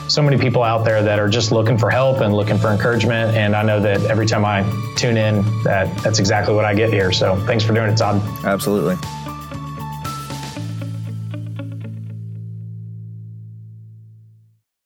so 0.07 0.21
many 0.21 0.37
people 0.37 0.63
out 0.63 0.83
there 0.83 1.01
that 1.01 1.19
are 1.19 1.29
just 1.29 1.51
looking 1.51 1.77
for 1.77 1.89
help 1.89 2.19
and 2.19 2.33
looking 2.33 2.57
for 2.57 2.69
encouragement. 2.69 3.35
And 3.35 3.55
I 3.55 3.63
know 3.63 3.79
that 3.79 4.03
every 4.05 4.25
time 4.25 4.45
I 4.45 4.63
tune 4.95 5.17
in, 5.17 5.43
that 5.63 5.95
that's 5.99 6.19
exactly 6.19 6.53
what 6.53 6.65
I 6.65 6.73
get 6.73 6.91
here. 6.91 7.11
So 7.11 7.37
thanks 7.45 7.63
for 7.63 7.73
doing 7.73 7.89
it, 7.89 7.97
Todd. 7.97 8.21
Absolutely. 8.43 8.95